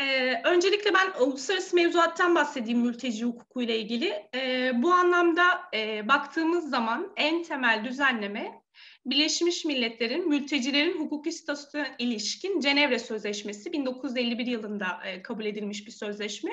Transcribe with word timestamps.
Ee, 0.00 0.40
öncelikle 0.44 0.94
ben 0.94 1.20
uluslararası 1.20 1.76
mevzuattan 1.76 2.34
bahsedeyim 2.34 2.80
mülteci 2.80 3.24
hukuku 3.24 3.62
ile 3.62 3.78
ilgili. 3.78 4.28
Ee, 4.34 4.72
bu 4.74 4.92
anlamda 4.92 5.42
e, 5.74 6.08
baktığımız 6.08 6.70
zaman 6.70 7.12
en 7.16 7.42
temel 7.42 7.84
düzenleme 7.84 8.62
Birleşmiş 9.06 9.64
Milletler'in 9.64 10.28
mültecilerin 10.28 11.00
hukuki 11.00 11.32
statüsüne 11.32 11.94
ilişkin 11.98 12.60
Cenevre 12.60 12.98
Sözleşmesi 12.98 13.72
1951 13.72 14.46
yılında 14.46 15.00
e, 15.06 15.22
kabul 15.22 15.44
edilmiş 15.44 15.86
bir 15.86 15.92
sözleşme. 15.92 16.50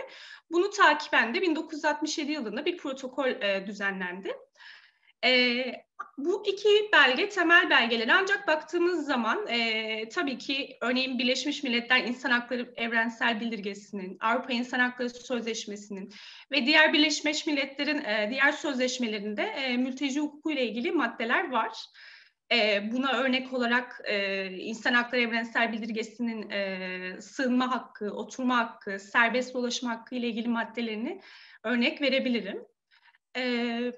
Bunu 0.52 0.70
takiben 0.70 1.36
de 1.36 1.42
1967 1.42 2.32
yılında 2.32 2.66
bir 2.66 2.78
protokol 2.78 3.28
e, 3.28 3.68
düzenlendi. 3.68 4.32
E, 5.26 5.64
bu 6.18 6.44
iki 6.48 6.70
belge 6.94 7.30
temel 7.30 7.70
belgeler 7.70 8.08
ancak 8.08 8.48
baktığımız 8.48 9.06
zaman 9.06 9.48
e, 9.48 10.10
tabii 10.10 10.38
ki 10.38 10.78
örneğin 10.82 11.20
Birleşmiş 11.20 11.64
Milletler 11.64 12.04
İnsan 12.04 12.32
Hakları 12.32 12.74
Evrensel 12.76 13.40
Bildirgesi'nin, 13.40 14.18
Avrupa 14.20 14.54
İnsan 14.54 14.80
Hakları 14.80 15.10
Sözleşmesi'nin 15.10 16.14
ve 16.52 16.66
diğer 16.66 16.94
Birleşmiş 16.94 17.48
Milletler'in 17.48 18.04
e, 18.04 18.28
diğer 18.30 18.52
sözleşmelerinde 18.52 19.44
e, 19.44 19.78
mülteci 19.78 20.20
hukuku 20.20 20.52
ile 20.52 20.66
ilgili 20.68 20.92
maddeler 20.92 21.52
var. 21.52 21.72
E, 22.52 22.92
buna 22.92 23.18
örnek 23.18 23.54
olarak 23.54 24.02
e, 24.04 24.46
İnsan 24.52 24.94
Hakları 24.94 25.22
Evrensel 25.22 25.72
Bildirgesi'nin 25.72 26.50
e, 26.50 27.22
sığınma 27.22 27.72
hakkı, 27.72 28.12
oturma 28.12 28.58
hakkı, 28.58 29.00
serbest 29.00 29.54
dolaşım 29.54 29.90
hakkı 29.90 30.16
ile 30.16 30.28
ilgili 30.28 30.48
maddelerini 30.48 31.22
örnek 31.64 32.02
verebilirim. 32.02 32.66
E, 33.38 33.92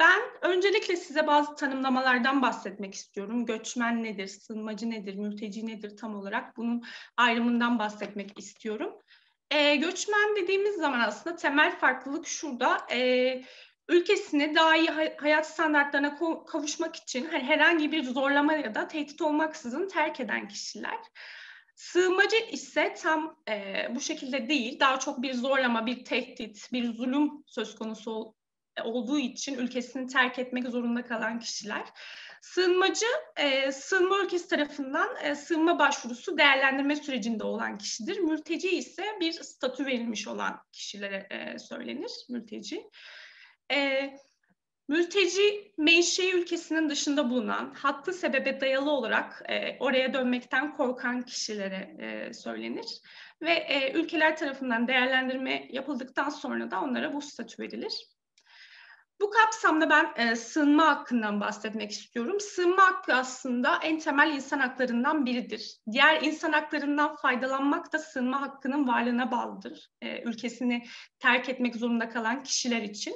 ben 0.00 0.20
öncelikle 0.42 0.96
size 0.96 1.26
bazı 1.26 1.54
tanımlamalardan 1.54 2.42
bahsetmek 2.42 2.94
istiyorum. 2.94 3.46
Göçmen 3.46 4.04
nedir, 4.04 4.26
sığınmacı 4.26 4.90
nedir, 4.90 5.14
mülteci 5.14 5.66
nedir 5.66 5.96
tam 5.96 6.14
olarak 6.14 6.56
bunun 6.56 6.82
ayrımından 7.16 7.78
bahsetmek 7.78 8.38
istiyorum. 8.38 8.92
E, 9.50 9.76
göçmen 9.76 10.36
dediğimiz 10.36 10.76
zaman 10.76 11.00
aslında 11.00 11.36
temel 11.36 11.78
farklılık 11.78 12.26
şurada. 12.26 12.86
E, 12.92 13.42
ülkesini 13.88 14.54
daha 14.54 14.76
iyi 14.76 14.90
hayat 15.16 15.46
standartlarına 15.46 16.18
kavuşmak 16.46 16.96
için 16.96 17.24
hani 17.24 17.42
herhangi 17.44 17.92
bir 17.92 18.04
zorlama 18.04 18.52
ya 18.52 18.74
da 18.74 18.88
tehdit 18.88 19.22
olmaksızın 19.22 19.88
terk 19.88 20.20
eden 20.20 20.48
kişiler. 20.48 20.98
Sığınmacı 21.74 22.36
ise 22.36 22.94
tam 23.02 23.36
e, 23.48 23.86
bu 23.94 24.00
şekilde 24.00 24.48
değil, 24.48 24.80
daha 24.80 24.98
çok 24.98 25.22
bir 25.22 25.34
zorlama, 25.34 25.86
bir 25.86 26.04
tehdit, 26.04 26.72
bir 26.72 26.94
zulüm 26.94 27.30
söz 27.46 27.74
konusu 27.74 28.34
olduğu 28.84 29.18
için 29.18 29.58
ülkesini 29.58 30.06
terk 30.06 30.38
etmek 30.38 30.68
zorunda 30.68 31.04
kalan 31.04 31.40
kişiler. 31.40 31.84
Sığınmacı, 32.40 33.06
e, 33.36 33.72
sığınma 33.72 34.18
ülkesi 34.18 34.48
tarafından 34.48 35.08
e, 35.22 35.34
sığınma 35.34 35.78
başvurusu 35.78 36.38
değerlendirme 36.38 36.96
sürecinde 36.96 37.44
olan 37.44 37.78
kişidir. 37.78 38.18
Mülteci 38.18 38.68
ise 38.68 39.04
bir 39.20 39.32
statü 39.32 39.86
verilmiş 39.86 40.28
olan 40.28 40.60
kişilere 40.72 41.26
e, 41.30 41.58
söylenir, 41.58 42.10
mülteci. 42.28 42.90
E, 43.72 44.10
mülteci 44.88 45.72
menşei 45.78 46.32
ülkesinin 46.32 46.90
dışında 46.90 47.30
bulunan, 47.30 47.74
haklı 47.74 48.12
sebebe 48.12 48.60
dayalı 48.60 48.90
olarak 48.90 49.42
e, 49.48 49.78
oraya 49.78 50.14
dönmekten 50.14 50.76
korkan 50.76 51.22
kişilere 51.22 51.96
e, 51.98 52.34
söylenir. 52.34 53.00
Ve 53.42 53.52
e, 53.52 53.92
ülkeler 53.92 54.36
tarafından 54.36 54.88
değerlendirme 54.88 55.68
yapıldıktan 55.70 56.28
sonra 56.28 56.70
da 56.70 56.80
onlara 56.80 57.12
bu 57.12 57.20
statü 57.22 57.62
verilir. 57.62 58.09
Bu 59.20 59.30
kapsamda 59.30 59.90
ben 59.90 60.12
e, 60.16 60.36
sığınma 60.36 60.86
hakkından 60.86 61.40
bahsetmek 61.40 61.90
istiyorum. 61.90 62.40
Sığınma 62.40 62.82
hakkı 62.82 63.14
aslında 63.14 63.78
en 63.82 63.98
temel 63.98 64.32
insan 64.32 64.58
haklarından 64.58 65.26
biridir. 65.26 65.78
Diğer 65.92 66.22
insan 66.22 66.52
haklarından 66.52 67.16
faydalanmak 67.16 67.92
da 67.92 67.98
sığınma 67.98 68.40
hakkının 68.40 68.88
varlığına 68.88 69.30
bağlıdır. 69.30 69.88
E, 70.02 70.22
ülkesini 70.22 70.86
terk 71.18 71.48
etmek 71.48 71.76
zorunda 71.76 72.08
kalan 72.08 72.42
kişiler 72.42 72.82
için. 72.82 73.14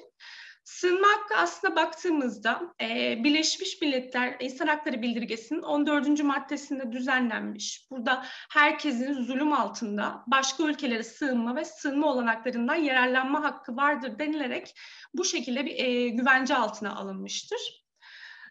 Sığınma 0.65 1.09
hakkı 1.09 1.37
aslında 1.37 1.77
baktığımızda 1.77 2.75
e, 2.80 3.19
Birleşmiş 3.25 3.80
Milletler 3.80 4.36
İnsan 4.41 4.67
Hakları 4.67 5.02
Bildirgesi'nin 5.02 5.63
14. 5.63 6.23
maddesinde 6.23 6.92
düzenlenmiş. 6.92 7.86
Burada 7.91 8.25
herkesin 8.51 9.25
zulüm 9.25 9.52
altında 9.52 10.25
başka 10.27 10.64
ülkelere 10.64 11.02
sığınma 11.02 11.57
ve 11.57 11.64
sığınma 11.64 12.07
olanaklarından 12.07 12.75
yararlanma 12.75 13.42
hakkı 13.42 13.77
vardır 13.77 14.19
denilerek 14.19 14.75
bu 15.14 15.25
şekilde 15.25 15.64
bir 15.64 15.85
e, 15.85 16.08
güvence 16.08 16.57
altına 16.57 16.96
alınmıştır. 16.96 17.85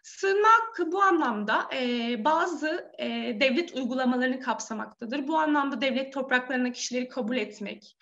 Sığınma 0.02 0.48
hakkı 0.48 0.92
bu 0.92 1.02
anlamda 1.02 1.68
e, 1.74 2.24
bazı 2.24 2.92
e, 2.98 3.06
devlet 3.40 3.74
uygulamalarını 3.74 4.40
kapsamaktadır. 4.40 5.28
Bu 5.28 5.38
anlamda 5.38 5.80
devlet 5.80 6.12
topraklarına 6.12 6.72
kişileri 6.72 7.08
kabul 7.08 7.36
etmek, 7.36 7.96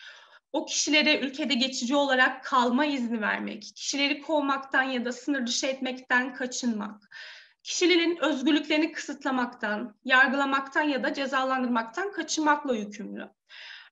o 0.52 0.64
kişilere 0.64 1.18
ülkede 1.18 1.54
geçici 1.54 1.96
olarak 1.96 2.44
kalma 2.44 2.86
izni 2.86 3.20
vermek, 3.20 3.62
kişileri 3.76 4.20
kovmaktan 4.20 4.82
ya 4.82 5.04
da 5.04 5.12
sınır 5.12 5.46
dışı 5.46 5.66
etmekten 5.66 6.34
kaçınmak, 6.34 7.08
kişilerin 7.62 8.18
özgürlüklerini 8.22 8.92
kısıtlamaktan, 8.92 9.94
yargılamaktan 10.04 10.82
ya 10.82 11.02
da 11.02 11.14
cezalandırmaktan 11.14 12.12
kaçınmakla 12.12 12.76
yükümlü. 12.76 13.28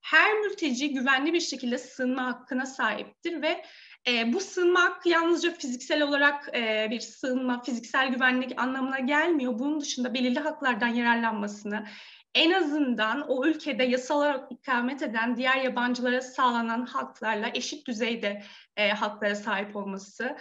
Her 0.02 0.38
mülteci 0.38 0.92
güvenli 0.92 1.32
bir 1.32 1.40
şekilde 1.40 1.78
sığınma 1.78 2.26
hakkına 2.26 2.66
sahiptir 2.66 3.42
ve 3.42 3.64
e, 4.08 4.32
bu 4.32 4.40
sığınma 4.40 4.82
hakkı 4.82 5.08
yalnızca 5.08 5.54
fiziksel 5.54 6.02
olarak 6.02 6.48
e, 6.54 6.88
bir 6.90 7.00
sığınma, 7.00 7.62
fiziksel 7.62 8.08
güvenlik 8.08 8.60
anlamına 8.60 8.98
gelmiyor. 8.98 9.58
Bunun 9.58 9.80
dışında 9.80 10.14
belirli 10.14 10.38
haklardan 10.40 10.88
yararlanmasını, 10.88 11.86
en 12.34 12.50
azından 12.50 13.28
o 13.28 13.46
ülkede 13.46 13.84
yasal 13.84 14.16
olarak 14.18 14.52
ikamet 14.52 15.02
eden 15.02 15.36
diğer 15.36 15.56
yabancılara 15.56 16.20
sağlanan 16.20 16.86
haklarla 16.86 17.50
eşit 17.54 17.86
düzeyde 17.86 18.42
e, 18.76 18.90
haklara 18.90 19.34
sahip 19.34 19.76
olması, 19.76 20.36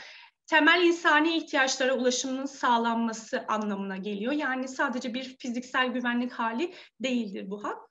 temel 0.47 0.83
insani 0.83 1.38
ihtiyaçlara 1.38 1.94
ulaşımının 1.94 2.45
sağlanması 2.45 3.45
anlamına 3.47 3.97
geliyor. 3.97 4.33
Yani 4.33 4.67
sadece 4.67 5.13
bir 5.13 5.38
fiziksel 5.39 5.88
güvenlik 5.88 6.31
hali 6.31 6.73
değildir 6.99 7.49
bu 7.49 7.63
hak. 7.63 7.89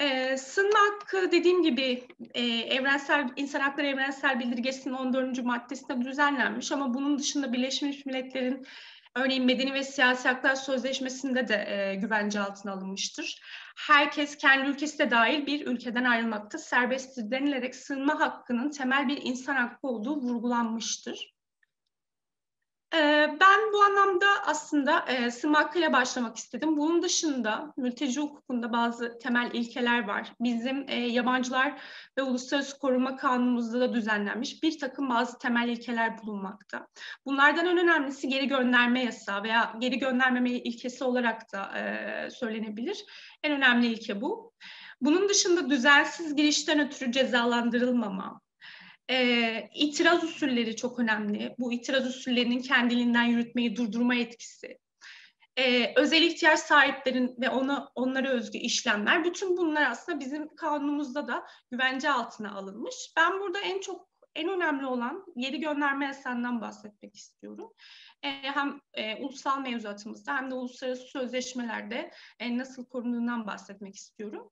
Ee, 0.00 0.36
sınma 0.36 0.78
hakkı 0.78 1.32
dediğim 1.32 1.62
gibi 1.62 2.04
e, 2.34 2.42
evrensel 2.46 3.28
insan 3.36 3.60
hakları 3.60 3.86
evrensel 3.86 4.40
bildirgesinin 4.40 4.94
14. 4.94 5.42
maddesinde 5.44 6.04
düzenlenmiş 6.04 6.72
ama 6.72 6.94
bunun 6.94 7.18
dışında 7.18 7.52
Birleşmiş 7.52 8.06
Milletler'in 8.06 8.66
Örneğin 9.18 9.44
Medeni 9.44 9.74
ve 9.74 9.84
Siyasi 9.84 10.28
Haklar 10.28 10.54
Sözleşmesi'nde 10.54 11.48
de 11.48 11.64
e, 11.68 11.94
güvence 11.94 12.40
altına 12.40 12.72
alınmıştır. 12.72 13.40
Herkes 13.76 14.36
kendi 14.36 14.70
ülkesi 14.70 14.98
de 14.98 15.10
dahil 15.10 15.46
bir 15.46 15.66
ülkeden 15.66 16.04
ayrılmakta 16.04 16.58
serbesttir 16.58 17.30
denilerek 17.30 17.74
sığınma 17.74 18.20
hakkının 18.20 18.70
temel 18.70 19.08
bir 19.08 19.22
insan 19.22 19.54
hakkı 19.54 19.88
olduğu 19.88 20.16
vurgulanmıştır. 20.16 21.37
Ee, 22.94 23.36
ben 23.40 23.72
bu 23.72 23.82
anlamda 23.82 24.26
aslında 24.46 25.04
e, 25.08 25.30
SMAK 25.30 25.76
ile 25.76 25.92
başlamak 25.92 26.36
istedim. 26.36 26.76
Bunun 26.76 27.02
dışında 27.02 27.72
mülteci 27.76 28.20
hukukunda 28.20 28.72
bazı 28.72 29.18
temel 29.18 29.50
ilkeler 29.52 30.06
var. 30.06 30.32
Bizim 30.40 30.84
e, 30.88 30.94
yabancılar 30.94 31.80
ve 32.18 32.22
uluslararası 32.22 32.78
koruma 32.78 33.16
kanunumuzda 33.16 33.80
da 33.80 33.94
düzenlenmiş 33.94 34.62
bir 34.62 34.78
takım 34.78 35.10
bazı 35.10 35.38
temel 35.38 35.68
ilkeler 35.68 36.22
bulunmakta. 36.22 36.86
Bunlardan 37.26 37.66
en 37.66 37.78
önemlisi 37.78 38.28
geri 38.28 38.48
gönderme 38.48 39.04
yasağı 39.04 39.42
veya 39.42 39.74
geri 39.78 39.98
göndermeme 39.98 40.50
ilkesi 40.50 41.04
olarak 41.04 41.52
da 41.52 41.78
e, 41.78 42.30
söylenebilir. 42.30 43.04
En 43.44 43.52
önemli 43.52 43.86
ilke 43.86 44.20
bu. 44.20 44.52
Bunun 45.00 45.28
dışında 45.28 45.70
düzensiz 45.70 46.36
girişten 46.36 46.80
ötürü 46.86 47.12
cezalandırılmama, 47.12 48.40
e, 49.10 49.68
itiraz 49.74 50.24
usulleri 50.24 50.76
çok 50.76 50.98
önemli. 50.98 51.54
Bu 51.58 51.72
itiraz 51.72 52.06
usullerinin 52.06 52.62
kendiliğinden 52.62 53.24
yürütmeyi 53.24 53.76
durdurma 53.76 54.14
etkisi. 54.14 54.78
E, 55.56 55.92
özel 55.96 56.22
ihtiyaç 56.22 56.60
sahiplerin 56.60 57.34
ve 57.40 57.50
ona 57.50 57.88
onlara 57.94 58.28
özgü 58.28 58.58
işlemler. 58.58 59.24
Bütün 59.24 59.56
bunlar 59.56 59.90
aslında 59.90 60.20
bizim 60.20 60.56
kanunumuzda 60.56 61.28
da 61.28 61.46
güvence 61.70 62.10
altına 62.10 62.54
alınmış. 62.54 63.12
Ben 63.16 63.40
burada 63.40 63.60
en 63.60 63.80
çok 63.80 64.08
en 64.34 64.48
önemli 64.48 64.86
olan 64.86 65.24
geri 65.36 65.60
gönderme 65.60 66.06
yasağından 66.06 66.60
bahsetmek 66.60 67.16
istiyorum. 67.16 67.72
E, 68.22 68.28
hem 68.28 68.80
e, 68.94 69.16
ulusal 69.16 69.60
mevzuatımızda 69.60 70.36
hem 70.36 70.50
de 70.50 70.54
uluslararası 70.54 71.02
sözleşmelerde 71.02 72.10
e, 72.40 72.58
nasıl 72.58 72.84
korunduğundan 72.84 73.46
bahsetmek 73.46 73.96
istiyorum. 73.96 74.50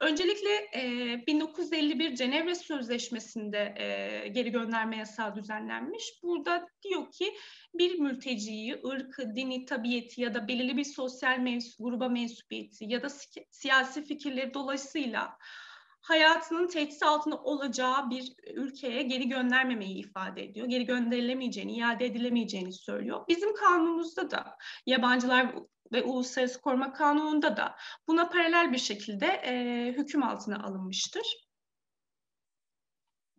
Öncelikle 0.00 0.50
e, 0.74 1.26
1951 1.26 2.14
Cenevre 2.14 2.54
Sözleşmesi'nde 2.54 3.74
e, 3.78 4.28
geri 4.28 4.50
gönderme 4.50 4.96
yasağı 4.96 5.34
düzenlenmiş. 5.34 6.20
Burada 6.22 6.68
diyor 6.82 7.12
ki 7.12 7.34
bir 7.74 7.98
mülteciyi 7.98 8.80
ırkı, 8.86 9.36
dini, 9.36 9.64
tabiyeti 9.64 10.20
ya 10.20 10.34
da 10.34 10.48
belirli 10.48 10.76
bir 10.76 10.84
sosyal 10.84 11.38
mens 11.38 11.76
gruba 11.78 12.08
mensubiyeti 12.08 12.84
ya 12.88 13.02
da 13.02 13.08
si 13.08 13.46
siyasi 13.50 14.04
fikirleri 14.04 14.54
dolayısıyla 14.54 15.38
hayatının 16.00 16.66
tehdit 16.66 17.02
altında 17.02 17.36
olacağı 17.36 18.10
bir 18.10 18.32
ülkeye 18.54 19.02
geri 19.02 19.28
göndermemeyi 19.28 19.96
ifade 19.96 20.44
ediyor. 20.44 20.66
Geri 20.66 20.86
gönderilemeyeceğini, 20.86 21.72
iade 21.72 22.06
edilemeyeceğini 22.06 22.72
söylüyor. 22.72 23.24
Bizim 23.28 23.54
kanunumuzda 23.54 24.30
da 24.30 24.56
yabancılar 24.86 25.54
ve 25.92 26.02
Uluslararası 26.02 26.60
Koruma 26.60 26.92
Kanunu'nda 26.92 27.56
da 27.56 27.76
buna 28.08 28.28
paralel 28.28 28.72
bir 28.72 28.78
şekilde 28.78 29.26
e, 29.26 29.94
hüküm 29.98 30.22
altına 30.22 30.62
alınmıştır. 30.64 31.22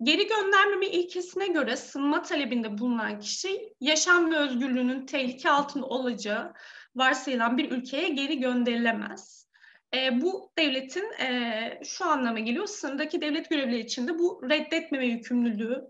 Geri 0.03 0.27
göndermeme 0.27 0.88
ilkesine 0.88 1.48
göre 1.48 1.77
sınma 1.77 2.21
talebinde 2.21 2.77
bulunan 2.77 3.19
kişi 3.19 3.74
yaşam 3.80 4.31
ve 4.31 4.38
özgürlüğünün 4.38 5.06
tehlike 5.06 5.50
altında 5.50 5.86
olacağı 5.86 6.53
varsayılan 6.95 7.57
bir 7.57 7.71
ülkeye 7.71 8.09
geri 8.09 8.39
gönderilemez. 8.39 9.47
E, 9.95 10.21
bu 10.21 10.51
devletin 10.57 11.12
e, 11.21 11.80
şu 11.83 12.06
anlama 12.06 12.39
geliyor, 12.39 12.68
sınırdaki 12.68 13.21
devlet 13.21 13.50
görevlileri 13.50 13.81
için 13.81 14.07
de 14.07 14.19
bu 14.19 14.42
reddetmeme 14.50 15.06
yükümlülüğü 15.06 15.81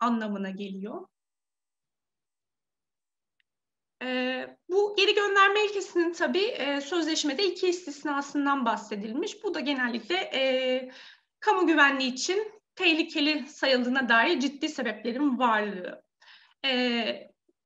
anlamına 0.00 0.50
geliyor. 0.50 1.06
E, 4.02 4.56
bu 4.68 4.94
geri 4.96 5.14
gönderme 5.14 5.64
ilkesinin 5.64 6.12
tabii 6.12 6.44
e, 6.44 6.80
sözleşmede 6.80 7.46
iki 7.46 7.68
istisnasından 7.68 8.64
bahsedilmiş. 8.64 9.44
Bu 9.44 9.54
da 9.54 9.60
genellikle 9.60 10.16
e, 10.16 10.90
kamu 11.40 11.66
güvenliği 11.66 12.12
için 12.12 12.52
tehlikeli 12.74 13.48
sayıldığına 13.48 14.08
dair 14.08 14.40
ciddi 14.40 14.68
sebeplerin 14.68 15.38
varlığı. 15.38 16.02
E, 16.64 16.70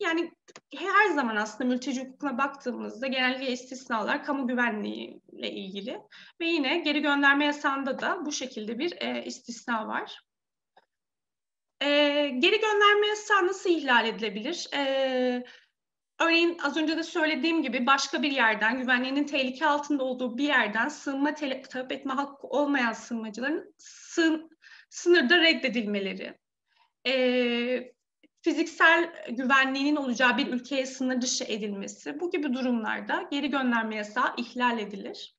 yani 0.01 0.33
her 0.77 1.09
zaman 1.15 1.37
aslında 1.37 1.71
mülteci 1.71 2.01
hukukuna 2.01 2.39
baktığımızda 2.39 3.07
genellikle 3.07 3.53
istisnalar 3.53 4.25
kamu 4.25 4.47
güvenliği 4.47 5.21
ile 5.33 5.51
ilgili 5.51 6.01
ve 6.41 6.47
yine 6.47 6.79
geri 6.79 7.03
gönderme 7.03 7.45
yasağında 7.45 7.99
da 7.99 8.27
bu 8.27 8.33
şekilde 8.33 8.79
bir 8.79 9.03
e, 9.03 9.25
istisna 9.25 9.89
var. 9.89 10.21
E, 11.83 11.87
geri 12.39 12.61
gönderme 12.61 13.07
yasağı 13.07 13.47
nasıl 13.47 13.71
ihlal 13.71 14.07
edilebilir? 14.07 14.69
E, 14.75 15.45
örneğin 16.21 16.59
az 16.63 16.77
önce 16.77 16.97
de 16.97 17.03
söylediğim 17.03 17.63
gibi 17.63 17.87
başka 17.87 18.23
bir 18.23 18.33
yerden, 18.33 18.81
güvenliğinin 18.81 19.25
tehlike 19.25 19.67
altında 19.67 20.05
olduğu 20.05 20.39
bir 20.39 20.45
yerden 20.45 20.89
sığınma 20.89 21.35
talep 21.35 21.93
etme 21.93 22.13
hakkı 22.13 22.47
olmayan 22.47 22.93
sığınmacıların 22.93 23.75
sığın, 23.79 24.51
sınırda 24.91 25.39
reddedilmeleri, 25.39 26.39
e, 27.07 27.93
fiziksel 28.43 29.13
güvenliğinin 29.31 29.97
olacağı 29.97 30.39
bir 30.39 30.47
ülkeye 30.47 30.87
sınır 30.87 31.21
dışı 31.21 31.45
edilmesi, 31.45 32.21
bu 32.21 32.31
gibi 32.31 32.55
durumlarda 32.55 33.29
geri 33.31 33.51
gönderme 33.51 33.97
yasağı 33.97 34.35
ihlal 34.37 34.79
edilir. 34.79 35.37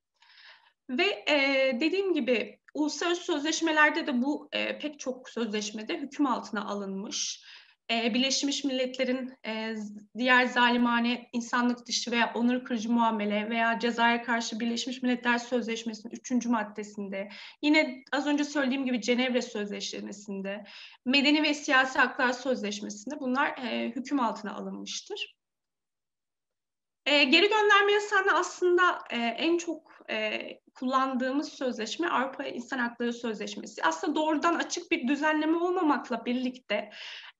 Ve 0.90 1.24
e, 1.28 1.72
dediğim 1.80 2.14
gibi 2.14 2.60
uluslararası 2.74 3.24
sözleşmelerde 3.24 4.08
de 4.08 4.22
bu 4.22 4.50
e, 4.52 4.80
pek 4.80 5.00
çok 5.00 5.30
sözleşmede 5.30 5.98
hüküm 5.98 6.26
altına 6.26 6.66
alınmış 6.66 7.44
e, 7.92 8.14
Birleşmiş 8.14 8.64
Milletler'in 8.64 9.34
e, 9.48 9.76
diğer 10.18 10.46
zalimane 10.46 11.30
insanlık 11.34 11.88
dışı 11.88 12.12
veya 12.12 12.32
onur 12.36 12.66
kırıcı 12.66 12.92
muamele 12.92 13.50
veya 13.50 13.80
cezaya 13.80 14.24
karşı 14.24 14.60
Birleşmiş 14.60 15.02
Milletler 15.02 15.38
Sözleşmesi'nin 15.38 16.14
üçüncü 16.14 16.50
maddesinde, 16.50 17.30
yine 17.62 18.04
az 18.12 18.28
önce 18.28 18.44
söylediğim 18.44 18.86
gibi 18.86 19.02
Cenevre 19.02 19.42
Sözleşmesi'nde, 19.42 20.64
Medeni 21.06 21.44
ve 21.44 21.54
Siyasi 21.54 22.00
Haklar 22.00 22.34
Sözleşmesi'nde 22.34 23.20
bunlar 23.20 23.58
e, 23.58 23.92
hüküm 23.96 24.20
altına 24.20 24.56
alınmıştır. 24.56 25.41
E, 27.06 27.24
geri 27.24 27.50
gönderme 27.50 27.92
yasağını 27.92 28.34
aslında 28.34 29.00
e, 29.10 29.18
en 29.18 29.58
çok 29.58 29.92
e, 30.10 30.42
kullandığımız 30.74 31.54
sözleşme 31.54 32.10
Avrupa 32.10 32.44
İnsan 32.44 32.78
Hakları 32.78 33.14
Sözleşmesi. 33.14 33.84
Aslında 33.84 34.16
doğrudan 34.16 34.56
açık 34.56 34.92
bir 34.92 35.08
düzenleme 35.08 35.58
olmamakla 35.58 36.26
birlikte 36.26 36.92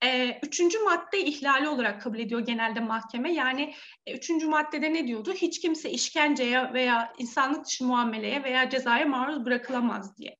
e, 0.04 0.40
üçüncü 0.44 0.80
madde 0.80 1.20
ihlali 1.20 1.70
olarak 1.70 2.02
kabul 2.02 2.20
ediyor 2.20 2.42
genelde 2.42 2.80
mahkeme. 2.80 3.34
Yani 3.34 3.74
e, 4.06 4.14
üçüncü 4.16 4.48
maddede 4.48 4.94
ne 4.94 5.08
diyordu? 5.08 5.34
Hiç 5.34 5.62
kimse 5.62 5.90
işkenceye 5.90 6.74
veya 6.74 7.14
insanlık 7.18 7.66
dışı 7.66 7.86
muameleye 7.86 8.44
veya 8.44 8.70
cezaya 8.70 9.06
maruz 9.06 9.46
bırakılamaz 9.46 10.18
diye. 10.18 10.38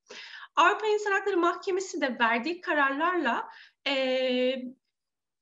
Avrupa 0.56 0.88
İnsan 0.88 1.12
Hakları 1.12 1.38
Mahkemesi 1.38 2.02
de 2.02 2.20
verdiği 2.20 2.62
kararlarla 2.62 3.48
e, 3.88 4.56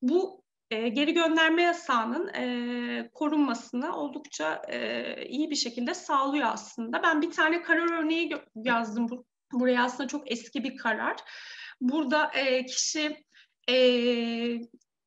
bu 0.02 0.44
e, 0.72 0.90
geri 0.90 1.14
gönderme 1.14 1.62
yasağının 1.62 2.28
e, 2.28 3.10
korunmasını 3.14 3.96
oldukça 3.96 4.62
e, 4.68 5.26
iyi 5.26 5.50
bir 5.50 5.56
şekilde 5.56 5.94
sağlıyor 5.94 6.48
aslında. 6.52 7.04
Ben 7.04 7.22
bir 7.22 7.32
tane 7.32 7.62
karar 7.62 8.04
örneği 8.04 8.36
yazdım 8.56 9.10
bu, 9.10 9.26
buraya 9.54 9.84
aslında 9.84 10.08
çok 10.08 10.32
eski 10.32 10.64
bir 10.64 10.78
karar. 10.78 11.16
Burada 11.82 12.32
e, 12.34 12.66
kişi 12.66 13.24
e, 13.70 13.76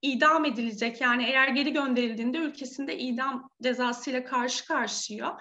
idam 0.03 0.45
edilecek 0.45 1.01
yani 1.01 1.25
eğer 1.25 1.49
geri 1.49 1.73
gönderildiğinde 1.73 2.39
ülkesinde 2.39 2.99
idam 2.99 3.51
cezasıyla 3.63 4.25
karşı 4.25 4.67
karşıya. 4.67 5.39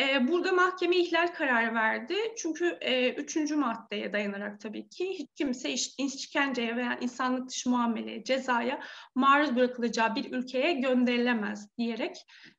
E, 0.00 0.28
burada 0.28 0.52
mahkeme 0.52 0.96
ihlal 0.96 1.26
kararı 1.26 1.74
verdi. 1.74 2.14
Çünkü 2.38 2.78
e, 2.80 3.12
üçüncü 3.12 3.56
maddeye 3.56 4.12
dayanarak 4.12 4.60
tabii 4.60 4.88
ki 4.88 5.08
hiç 5.10 5.28
kimse 5.36 5.70
iş, 5.70 5.94
işkenceye 5.98 6.76
veya 6.76 6.98
insanlık 7.00 7.48
dışı 7.48 7.70
muameleye, 7.70 8.24
cezaya 8.24 8.80
maruz 9.14 9.56
bırakılacağı 9.56 10.14
bir 10.14 10.32
ülkeye 10.32 10.72
gönderilemez 10.72 11.68
diyerek 11.78 12.16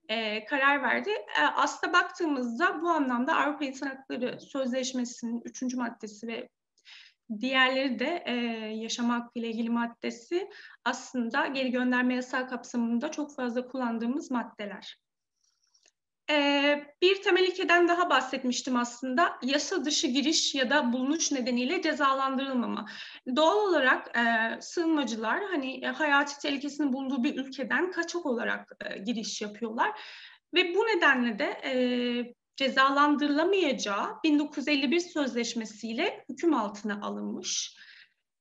e, 0.09 0.45
karar 0.45 0.83
verdi. 0.83 1.09
E, 1.09 1.41
aslında 1.55 1.93
baktığımızda 1.93 2.81
bu 2.81 2.89
anlamda 2.89 3.35
Avrupa 3.35 3.65
İnsan 3.65 3.87
Hakları 3.87 4.39
Sözleşmesi'nin 4.39 5.41
üçüncü 5.45 5.77
maddesi 5.77 6.27
ve 6.27 6.49
Diğerleri 7.39 7.99
de 7.99 8.23
e, 8.25 8.33
yaşam 8.75 9.09
hakkı 9.09 9.39
ile 9.39 9.49
ilgili 9.49 9.69
maddesi 9.69 10.49
aslında 10.85 11.47
geri 11.47 11.71
gönderme 11.71 12.15
yasağı 12.15 12.47
kapsamında 12.47 13.11
çok 13.11 13.35
fazla 13.35 13.67
kullandığımız 13.67 14.31
maddeler. 14.31 14.97
E, 16.31 16.83
bir 17.01 17.21
temel 17.21 17.43
ilkeden 17.43 17.87
daha 17.87 18.09
bahsetmiştim 18.09 18.75
aslında. 18.75 19.39
Yasa 19.43 19.85
dışı 19.85 20.07
giriş 20.07 20.55
ya 20.55 20.69
da 20.69 20.93
bulunuş 20.93 21.31
nedeniyle 21.31 21.81
cezalandırılmama. 21.81 22.85
Doğal 23.35 23.57
olarak 23.57 24.17
e, 24.17 24.21
sığınmacılar 24.61 25.43
hani 25.51 25.85
e, 25.85 25.87
hayati 25.87 26.39
tehlikesinin 26.39 26.93
bulunduğu 26.93 27.23
bir 27.23 27.35
ülkeden 27.35 27.91
kaçak 27.91 28.25
olarak 28.25 28.71
e, 28.85 28.97
giriş 28.97 29.41
yapıyorlar. 29.41 29.91
Ve 30.53 30.75
bu 30.75 30.79
nedenle 30.79 31.39
de 31.39 31.45
e, 31.45 31.73
cezalandırılamayacağı 32.55 34.23
1951 34.23 34.99
sözleşmesiyle 34.99 36.25
hüküm 36.29 36.53
altına 36.53 37.01
alınmış. 37.01 37.75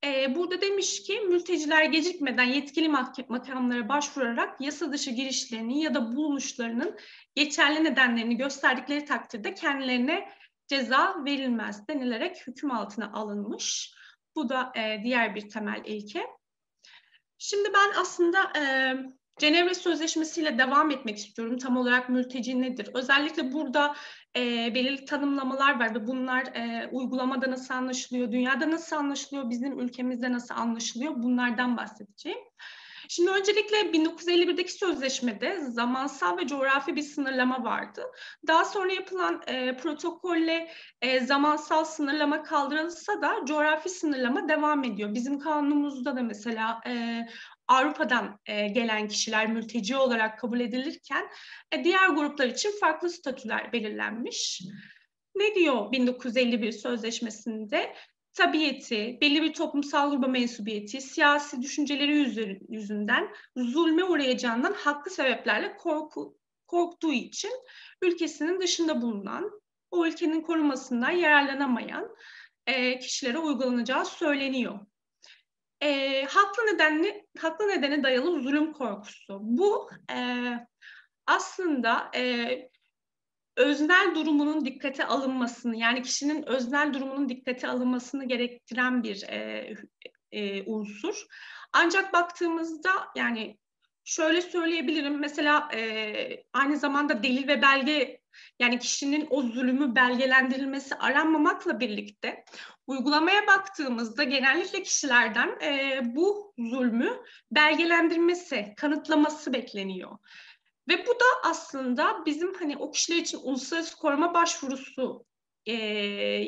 Ee, 0.05 0.35
burada 0.35 0.61
demiş 0.61 1.03
ki 1.03 1.21
mülteciler 1.21 1.85
gecikmeden 1.85 2.45
yetkili 2.45 2.89
makamlara 3.29 3.89
başvurarak 3.89 4.61
yasa 4.61 4.93
dışı 4.93 5.11
girişlerini 5.11 5.83
ya 5.83 5.95
da 5.95 6.17
bulunuşlarının 6.17 6.99
geçerli 7.35 7.85
nedenlerini 7.85 8.37
gösterdikleri 8.37 9.05
takdirde 9.05 9.55
kendilerine 9.55 10.29
ceza 10.69 11.25
verilmez 11.25 11.89
denilerek 11.89 12.47
hüküm 12.47 12.71
altına 12.71 13.13
alınmış. 13.13 13.95
Bu 14.37 14.49
da 14.49 14.73
e, 14.77 15.01
diğer 15.05 15.35
bir 15.35 15.49
temel 15.49 15.83
ilke. 15.85 16.27
Şimdi 17.39 17.69
ben 17.75 18.01
aslında 18.01 18.53
e, 18.59 18.63
Cenevre 19.39 19.75
Sözleşmesi 19.75 20.41
ile 20.41 20.59
devam 20.59 20.91
etmek 20.91 21.17
istiyorum. 21.17 21.59
Tam 21.59 21.77
olarak 21.77 22.09
mülteci 22.09 22.61
nedir? 22.61 22.89
Özellikle 22.95 23.53
burada 23.53 23.95
e, 24.37 24.41
belirli 24.75 25.05
tanımlamalar 25.05 25.81
var 25.81 25.95
ve 25.95 26.07
bunlar 26.07 26.43
e, 26.43 26.89
uygulamada 26.93 27.51
nasıl 27.51 27.75
anlaşılıyor, 27.75 28.33
dünyada 28.33 28.71
nasıl 28.71 28.97
anlaşılıyor, 28.97 29.51
bizim 29.51 29.81
ülkemizde 29.81 30.33
nasıl 30.33 30.55
anlaşılıyor 30.55 31.13
bunlardan 31.17 31.77
bahsedeceğim. 31.77 32.39
Şimdi 33.13 33.31
öncelikle 33.31 33.77
1951'deki 33.77 34.73
sözleşmede 34.73 35.61
zamansal 35.61 36.39
ve 36.39 36.47
coğrafi 36.47 36.97
bir 36.97 37.03
sınırlama 37.03 37.65
vardı. 37.65 38.03
Daha 38.47 38.65
sonra 38.65 38.93
yapılan 38.93 39.43
e, 39.47 39.77
protokolle 39.77 40.71
e, 41.03 41.21
zamansal 41.21 41.85
sınırlama 41.85 42.43
kaldırılsa 42.43 43.23
da 43.23 43.35
coğrafi 43.45 43.89
sınırlama 43.89 44.49
devam 44.49 44.85
ediyor. 44.85 45.15
Bizim 45.15 45.39
kanunumuzda 45.39 46.17
da 46.17 46.23
mesela 46.23 46.81
e, 46.87 47.27
Avrupa'dan 47.71 48.39
e, 48.47 48.69
gelen 48.69 49.09
kişiler 49.09 49.53
mülteci 49.53 49.97
olarak 49.97 50.39
kabul 50.39 50.61
edilirken 50.61 51.25
e, 51.73 51.85
diğer 51.85 52.09
gruplar 52.09 52.47
için 52.47 52.73
farklı 52.81 53.11
statüler 53.11 53.73
belirlenmiş. 53.73 54.63
Ne 55.37 55.55
diyor 55.55 55.93
1951 55.93 56.73
sözleşmesinde? 56.73 57.95
Tabiiyeti, 58.33 59.19
belli 59.21 59.43
bir 59.43 59.53
toplumsal 59.53 60.11
gruba 60.11 60.27
mensubiyeti, 60.27 61.01
siyasi 61.01 61.63
düşünceleri 61.63 62.13
yüzünden 62.69 63.29
zulme 63.57 64.05
uğrayacağından 64.05 64.73
haklı 64.73 65.11
sebeplerle 65.11 65.77
korku, 65.77 66.39
korktuğu 66.67 67.13
için 67.13 67.53
ülkesinin 68.03 68.61
dışında 68.61 69.03
bulunan, 69.03 69.61
o 69.91 70.07
ülkenin 70.07 70.43
korumasından 70.43 71.11
yararlanamayan 71.11 72.17
e, 72.67 72.99
kişilere 72.99 73.39
uygulanacağı 73.39 74.07
söyleniyor 74.07 74.79
e, 75.83 76.23
haklı 76.25 76.63
nedenli 76.63 77.27
haklı 77.39 77.69
nedene 77.69 78.03
dayalı 78.03 78.43
zulüm 78.43 78.73
korkusu. 78.73 79.39
Bu 79.43 79.91
e, 80.13 80.17
aslında 81.27 82.11
e, 82.15 82.71
öznel 83.57 84.15
durumunun 84.15 84.65
dikkate 84.65 85.05
alınmasını 85.05 85.77
yani 85.77 86.03
kişinin 86.03 86.43
öznel 86.43 86.95
durumunun 86.95 87.29
dikkate 87.29 87.69
alınmasını 87.69 88.29
gerektiren 88.29 89.03
bir 89.03 89.23
e, 89.23 89.75
e, 90.33 90.63
unsur. 90.63 91.27
Ancak 91.73 92.13
baktığımızda 92.13 92.91
yani 93.17 93.59
şöyle 94.05 94.43
söyleyebilirim. 94.43 95.21
Mesela 95.21 95.69
e, 95.75 96.45
aynı 96.53 96.77
zamanda 96.77 97.23
delil 97.23 97.49
ve 97.49 97.63
belge 97.63 98.21
yani 98.59 98.79
kişinin 98.79 99.27
o 99.31 99.43
zulümü 99.43 99.95
belgelendirilmesi 99.95 100.95
aranmamakla 100.95 101.81
birlikte 101.81 102.45
uygulamaya 102.91 103.47
baktığımızda 103.47 104.25
genellikle 104.25 104.83
kişilerden 104.83 105.59
e, 105.63 106.01
bu 106.05 106.55
zulmü 106.59 107.23
belgelendirmesi, 107.51 108.75
kanıtlaması 108.77 109.53
bekleniyor. 109.53 110.19
Ve 110.89 111.07
bu 111.07 111.11
da 111.11 111.51
aslında 111.51 112.27
bizim 112.27 112.55
hani 112.55 112.77
o 112.77 112.91
kişiler 112.91 113.17
için 113.17 113.39
uluslararası 113.43 113.97
koruma 113.97 114.35
başvurusu 114.35 115.25
e, 115.67 115.73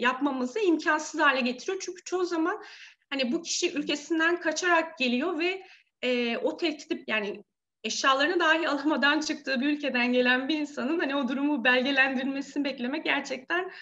yapmamızı 0.01 0.61
imkansız 0.61 1.21
hale 1.21 1.41
getiriyor. 1.41 1.79
Çünkü 1.81 2.05
çoğu 2.05 2.25
zaman 2.25 2.63
hani 3.11 3.33
bu 3.33 3.43
kişi 3.43 3.73
ülkesinden 3.73 4.41
kaçarak 4.41 4.99
geliyor 4.99 5.39
ve 5.39 5.63
e, 6.03 6.37
o 6.37 6.57
tehdit 6.57 7.09
yani 7.09 7.45
eşyalarını 7.85 8.41
dahi 8.41 8.69
alamadan 8.69 9.21
çıktığı 9.21 9.61
bir 9.61 9.67
ülkeden 9.67 10.13
gelen 10.13 10.49
bir 10.49 10.59
insanın 10.59 11.01
hani 11.01 11.17
o 11.17 11.29
durumu 11.29 11.65
belgelendirilmesini 11.65 12.65
beklemek 12.65 13.05
gerçekten 13.05 13.73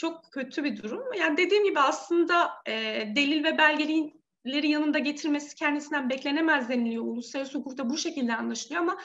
çok 0.00 0.32
kötü 0.32 0.64
bir 0.64 0.82
durum. 0.82 1.12
Yani 1.18 1.36
dediğim 1.36 1.64
gibi 1.64 1.80
aslında 1.80 2.50
e, 2.66 2.72
delil 3.16 3.44
ve 3.44 3.58
belgeleri 3.58 4.68
yanında 4.68 4.98
getirmesi 4.98 5.56
kendisinden 5.56 6.10
beklenemez 6.10 6.68
deniliyor. 6.68 7.04
Uluslararası 7.04 7.58
hukukta 7.58 7.90
bu 7.90 7.98
şekilde 7.98 8.34
anlaşılıyor 8.34 8.80
ama 8.80 8.98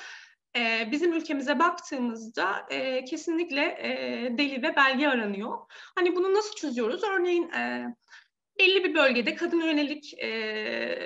e, 0.57 0.91
bizim 0.91 1.13
ülkemize 1.13 1.59
baktığımızda 1.59 2.65
e, 2.69 3.05
kesinlikle 3.05 3.61
e, 3.61 3.89
delil 4.37 4.63
ve 4.63 4.75
belge 4.75 5.07
aranıyor. 5.07 5.57
Hani 5.95 6.15
bunu 6.15 6.33
nasıl 6.33 6.55
çözüyoruz? 6.55 7.03
Örneğin 7.03 7.49
e, 7.49 7.85
belli 8.59 8.83
bir 8.83 8.95
bölgede 8.95 9.35
kadın 9.35 9.61
yönelik 9.61 10.13
e, 10.17 10.27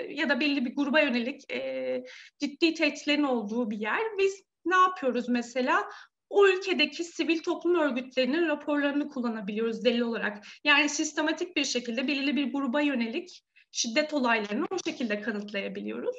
ya 0.10 0.30
da 0.30 0.40
belli 0.40 0.66
bir 0.66 0.76
gruba 0.76 1.00
yönelik 1.00 1.52
e, 1.52 2.04
ciddi 2.40 2.74
tehditlerin 2.74 3.24
olduğu 3.24 3.72
bir 3.72 3.78
yer. 3.78 4.02
Biz 4.18 4.44
ne 4.66 4.76
yapıyoruz 4.76 5.30
mesela? 5.30 5.90
O 6.30 6.48
ülkedeki 6.48 7.04
sivil 7.04 7.44
toplum 7.44 7.76
örgütlerinin 7.76 8.48
raporlarını 8.48 9.10
kullanabiliyoruz 9.10 9.86
delil 9.86 10.02
olarak. 10.02 10.44
Yani 10.64 10.90
sistematik 10.90 11.56
bir 11.56 11.66
şekilde 11.66 12.08
belirli 12.08 12.36
bir 12.36 12.54
gruba 12.54 12.82
yönelik 12.82 13.44
şiddet 13.72 14.14
olaylarını 14.14 14.66
o 14.72 14.78
şekilde 14.86 15.22
kanıtlayabiliyoruz. 15.22 16.16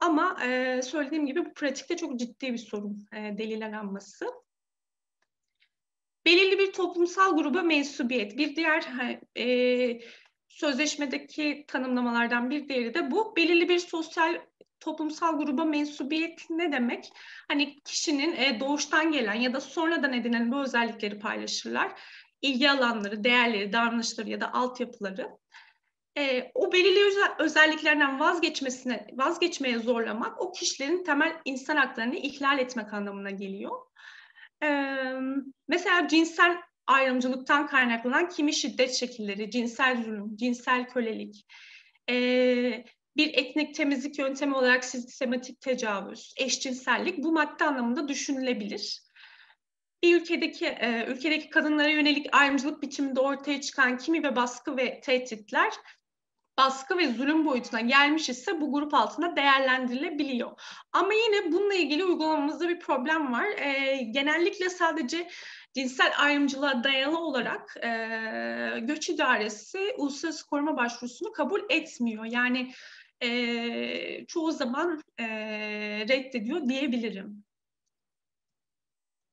Ama 0.00 0.44
e, 0.44 0.82
söylediğim 0.82 1.26
gibi 1.26 1.44
bu 1.44 1.54
pratikte 1.54 1.96
çok 1.96 2.18
ciddi 2.18 2.52
bir 2.52 2.58
sorun 2.58 3.06
e, 3.12 3.38
delil 3.38 3.66
aranması. 3.66 4.26
Belirli 6.26 6.58
bir 6.58 6.72
toplumsal 6.72 7.36
gruba 7.36 7.62
mensubiyet. 7.62 8.38
Bir 8.38 8.56
diğer 8.56 8.88
e, 9.36 10.00
sözleşmedeki 10.48 11.64
tanımlamalardan 11.68 12.50
bir 12.50 12.68
diğeri 12.68 12.94
de 12.94 13.10
bu. 13.10 13.36
Belirli 13.36 13.68
bir 13.68 13.78
sosyal 13.78 14.40
toplumsal 14.80 15.38
gruba 15.38 15.64
mensubiyet 15.64 16.50
ne 16.50 16.72
demek? 16.72 17.12
Hani 17.48 17.80
kişinin 17.80 18.36
e, 18.36 18.60
doğuştan 18.60 19.12
gelen 19.12 19.34
ya 19.34 19.54
da 19.54 19.60
sonradan 19.60 20.12
edinen 20.12 20.52
bu 20.52 20.62
özellikleri 20.62 21.18
paylaşırlar. 21.18 22.00
İlgi 22.42 22.70
alanları, 22.70 23.24
değerleri, 23.24 23.72
davranışları 23.72 24.30
ya 24.30 24.40
da 24.40 24.52
altyapıları. 24.52 25.28
E, 26.18 26.50
o 26.54 26.72
belirli 26.72 27.06
özel, 27.06 27.34
özelliklerden 27.38 28.20
vazgeçmesine, 28.20 29.06
vazgeçmeye 29.12 29.78
zorlamak 29.78 30.40
o 30.40 30.52
kişilerin 30.52 31.04
temel 31.04 31.32
insan 31.44 31.76
haklarını 31.76 32.16
ihlal 32.16 32.58
etmek 32.58 32.94
anlamına 32.94 33.30
geliyor. 33.30 33.76
E, 34.62 34.68
mesela 35.68 36.08
cinsel 36.08 36.56
ayrımcılıktan 36.88 37.66
kaynaklanan 37.66 38.28
kimi 38.28 38.52
şiddet 38.52 38.94
şekilleri, 38.94 39.50
cinsel 39.50 40.04
zulüm, 40.04 40.36
cinsel 40.36 40.88
kölelik, 40.88 41.46
e, 42.10 42.14
bir 43.16 43.34
etnik 43.34 43.74
temizlik 43.74 44.18
yöntemi 44.18 44.54
olarak 44.54 44.84
sistematik 44.84 45.60
tecavüz, 45.60 46.34
eşcinsellik 46.36 47.18
bu 47.18 47.32
madde 47.32 47.64
anlamında 47.64 48.08
düşünülebilir. 48.08 49.02
Bir 50.02 50.20
ülkedeki 50.20 50.66
e, 50.66 51.06
ülkedeki 51.08 51.50
kadınlara 51.50 51.88
yönelik 51.88 52.26
ayrımcılık 52.32 52.82
biçiminde 52.82 53.20
ortaya 53.20 53.60
çıkan 53.60 53.98
kimi 53.98 54.22
ve 54.22 54.36
baskı 54.36 54.76
ve 54.76 55.00
tehditler 55.00 55.72
baskı 56.58 56.98
ve 56.98 57.08
zulüm 57.08 57.46
boyutuna 57.46 57.80
gelmiş 57.80 58.28
ise 58.28 58.60
bu 58.60 58.72
grup 58.72 58.94
altında 58.94 59.36
değerlendirilebiliyor. 59.36 60.60
Ama 60.92 61.12
yine 61.12 61.52
bununla 61.52 61.74
ilgili 61.74 62.04
uygulamamızda 62.04 62.68
bir 62.68 62.80
problem 62.80 63.32
var. 63.32 63.46
E, 63.46 63.96
genellikle 64.10 64.70
sadece 64.70 65.28
cinsel 65.74 66.12
ayrımcılığa 66.18 66.84
dayalı 66.84 67.18
olarak 67.18 67.76
e, 67.76 68.80
göç 68.80 69.08
idaresi 69.08 69.94
uluslararası 69.98 70.46
koruma 70.46 70.76
başvurusunu 70.76 71.32
kabul 71.32 71.60
etmiyor. 71.68 72.24
Yani 72.24 72.72
e, 73.20 74.26
çoğu 74.26 74.52
zaman 74.52 75.02
e, 75.18 75.26
reddediyor 76.08 76.68
diyebilirim. 76.68 77.44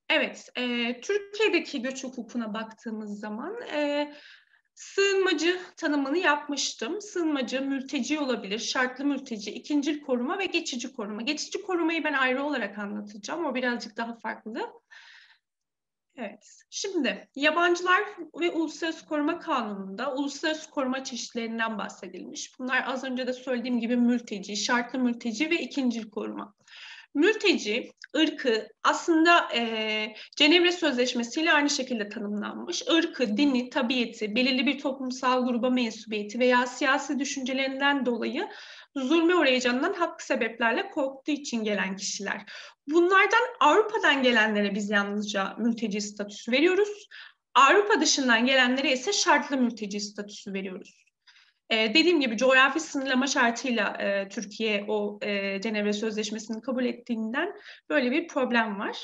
Evet, 0.09 0.49
e, 0.55 0.95
Türkiye'deki 1.01 1.81
göç 1.81 2.03
hukukuna 2.03 2.53
baktığımız 2.53 3.19
zaman 3.19 3.61
e, 3.61 4.13
sığınmacı 4.75 5.59
tanımını 5.77 6.17
yapmıştım. 6.17 7.01
Sığınmacı, 7.01 7.61
mülteci 7.61 8.19
olabilir, 8.19 8.59
şartlı 8.59 9.05
mülteci, 9.05 9.51
ikincil 9.51 10.01
koruma 10.01 10.39
ve 10.39 10.45
geçici 10.45 10.93
koruma. 10.93 11.21
Geçici 11.21 11.61
korumayı 11.61 12.03
ben 12.03 12.13
ayrı 12.13 12.43
olarak 12.43 12.77
anlatacağım. 12.77 13.45
O 13.45 13.55
birazcık 13.55 13.97
daha 13.97 14.15
farklı. 14.15 14.71
Evet. 16.17 16.61
Şimdi 16.69 17.27
yabancılar 17.35 18.03
ve 18.39 18.51
uluslararası 18.51 19.05
koruma 19.05 19.39
kanununda 19.39 20.13
uluslararası 20.13 20.69
koruma 20.69 21.03
çeşitlerinden 21.03 21.77
bahsedilmiş. 21.77 22.59
Bunlar 22.59 22.83
az 22.87 23.03
önce 23.03 23.27
de 23.27 23.33
söylediğim 23.33 23.79
gibi 23.79 23.95
mülteci, 23.95 24.57
şartlı 24.57 24.99
mülteci 24.99 25.49
ve 25.49 25.55
ikincil 25.55 26.09
koruma. 26.09 26.53
Mülteci, 27.13 27.91
ırkı 28.17 28.67
aslında 28.83 29.53
e, 29.55 30.13
Cenevre 30.35 30.71
Sözleşmesi 30.71 31.41
ile 31.41 31.53
aynı 31.53 31.69
şekilde 31.69 32.09
tanımlanmış. 32.09 32.83
Irkı, 32.91 33.37
dini, 33.37 33.69
tabiiyeti, 33.69 34.35
belirli 34.35 34.65
bir 34.65 34.79
toplumsal 34.79 35.45
gruba 35.45 35.69
mensubiyeti 35.69 36.39
veya 36.39 36.67
siyasi 36.67 37.19
düşüncelerinden 37.19 38.05
dolayı 38.05 38.47
zulme 38.95 39.35
uğrayacağından 39.35 39.93
haklı 39.93 40.25
sebeplerle 40.25 40.89
korktuğu 40.89 41.31
için 41.31 41.63
gelen 41.63 41.95
kişiler. 41.95 42.41
Bunlardan 42.87 43.43
Avrupa'dan 43.59 44.23
gelenlere 44.23 44.75
biz 44.75 44.89
yalnızca 44.89 45.55
mülteci 45.57 46.01
statüsü 46.01 46.51
veriyoruz. 46.51 47.07
Avrupa 47.55 48.01
dışından 48.01 48.45
gelenlere 48.45 48.91
ise 48.91 49.13
şartlı 49.13 49.57
mülteci 49.57 49.99
statüsü 49.99 50.53
veriyoruz. 50.53 51.05
Ee, 51.69 51.93
dediğim 51.93 52.19
gibi 52.19 52.37
coğrafi 52.37 52.79
sınırlama 52.79 53.27
şartıyla 53.27 53.97
e, 53.99 54.29
Türkiye 54.29 54.85
o 54.87 55.19
e, 55.21 55.61
Cenevre 55.61 55.93
Sözleşmesi'ni 55.93 56.61
kabul 56.61 56.85
ettiğinden 56.85 57.53
böyle 57.89 58.11
bir 58.11 58.27
problem 58.27 58.79
var. 58.79 58.97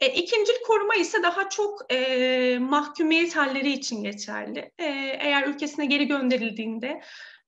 E, 0.00 0.06
ikincil 0.06 0.62
koruma 0.66 0.94
ise 0.94 1.22
daha 1.22 1.48
çok 1.48 1.92
e, 1.92 2.58
mahkumiyet 2.60 3.36
halleri 3.36 3.72
için 3.72 4.02
geçerli. 4.02 4.72
E, 4.78 4.84
eğer 5.20 5.46
ülkesine 5.46 5.86
geri 5.86 6.06
gönderildiğinde 6.06 7.00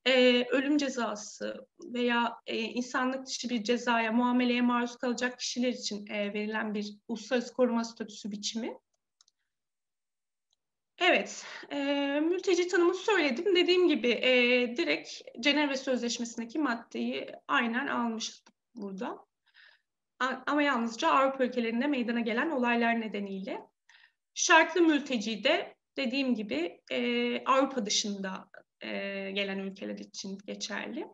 e, 0.07 0.45
ölüm 0.51 0.79
cezası 0.79 1.67
veya 1.95 2.37
e, 2.47 2.59
insanlık 2.59 3.27
dışı 3.27 3.49
bir 3.49 3.65
cezaya, 3.65 4.13
muameleye 4.13 4.63
maruz 4.63 4.97
kalacak 4.97 5.39
kişiler 5.39 5.69
için 5.69 6.07
e, 6.07 6.35
verilen 6.35 6.75
bir 6.75 6.95
uluslararası 7.09 7.53
koruma 7.53 7.85
statüsü 7.85 8.31
biçimi. 8.31 8.79
Evet, 10.99 11.47
e, 11.73 11.77
mülteci 12.21 12.69
tanımı 12.69 12.95
söyledim. 12.95 13.57
Dediğim 13.57 13.89
gibi 13.89 14.09
e, 14.09 14.33
direkt 14.77 15.11
Cenevre 15.41 15.77
Sözleşmesi'ndeki 15.77 16.59
maddeyi 16.59 17.27
aynen 17.49 17.87
almışız 17.87 18.45
burada. 18.75 19.27
Ama 20.47 20.63
yalnızca 20.63 21.09
Avrupa 21.09 21.45
ülkelerinde 21.45 21.87
meydana 21.87 22.21
gelen 22.21 22.51
olaylar 22.51 23.01
nedeniyle. 23.01 23.61
Şartlı 24.35 24.81
mülteci 24.81 25.45
de 25.45 25.75
dediğim 25.97 26.35
gibi 26.35 26.81
e, 26.91 27.45
Avrupa 27.45 27.87
dışında 27.87 28.49
e, 28.85 29.31
gelen 29.31 29.59
ülkeler 29.59 29.99
için 29.99 30.39
geçerli. 30.47 31.07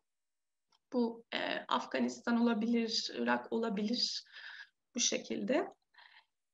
Bu 0.92 1.24
e, 1.34 1.38
Afganistan 1.68 2.40
olabilir, 2.40 3.10
Irak 3.14 3.52
olabilir 3.52 4.24
bu 4.94 5.00
şekilde. 5.00 5.68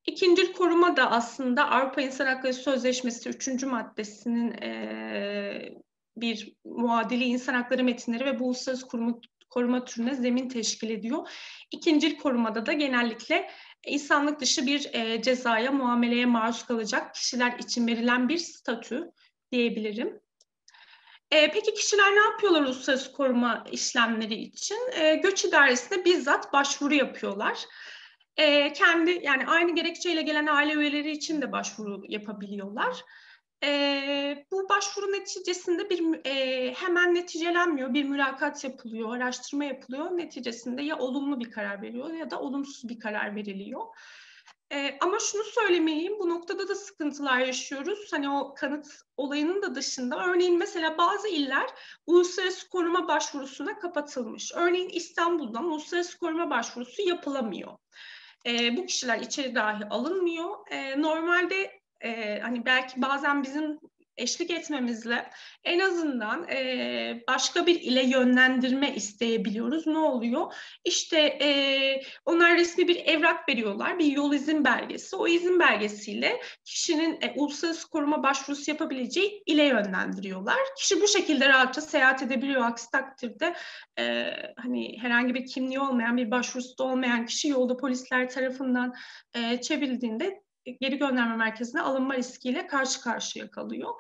İkinci 0.07 0.53
koruma 0.53 0.97
da 0.97 1.11
aslında 1.11 1.71
Avrupa 1.71 2.01
İnsan 2.01 2.27
Hakları 2.27 2.55
Sözleşmesi 2.55 3.29
3. 3.29 3.63
maddesinin 3.63 4.53
e, 4.63 5.77
bir 6.17 6.55
muadili 6.65 7.25
insan 7.25 7.55
hakları 7.55 7.85
metinleri 7.85 8.25
ve 8.25 8.39
uluslararası 8.39 8.87
koruma, 8.87 9.21
koruma 9.51 9.85
türüne 9.85 10.15
zemin 10.15 10.49
teşkil 10.49 10.91
ediyor. 10.91 11.29
İkincil 11.71 12.19
korumada 12.19 12.67
da 12.67 12.73
genellikle 12.73 13.51
insanlık 13.87 14.41
dışı 14.41 14.67
bir 14.67 14.95
e, 14.95 15.23
cezaya, 15.23 15.73
muameleye 15.73 16.27
maruz 16.27 16.67
kalacak 16.67 17.15
kişiler 17.15 17.59
için 17.59 17.87
verilen 17.87 18.29
bir 18.29 18.39
statü 18.39 19.11
diyebilirim. 19.53 20.21
E, 21.37 21.51
peki 21.51 21.75
kişiler 21.75 22.15
ne 22.15 22.21
yapıyorlar 22.21 22.63
uluslararası 22.63 23.13
koruma 23.13 23.65
işlemleri 23.73 24.35
için? 24.35 24.79
E, 24.93 25.15
göç 25.15 25.45
idaresine 25.45 26.05
bizzat 26.05 26.53
başvuru 26.53 26.95
yapıyorlar. 26.95 27.59
E, 28.37 28.73
kendi 28.73 29.21
yani 29.23 29.47
aynı 29.47 29.75
gerekçeyle 29.75 30.23
gelen 30.23 30.47
aile 30.47 30.73
üyeleri 30.73 31.11
için 31.11 31.43
de 31.43 31.53
başvuru 31.53 32.03
yapabiliyorlar. 32.09 33.05
E, 33.65 34.47
bu 34.51 34.69
başvuru 34.69 35.13
neticesinde 35.13 35.91
bir 35.91 36.27
e, 36.27 36.75
hemen 36.75 37.15
neticelenmiyor, 37.15 37.95
bir 37.95 38.05
mülakat 38.05 38.65
yapılıyor, 38.65 39.17
araştırma 39.17 39.65
yapılıyor. 39.65 40.11
Neticesinde 40.11 40.83
ya 40.83 40.99
olumlu 40.99 41.41
bir 41.41 41.51
karar 41.51 41.83
veriyor 41.83 42.13
ya 42.13 42.31
da 42.31 42.41
olumsuz 42.41 42.89
bir 42.89 43.01
karar 43.01 43.37
veriliyor. 43.37 43.83
E, 44.73 44.99
ama 45.01 45.19
şunu 45.19 45.45
söylemeliyim, 45.45 46.19
bu 46.19 46.29
noktada 46.29 46.69
da 46.69 46.75
sıkıntılar 46.75 47.39
yaşıyoruz. 47.39 48.13
Hani 48.13 48.31
o 48.31 48.55
kanıt 48.55 48.87
olayının 49.17 49.63
da 49.63 49.75
dışında, 49.75 50.27
örneğin 50.27 50.59
mesela 50.59 50.99
bazı 50.99 51.29
iller 51.29 51.67
uluslararası 52.07 52.69
koruma 52.69 53.09
başvurusuna 53.09 53.79
kapatılmış. 53.79 54.53
Örneğin 54.55 54.89
İstanbul'dan 54.89 55.65
uluslararası 55.65 56.19
koruma 56.19 56.51
başvurusu 56.51 57.03
yapılamıyor. 57.03 57.73
E, 58.47 58.77
bu 58.77 58.87
kişiler 58.87 59.19
içeri 59.19 59.55
dahi 59.55 59.85
alınmıyor. 59.91 60.71
E, 60.71 61.03
normalde 61.03 61.81
e, 62.01 62.41
hani 62.41 62.67
belki 62.67 63.03
bazen 63.03 63.43
bizim 63.43 63.79
eşlik 64.17 64.51
etmemizle 64.51 65.31
en 65.65 65.79
azından 65.79 66.49
e, 66.49 67.23
başka 67.29 67.67
bir 67.67 67.81
ile 67.81 68.07
yönlendirme 68.07 68.95
isteyebiliyoruz. 68.95 69.87
Ne 69.87 69.99
oluyor? 69.99 70.55
İşte 70.85 71.19
e, 71.19 71.49
onlar 72.25 72.57
resmi 72.57 72.89
bir 72.89 72.97
evrak 72.97 73.49
veriyorlar, 73.49 73.99
bir 73.99 74.05
yol 74.05 74.35
izin 74.35 74.65
belgesi. 74.65 75.17
O 75.17 75.29
izin 75.29 75.61
belgesiyle 75.61 76.41
kişinin 76.65 77.19
e, 77.23 77.35
uluslararası 77.37 77.91
koruma 77.91 78.23
başvurusu 78.23 78.71
yapabileceği 78.71 79.43
ile 79.47 79.65
yönlendiriyorlar. 79.65 80.59
Kişi 80.79 81.01
bu 81.01 81.09
şekilde 81.09 81.49
rahatça 81.49 81.81
seyahat 81.81 82.23
edebiliyor. 82.23 82.65
Aksi 82.65 82.91
takdirde 82.91 83.55
e, 83.99 84.33
hani 84.57 84.99
herhangi 85.01 85.35
bir 85.35 85.47
kimliği 85.47 85.81
olmayan, 85.81 86.17
bir 86.17 86.31
başvurusu 86.31 86.79
da 86.79 86.85
olmayan 86.85 87.27
kişi 87.27 87.49
yolda 87.49 87.77
polisler 87.77 88.29
tarafından 88.29 88.95
e, 89.35 89.61
çevrildiğinde 89.61 90.46
geri 90.81 90.99
gönderme 90.99 91.37
merkezine 91.37 91.81
alınma 91.81 92.15
riskiyle 92.15 92.67
karşı 92.67 93.01
karşıya 93.01 93.51
kalıyor. 93.51 93.91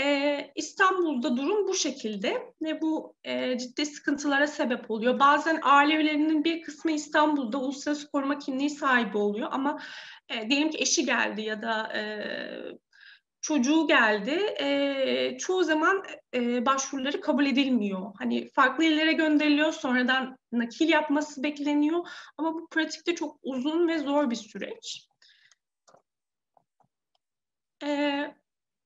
Ee, 0.00 0.50
İstanbul'da 0.54 1.36
durum 1.36 1.68
bu 1.68 1.74
şekilde 1.74 2.54
ve 2.62 2.80
bu 2.80 3.14
e, 3.24 3.58
ciddi 3.58 3.86
sıkıntılara 3.86 4.46
sebep 4.46 4.90
oluyor. 4.90 5.18
Bazen 5.18 5.60
aile 5.62 5.94
üyelerinin 5.94 6.44
bir 6.44 6.62
kısmı 6.62 6.92
İstanbul'da 6.92 7.58
uluslararası 7.58 8.10
koruma 8.10 8.38
kimliği 8.38 8.70
sahibi 8.70 9.18
oluyor 9.18 9.48
ama 9.50 9.80
e, 10.28 10.50
diyelim 10.50 10.70
ki 10.70 10.78
eşi 10.78 11.06
geldi 11.06 11.42
ya 11.42 11.62
da 11.62 11.96
e, 11.96 12.02
çocuğu 13.40 13.86
geldi. 13.86 14.54
E, 14.60 15.38
çoğu 15.38 15.64
zaman 15.64 16.02
e, 16.34 16.66
başvuruları 16.66 17.20
kabul 17.20 17.46
edilmiyor. 17.46 18.12
Hani 18.18 18.48
farklı 18.48 18.84
illere 18.84 19.12
gönderiliyor, 19.12 19.72
sonradan 19.72 20.38
nakil 20.52 20.88
yapması 20.88 21.42
bekleniyor 21.42 22.08
ama 22.36 22.54
bu 22.54 22.68
pratikte 22.68 23.14
çok 23.14 23.38
uzun 23.42 23.88
ve 23.88 23.98
zor 23.98 24.30
bir 24.30 24.36
süreç. 24.36 25.08
E, 27.84 28.24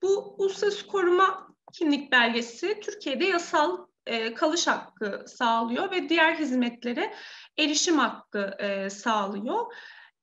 bu 0.02 0.34
uluslararası 0.38 0.86
koruma 0.86 1.48
kimlik 1.72 2.12
belgesi 2.12 2.80
Türkiye'de 2.80 3.24
yasal 3.24 3.86
e, 4.06 4.34
kalış 4.34 4.66
hakkı 4.66 5.24
sağlıyor 5.28 5.90
ve 5.90 6.08
diğer 6.08 6.34
hizmetlere 6.34 7.14
erişim 7.58 7.98
hakkı 7.98 8.56
e, 8.58 8.90
sağlıyor. 8.90 9.74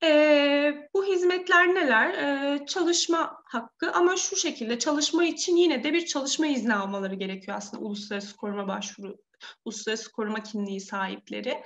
E, 0.04 0.90
bu 0.94 1.06
hizmetler 1.06 1.76
neler? 1.76 2.10
E, 2.10 2.66
çalışma 2.66 3.42
hakkı 3.46 3.92
ama 3.92 4.18
şu 4.18 4.36
şekilde 4.36 4.80
çalışma 4.80 5.24
için 5.24 5.56
yine 5.56 5.84
de 5.84 5.94
bir 5.94 6.06
çalışma 6.06 6.48
izni 6.48 6.76
almaları 6.76 7.16
gerekiyor 7.16 7.58
aslında 7.58 7.84
uluslararası 7.84 8.36
koruma 8.36 8.68
başvuru, 8.68 9.18
uluslararası 9.66 10.12
koruma 10.12 10.44
kimliği 10.44 10.82
sahipleri. 10.82 11.64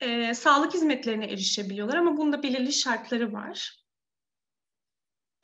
E, 0.00 0.34
sağlık 0.34 0.74
hizmetlerine 0.74 1.24
erişebiliyorlar 1.24 1.96
ama 1.96 2.16
bunda 2.16 2.42
belirli 2.42 2.72
şartları 2.72 3.32
var. 3.32 3.79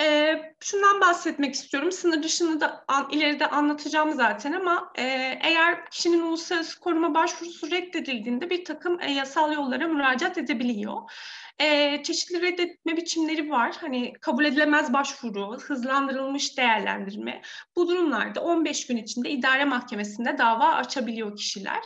E, 0.00 0.36
şundan 0.60 1.00
bahsetmek 1.00 1.54
istiyorum. 1.54 1.92
Sınır 1.92 2.22
dışını 2.22 2.60
da 2.60 2.84
an, 2.88 3.08
ileride 3.10 3.46
anlatacağım 3.46 4.12
zaten 4.12 4.52
ama 4.52 4.92
e, 4.98 5.02
eğer 5.42 5.90
kişinin 5.90 6.22
uluslararası 6.22 6.80
koruma 6.80 7.14
başvurusu 7.14 7.70
reddedildiğinde 7.70 8.50
bir 8.50 8.64
takım 8.64 9.00
e, 9.00 9.12
yasal 9.12 9.52
yollara 9.52 9.88
müracaat 9.88 10.38
edebiliyor. 10.38 11.02
E, 11.58 12.02
çeşitli 12.02 12.42
reddetme 12.42 12.96
biçimleri 12.96 13.50
var. 13.50 13.76
Hani 13.80 14.12
kabul 14.12 14.44
edilemez 14.44 14.92
başvuru, 14.92 15.58
hızlandırılmış 15.60 16.58
değerlendirme. 16.58 17.42
Bu 17.76 17.88
durumlarda 17.88 18.40
15 18.40 18.86
gün 18.86 18.96
içinde 18.96 19.30
idare 19.30 19.64
mahkemesinde 19.64 20.38
dava 20.38 20.72
açabiliyor 20.72 21.36
kişiler. 21.36 21.82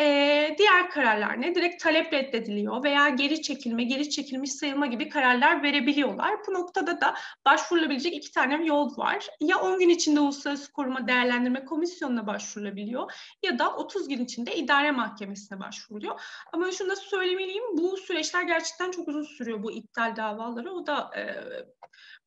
Ee, 0.00 0.54
diğer 0.58 0.90
kararlar 0.90 1.40
ne? 1.40 1.54
Direkt 1.54 1.82
talep 1.82 2.12
reddediliyor 2.12 2.84
veya 2.84 3.08
geri 3.08 3.42
çekilme, 3.42 3.84
geri 3.84 4.10
çekilmiş 4.10 4.52
sayılma 4.52 4.86
gibi 4.86 5.08
kararlar 5.08 5.62
verebiliyorlar. 5.62 6.34
Bu 6.46 6.54
noktada 6.54 7.00
da 7.00 7.14
başvurulabilecek 7.46 8.14
iki 8.14 8.32
tane 8.32 8.64
yol 8.66 8.96
var. 8.96 9.28
Ya 9.40 9.58
10 9.58 9.78
gün 9.78 9.88
içinde 9.88 10.20
Uluslararası 10.20 10.72
Koruma 10.72 11.08
Değerlendirme 11.08 11.64
Komisyonu'na 11.64 12.26
başvurulabiliyor 12.26 13.12
ya 13.42 13.58
da 13.58 13.76
30 13.76 14.08
gün 14.08 14.24
içinde 14.24 14.56
idare 14.56 14.90
mahkemesine 14.90 15.60
başvuruluyor. 15.60 16.20
Ama 16.52 16.72
şunu 16.72 16.90
da 16.90 16.96
söylemeliyim, 16.96 17.64
bu 17.78 17.96
süreçler 17.96 18.42
gerçekten 18.42 18.90
çok 18.90 19.08
uzun 19.08 19.22
sürüyor 19.22 19.62
bu 19.62 19.72
iptal 19.72 20.16
davaları. 20.16 20.72
O 20.72 20.86
da 20.86 21.10
e, 21.16 21.22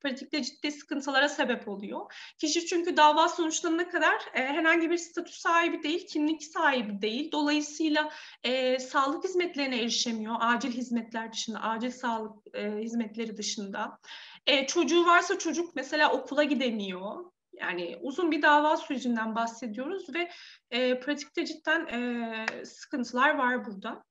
pratikte 0.02 0.44
ciddi 0.44 0.72
sıkıntılara 0.72 1.30
sebep 1.30 1.68
oluyor. 1.68 2.14
Kişi 2.38 2.66
çünkü 2.66 2.98
dava 2.98 3.30
sonuçlanana 3.30 3.90
kadar 3.90 4.16
e, 4.34 4.40
herhangi 4.40 4.90
bir 4.90 4.98
statü 4.98 5.32
sahibi 5.32 5.84
değil, 5.84 6.08
kimlik 6.08 6.44
sahibi 6.44 7.02
değil. 7.02 7.32
Dolayısıyla 7.32 8.10
e, 8.44 8.80
sağlık 8.80 9.24
hizmetlerine 9.24 9.82
erişemiyor. 9.82 10.36
Acil 10.40 10.72
hizmetler 10.72 11.34
dışında, 11.34 11.62
acil 11.62 11.92
sağlık 11.92 12.56
e, 12.56 12.72
hizmetleri 12.72 13.38
dışında. 13.38 14.00
E, 14.48 14.68
çocuğu 14.68 15.06
varsa 15.06 15.38
çocuk 15.38 15.76
mesela 15.76 16.12
okula 16.12 16.44
gidemiyor. 16.44 17.26
Yani 17.54 17.98
uzun 18.02 18.32
bir 18.32 18.42
dava 18.42 18.78
sürecinden 18.78 19.36
bahsediyoruz 19.36 20.14
ve 20.14 20.30
e, 20.72 21.00
pratikte 21.00 21.46
cidden 21.46 21.88
e, 21.88 22.66
sıkıntılar 22.66 23.38
var 23.38 23.66
burada. 23.66 24.04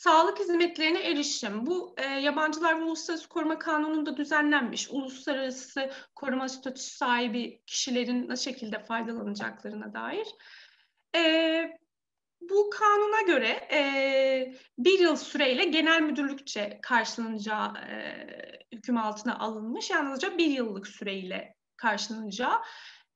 Sağlık 0.00 0.38
hizmetlerine 0.38 1.00
erişim. 1.00 1.66
Bu 1.66 1.94
e, 1.98 2.04
Yabancılar 2.04 2.80
ve 2.80 2.84
Uluslararası 2.84 3.28
Koruma 3.28 3.58
Kanunu'nda 3.58 4.16
düzenlenmiş. 4.16 4.90
Uluslararası 4.90 5.90
koruma 6.14 6.48
statüsü 6.48 6.96
sahibi 6.96 7.62
kişilerin 7.66 8.28
ne 8.28 8.36
şekilde 8.36 8.78
faydalanacaklarına 8.78 9.92
dair. 9.92 10.26
E, 11.16 11.22
bu 12.40 12.70
kanuna 12.70 13.20
göre 13.26 13.68
e, 13.72 14.54
bir 14.78 14.98
yıl 14.98 15.16
süreyle 15.16 15.64
genel 15.64 16.02
müdürlükçe 16.02 16.78
karşılanacağı 16.82 17.76
e, 17.76 18.26
hüküm 18.72 18.96
altına 18.96 19.38
alınmış. 19.38 19.90
Yalnızca 19.90 20.38
bir 20.38 20.46
yıllık 20.46 20.86
süreyle 20.86 21.54
karşılanacağı 21.76 22.58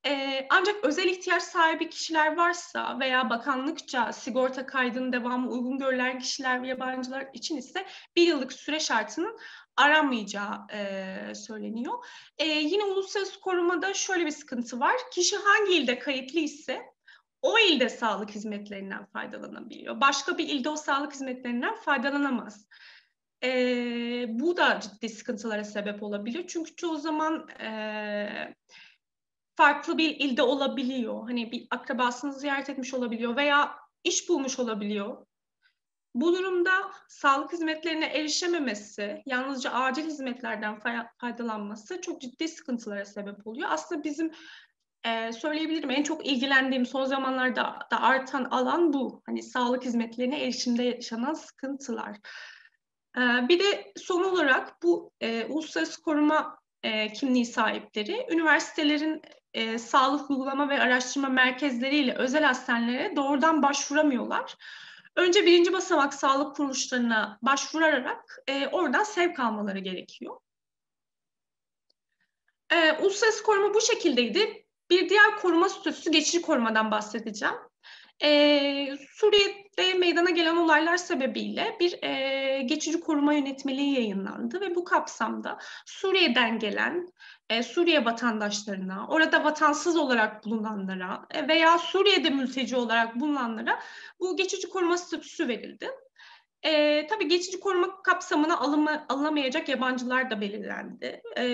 ee, 0.06 0.46
ancak 0.50 0.84
özel 0.84 1.04
ihtiyaç 1.04 1.42
sahibi 1.42 1.88
kişiler 1.88 2.36
varsa 2.36 2.98
veya 3.00 3.30
bakanlıkça 3.30 4.12
sigorta 4.12 4.66
kaydının 4.66 5.12
devamı 5.12 5.50
uygun 5.50 5.78
görülen 5.78 6.18
kişiler 6.18 6.62
ve 6.62 6.68
yabancılar 6.68 7.26
için 7.32 7.56
ise 7.56 7.86
bir 8.16 8.26
yıllık 8.26 8.52
süre 8.52 8.80
şartının 8.80 9.38
aranmayacağı 9.76 10.66
e, 10.72 11.34
söyleniyor. 11.34 12.04
E, 12.38 12.44
yine 12.44 12.84
uluslararası 12.84 13.40
korumada 13.40 13.94
şöyle 13.94 14.26
bir 14.26 14.30
sıkıntı 14.30 14.80
var. 14.80 14.94
Kişi 15.12 15.36
hangi 15.36 15.74
ilde 15.74 15.98
kayıtlı 15.98 16.40
ise 16.40 16.82
o 17.42 17.58
ilde 17.58 17.88
sağlık 17.88 18.30
hizmetlerinden 18.30 19.04
faydalanabiliyor. 19.04 20.00
Başka 20.00 20.38
bir 20.38 20.48
ilde 20.48 20.68
o 20.68 20.76
sağlık 20.76 21.12
hizmetlerinden 21.12 21.74
faydalanamaz. 21.74 22.66
E, 23.44 23.48
bu 24.28 24.56
da 24.56 24.80
ciddi 24.80 25.08
sıkıntılara 25.08 25.64
sebep 25.64 26.02
olabiliyor. 26.02 26.44
Çünkü 26.48 26.76
çoğu 26.76 26.96
zaman 26.96 27.48
e, 27.48 28.54
farklı 29.56 29.98
bir 29.98 30.16
ilde 30.16 30.42
olabiliyor. 30.42 31.22
Hani 31.22 31.52
bir 31.52 31.66
akrabasını 31.70 32.32
ziyaret 32.32 32.70
etmiş 32.70 32.94
olabiliyor 32.94 33.36
veya 33.36 33.76
iş 34.04 34.28
bulmuş 34.28 34.58
olabiliyor. 34.58 35.26
Bu 36.14 36.32
durumda 36.32 36.70
sağlık 37.08 37.52
hizmetlerine 37.52 38.06
erişememesi, 38.06 39.22
yalnızca 39.26 39.70
acil 39.70 40.04
hizmetlerden 40.04 40.78
faydalanması 41.18 42.00
çok 42.00 42.20
ciddi 42.20 42.48
sıkıntılara 42.48 43.04
sebep 43.04 43.46
oluyor. 43.46 43.68
Aslında 43.72 44.04
bizim 44.04 44.30
e, 45.04 45.32
söyleyebilirim 45.32 45.90
en 45.90 46.02
çok 46.02 46.26
ilgilendiğim 46.26 46.86
son 46.86 47.04
zamanlarda 47.04 47.78
da 47.90 48.00
artan 48.00 48.44
alan 48.44 48.92
bu. 48.92 49.22
Hani 49.26 49.42
sağlık 49.42 49.84
hizmetlerine 49.84 50.42
erişimde 50.42 50.82
yaşanan 50.82 51.34
sıkıntılar. 51.34 52.16
E, 53.16 53.20
bir 53.48 53.58
de 53.58 53.92
son 53.96 54.24
olarak 54.24 54.82
bu 54.82 55.12
e, 55.20 55.44
uluslararası 55.44 56.02
koruma 56.02 56.58
e, 56.82 57.12
kimliği 57.12 57.46
sahipleri 57.46 58.26
üniversitelerin 58.30 59.22
e, 59.54 59.78
sağlık 59.78 60.30
uygulama 60.30 60.68
ve 60.68 60.80
araştırma 60.80 61.28
merkezleriyle 61.28 62.14
özel 62.14 62.44
hastanelere 62.44 63.16
doğrudan 63.16 63.62
başvuramıyorlar. 63.62 64.56
Önce 65.16 65.46
birinci 65.46 65.72
basamak 65.72 66.14
sağlık 66.14 66.56
kuruluşlarına 66.56 67.38
başvurarak 67.42 68.38
e, 68.46 68.66
oradan 68.66 69.04
sevk 69.04 69.40
almaları 69.40 69.78
gerekiyor. 69.78 70.36
E, 72.70 72.92
uluslararası 72.92 73.42
koruma 73.42 73.74
bu 73.74 73.80
şekildeydi. 73.80 74.66
Bir 74.90 75.08
diğer 75.08 75.36
koruma 75.36 75.68
statüsü 75.68 76.10
geçici 76.10 76.42
korumadan 76.42 76.90
bahsedeceğim. 76.90 77.54
Ee, 78.22 78.96
Suriye'de 79.10 79.94
meydana 79.94 80.30
gelen 80.30 80.56
olaylar 80.56 80.96
sebebiyle 80.96 81.76
bir 81.80 82.02
e, 82.02 82.62
geçici 82.62 83.00
koruma 83.00 83.34
yönetmeliği 83.34 83.94
yayınlandı 83.94 84.60
ve 84.60 84.74
bu 84.74 84.84
kapsamda 84.84 85.58
Suriye'den 85.86 86.58
gelen 86.58 87.08
e, 87.50 87.62
Suriye 87.62 88.04
vatandaşlarına, 88.04 89.06
orada 89.08 89.44
vatansız 89.44 89.96
olarak 89.96 90.44
bulunanlara 90.44 91.26
e, 91.30 91.48
veya 91.48 91.78
Suriye'de 91.78 92.30
mülteci 92.30 92.76
olarak 92.76 93.20
bulunanlara 93.20 93.80
bu 94.20 94.36
geçici 94.36 94.68
koruma 94.68 94.96
statüsü 94.96 95.48
verildi. 95.48 95.90
E, 96.62 97.06
tabii 97.06 97.28
geçici 97.28 97.60
koruma 97.60 98.02
kapsamına 98.02 98.58
alınma, 98.58 99.06
alınamayacak 99.08 99.68
yabancılar 99.68 100.30
da 100.30 100.40
belirlendi. 100.40 101.22
E, 101.36 101.44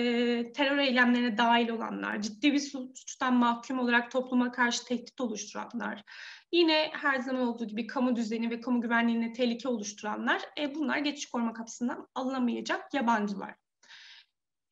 terör 0.51 0.77
eylemlerine 0.77 1.37
dahil 1.37 1.69
olanlar, 1.69 2.21
ciddi 2.21 2.53
bir 2.53 2.59
suçtan 2.59 3.33
mahkum 3.33 3.79
olarak 3.79 4.11
topluma 4.11 4.51
karşı 4.51 4.85
tehdit 4.85 5.21
oluşturanlar, 5.21 6.03
yine 6.51 6.89
her 6.93 7.19
zaman 7.19 7.47
olduğu 7.47 7.65
gibi 7.65 7.87
kamu 7.87 8.15
düzeni 8.15 8.49
ve 8.49 8.61
kamu 8.61 8.81
güvenliğine 8.81 9.33
tehlike 9.33 9.67
oluşturanlar, 9.67 10.41
e, 10.57 10.75
bunlar 10.75 10.97
geçici 10.97 11.31
koruma 11.31 11.53
kapsamından 11.53 12.07
alınamayacak 12.15 12.93
yabancılar. 12.93 13.60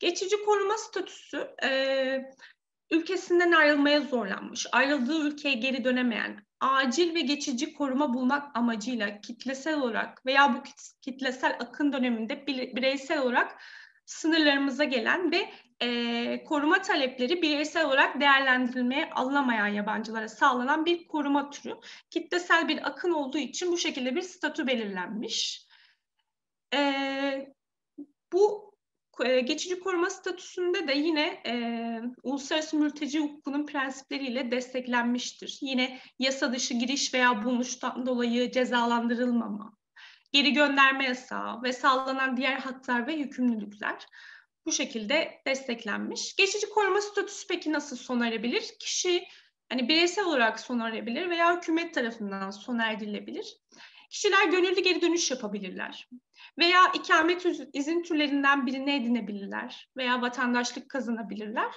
Geçici 0.00 0.44
koruma 0.44 0.78
statüsü 0.78 1.54
e, 1.64 2.32
ülkesinden 2.90 3.52
ayrılmaya 3.52 4.00
zorlanmış, 4.00 4.66
ayrıldığı 4.72 5.28
ülkeye 5.28 5.54
geri 5.54 5.84
dönemeyen, 5.84 6.46
acil 6.60 7.14
ve 7.14 7.20
geçici 7.20 7.74
koruma 7.74 8.14
bulmak 8.14 8.56
amacıyla 8.56 9.20
kitlesel 9.20 9.80
olarak 9.80 10.26
veya 10.26 10.54
bu 10.54 10.62
kitlesel 11.02 11.56
akın 11.60 11.92
döneminde 11.92 12.46
bireysel 12.46 13.18
olarak 13.18 13.62
sınırlarımıza 14.06 14.84
gelen 14.84 15.32
ve 15.32 15.50
e, 15.80 16.44
koruma 16.44 16.82
talepleri 16.82 17.42
bireysel 17.42 17.86
olarak 17.86 18.20
değerlendirilmeye 18.20 19.10
alınamayan 19.10 19.66
yabancılara 19.66 20.28
sağlanan 20.28 20.86
bir 20.86 21.08
koruma 21.08 21.50
türü. 21.50 21.74
Kitlesel 22.10 22.68
bir 22.68 22.86
akın 22.88 23.10
olduğu 23.10 23.38
için 23.38 23.72
bu 23.72 23.78
şekilde 23.78 24.16
bir 24.16 24.22
statü 24.22 24.66
belirlenmiş. 24.66 25.66
E, 26.74 27.54
bu 28.32 28.69
geçici 29.24 29.80
koruma 29.80 30.10
statüsünde 30.10 30.88
de 30.88 30.92
yine 30.92 31.42
e, 31.46 31.54
uluslararası 32.22 32.76
mülteci 32.76 33.20
hukukunun 33.20 33.66
prensipleriyle 33.66 34.50
desteklenmiştir. 34.50 35.58
Yine 35.60 35.98
yasa 36.18 36.52
dışı 36.52 36.74
giriş 36.74 37.14
veya 37.14 37.44
bulunuştan 37.44 38.06
dolayı 38.06 38.50
cezalandırılmama, 38.50 39.72
geri 40.32 40.52
gönderme 40.52 41.04
yasağı 41.04 41.62
ve 41.62 41.72
sağlanan 41.72 42.36
diğer 42.36 42.58
haklar 42.58 43.06
ve 43.06 43.12
yükümlülükler 43.12 44.06
bu 44.66 44.72
şekilde 44.72 45.40
desteklenmiş. 45.46 46.36
Geçici 46.36 46.70
koruma 46.70 47.00
statüsü 47.00 47.46
peki 47.48 47.72
nasıl 47.72 47.96
sona 47.96 48.28
erebilir? 48.28 48.64
Kişi 48.80 49.24
hani 49.68 49.88
bireysel 49.88 50.24
olarak 50.24 50.60
sona 50.60 50.88
erebilir 50.88 51.30
veya 51.30 51.56
hükümet 51.56 51.94
tarafından 51.94 52.50
sona 52.50 52.86
erdirilebilir. 52.86 53.56
Kişiler 54.10 54.44
gönüllü 54.44 54.80
geri 54.80 55.02
dönüş 55.02 55.30
yapabilirler 55.30 56.08
veya 56.58 56.92
ikamet 56.94 57.46
izin 57.72 58.02
türlerinden 58.02 58.66
birini 58.66 58.94
edinebilirler 58.94 59.90
veya 59.96 60.22
vatandaşlık 60.22 60.88
kazanabilirler. 60.88 61.72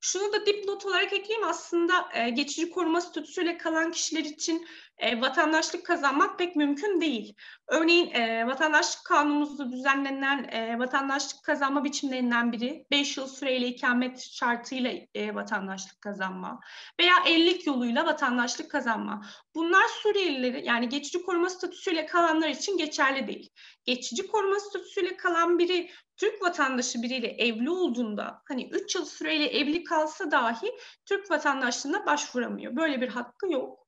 Şunu 0.00 0.32
da 0.32 0.46
dipnot 0.46 0.86
olarak 0.86 1.12
ekleyeyim 1.12 1.48
aslında 1.48 2.08
e, 2.14 2.30
geçici 2.30 2.70
koruma 2.70 3.00
statüsüyle 3.00 3.58
kalan 3.58 3.92
kişiler 3.92 4.24
için 4.24 4.66
e, 4.98 5.20
vatandaşlık 5.20 5.86
kazanmak 5.86 6.38
pek 6.38 6.56
mümkün 6.56 7.00
değil. 7.00 7.34
Örneğin 7.68 8.10
e, 8.10 8.46
vatandaşlık 8.46 9.04
kanunumuzda 9.04 9.72
düzenlenen 9.72 10.44
e, 10.44 10.78
vatandaşlık 10.78 11.44
kazanma 11.44 11.84
biçimlerinden 11.84 12.52
biri 12.52 12.86
5 12.90 13.16
yıl 13.16 13.26
süreyle 13.26 13.66
ikamet 13.66 14.20
şartıyla 14.20 14.92
e, 15.14 15.34
vatandaşlık 15.34 16.00
kazanma 16.00 16.60
veya 17.00 17.14
evlilik 17.26 17.66
yoluyla 17.66 18.06
vatandaşlık 18.06 18.70
kazanma. 18.70 19.26
Bunlar 19.54 19.88
Suriyelileri 20.02 20.66
yani 20.66 20.88
geçici 20.88 21.22
koruma 21.22 21.48
statüsüyle 21.50 22.06
kalanlar 22.06 22.48
için 22.48 22.78
geçerli 22.78 23.26
değil. 23.26 23.50
Geçici 23.84 24.26
koruma 24.26 24.60
statüsüyle 24.60 25.16
kalan 25.16 25.58
biri 25.58 25.90
Türk 26.20 26.42
vatandaşı 26.42 27.02
biriyle 27.02 27.28
evli 27.28 27.70
olduğunda 27.70 28.42
hani 28.48 28.68
3 28.68 28.94
yıl 28.94 29.04
süreyle 29.04 29.46
evli 29.46 29.84
kalsa 29.84 30.30
dahi 30.30 30.72
Türk 31.06 31.30
vatandaşlığına 31.30 32.06
başvuramıyor. 32.06 32.76
Böyle 32.76 33.00
bir 33.00 33.08
hakkı 33.08 33.52
yok. 33.52 33.86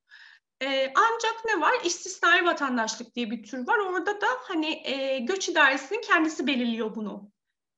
Ee, 0.61 0.93
ancak 0.95 1.45
ne 1.45 1.61
var? 1.61 1.73
İstisnai 1.83 2.45
vatandaşlık 2.45 3.15
diye 3.15 3.31
bir 3.31 3.43
tür 3.43 3.67
var. 3.67 3.77
Orada 3.77 4.21
da 4.21 4.27
hani 4.41 4.81
e, 4.87 5.19
göç 5.19 5.49
idaresinin 5.49 6.01
kendisi 6.01 6.47
belirliyor 6.47 6.95
bunu. 6.95 7.31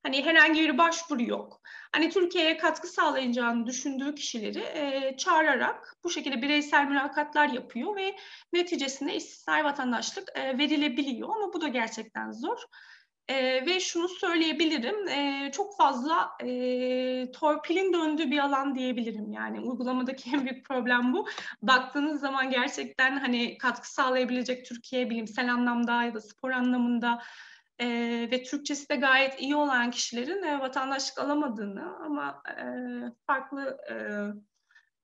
Hani 0.04 0.26
herhangi 0.26 0.62
bir 0.62 0.78
başvuru 0.78 1.24
yok. 1.24 1.62
Hani 1.92 2.10
Türkiye'ye 2.10 2.58
katkı 2.58 2.88
sağlayacağını 2.88 3.68
düşündüğü 3.68 4.16
kişileri 4.16 4.60
e, 4.60 5.16
çağırarak 5.18 5.98
bu 6.04 6.10
şekilde 6.10 6.42
bireysel 6.42 6.86
mülakatlar 6.86 7.50
yapıyor 7.50 7.96
ve 7.96 8.16
neticesinde 8.54 9.16
istisnai 9.16 9.64
vatandaşlık 9.64 10.30
e, 10.36 10.58
verilebiliyor 10.58 11.30
ama 11.36 11.54
bu 11.54 11.62
da 11.62 11.68
gerçekten 11.68 12.32
zor. 12.32 12.60
E, 13.28 13.66
ve 13.66 13.80
şunu 13.80 14.08
söyleyebilirim, 14.10 15.08
e, 15.08 15.52
çok 15.52 15.78
fazla 15.78 16.32
e, 16.44 17.32
torpilin 17.32 17.94
döndüğü 17.94 18.32
bir 18.32 18.40
alan 18.40 18.76
diyebilirim. 18.76 19.32
Yani 19.32 19.60
uygulamadaki 19.60 20.30
en 20.34 20.46
büyük 20.46 20.66
problem 20.66 21.14
bu. 21.14 21.28
Baktığınız 21.62 22.20
zaman 22.20 22.50
gerçekten 22.50 23.18
hani 23.18 23.58
katkı 23.58 23.94
sağlayabilecek 23.94 24.66
Türkiye 24.66 25.10
bilimsel 25.10 25.54
anlamda 25.54 26.04
ya 26.04 26.14
da 26.14 26.22
spor 26.22 26.52
anlamında 26.52 27.22
e, 27.80 27.88
ve 28.32 28.44
Türkçesi 28.44 28.90
de 28.90 28.96
gayet 28.96 29.42
iyi 29.42 29.56
olan 29.56 29.92
kişilerin 29.92 30.44
e, 30.44 30.60
vatandaşlık 30.60 31.20
alamadığını 31.20 31.96
ama 32.06 32.44
e, 32.50 32.66
farklı 33.28 33.78
e, 33.90 33.96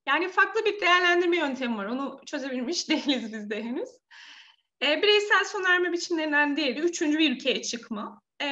yani 0.08 0.30
farklı 0.30 0.66
bir 0.66 0.82
değerlendirme 0.82 1.38
yöntemi 1.38 1.78
var. 1.78 1.86
Onu 1.86 2.22
çözebilmiş 2.26 2.90
değiliz 2.90 3.34
biz 3.34 3.50
de 3.50 3.64
henüz. 3.64 3.90
E, 4.84 5.02
bireysel 5.02 5.44
sona 5.46 5.74
erme 5.74 5.92
biçimlerinden 5.92 6.58
diğeri 6.58 6.80
üçüncü 6.80 7.18
bir 7.18 7.32
ülkeye 7.32 7.62
çıkma. 7.62 8.22
E, 8.42 8.48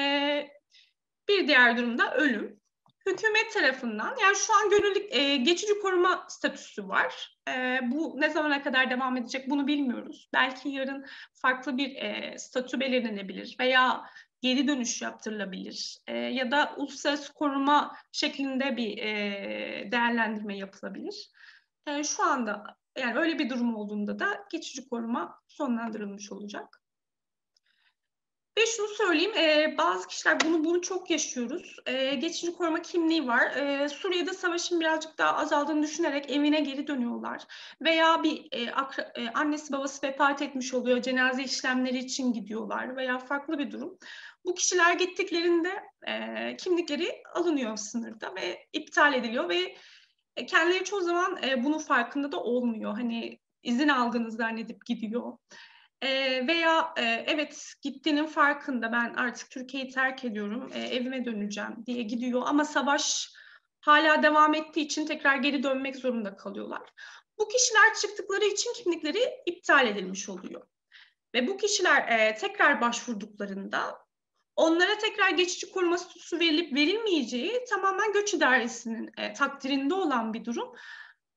bir 1.30 1.48
diğer 1.48 1.78
durumda 1.78 2.16
ölüm. 2.16 2.60
Hükümet 3.06 3.54
tarafından 3.54 4.16
yani 4.22 4.36
şu 4.36 4.54
an 4.54 4.70
gönüllü 4.70 5.08
e, 5.10 5.38
geçici 5.38 5.80
koruma 5.80 6.26
statüsü 6.30 6.88
var. 6.88 7.38
E, 7.50 7.80
bu 7.84 8.16
ne 8.18 8.30
zamana 8.30 8.62
kadar 8.64 8.90
devam 8.90 9.18
edecek 9.18 9.50
bunu 9.50 9.68
bilmiyoruz. 9.68 10.30
Belki 10.34 10.70
yarın 10.70 11.06
farklı 11.34 11.78
bir 11.78 11.96
e, 11.96 12.38
statü 12.38 12.80
belirlenebilir 12.80 13.56
veya 13.60 14.06
geri 14.42 14.68
dönüş 14.68 15.02
yaptırılabilir 15.02 15.98
e, 16.08 16.18
ya 16.18 16.52
da 16.52 16.74
uluslararası 16.78 17.34
koruma 17.34 17.96
şeklinde 18.12 18.78
bir 18.78 18.98
e, 18.98 19.92
değerlendirme 19.92 20.58
yapılabilir. 20.58 21.30
E, 21.88 22.04
şu 22.04 22.24
anda 22.24 22.79
yani 22.98 23.20
öyle 23.20 23.40
bir 23.40 23.50
durum 23.50 23.76
olduğunda 23.76 24.20
da 24.20 24.46
geçici 24.52 24.90
koruma 24.90 25.40
sonlandırılmış 25.48 26.32
olacak. 26.32 26.80
Ve 28.60 28.66
şunu 28.66 28.88
söyleyeyim, 28.88 29.38
e, 29.38 29.78
bazı 29.78 30.08
kişiler 30.08 30.38
bunu 30.46 30.64
bunu 30.64 30.82
çok 30.82 31.10
yaşıyoruz. 31.10 31.76
E, 31.86 32.16
geçici 32.16 32.54
koruma 32.54 32.82
kimliği 32.82 33.28
var. 33.28 33.52
E, 33.56 33.90
Suriye'de 33.90 34.34
savaşın 34.34 34.80
birazcık 34.80 35.18
daha 35.18 35.38
azaldığını 35.38 35.84
düşünerek 35.84 36.32
evine 36.32 36.60
geri 36.60 36.88
dönüyorlar. 36.88 37.44
Veya 37.82 38.24
bir 38.24 38.48
e, 38.52 38.72
akra, 38.72 39.12
e, 39.16 39.30
annesi 39.30 39.74
babası 39.74 40.08
vefat 40.08 40.42
etmiş 40.42 40.74
oluyor, 40.74 41.02
cenaze 41.02 41.44
işlemleri 41.44 41.98
için 41.98 42.34
gidiyorlar 42.34 42.96
veya 42.96 43.18
farklı 43.18 43.60
bir 43.60 43.72
durum. 43.72 43.98
Bu 44.46 44.54
kişiler 44.54 44.94
gittiklerinde 44.94 45.84
e, 46.08 46.58
kimlikleri 46.58 47.24
alınıyor 47.34 47.78
sınırda 47.78 48.36
ve 48.36 48.68
iptal 48.74 49.14
ediliyor 49.14 49.50
ve 49.50 49.76
e, 50.40 50.46
kendileri 50.46 50.84
çoğu 50.84 51.02
zaman 51.02 51.44
e, 51.44 51.64
bunun 51.64 51.78
farkında 51.78 52.32
da 52.32 52.40
olmuyor. 52.44 52.94
Hani 52.94 53.40
izin 53.64 53.88
aldığını 53.88 54.32
zannedip 54.32 54.86
gidiyor. 54.86 55.38
E, 56.02 56.08
veya 56.48 56.94
e, 56.98 57.04
evet 57.28 57.74
gittiğinin 57.82 58.26
farkında 58.26 58.92
ben 58.92 59.14
artık 59.14 59.52
Türkiye'yi 59.52 59.92
terk 59.92 60.26
ediyorum, 60.26 60.72
e, 60.74 60.80
evime 60.80 61.26
döneceğim 61.26 61.86
diye 61.86 62.04
gidiyor 62.04 62.42
ama 62.46 62.66
savaş 62.66 63.30
hala 63.82 64.24
devam 64.24 64.54
ettiği 64.54 64.82
için 64.82 65.06
tekrar 65.06 65.36
geri 65.36 65.64
dönmek 65.64 65.96
zorunda 65.96 66.36
kalıyorlar. 66.36 66.82
Bu 67.40 67.48
kişiler 67.48 67.94
çıktıkları 68.02 68.46
için 68.46 68.74
kimlikleri 68.74 69.20
iptal 69.46 69.88
edilmiş 69.88 70.30
oluyor. 70.30 70.62
Ve 71.36 71.48
bu 71.48 71.58
kişiler 71.58 72.08
e, 72.08 72.36
tekrar 72.36 72.82
başvurduklarında 72.82 74.09
onlara 74.60 74.98
tekrar 74.98 75.30
geçici 75.30 75.72
koruma 75.72 75.98
statüsü 75.98 76.40
verilip 76.40 76.74
verilmeyeceği 76.74 77.66
tamamen 77.70 78.14
göç 78.14 78.34
idaresinin 78.34 79.12
e, 79.18 79.34
takdirinde 79.34 79.94
olan 79.94 80.34
bir 80.34 80.46
durum. 80.46 80.76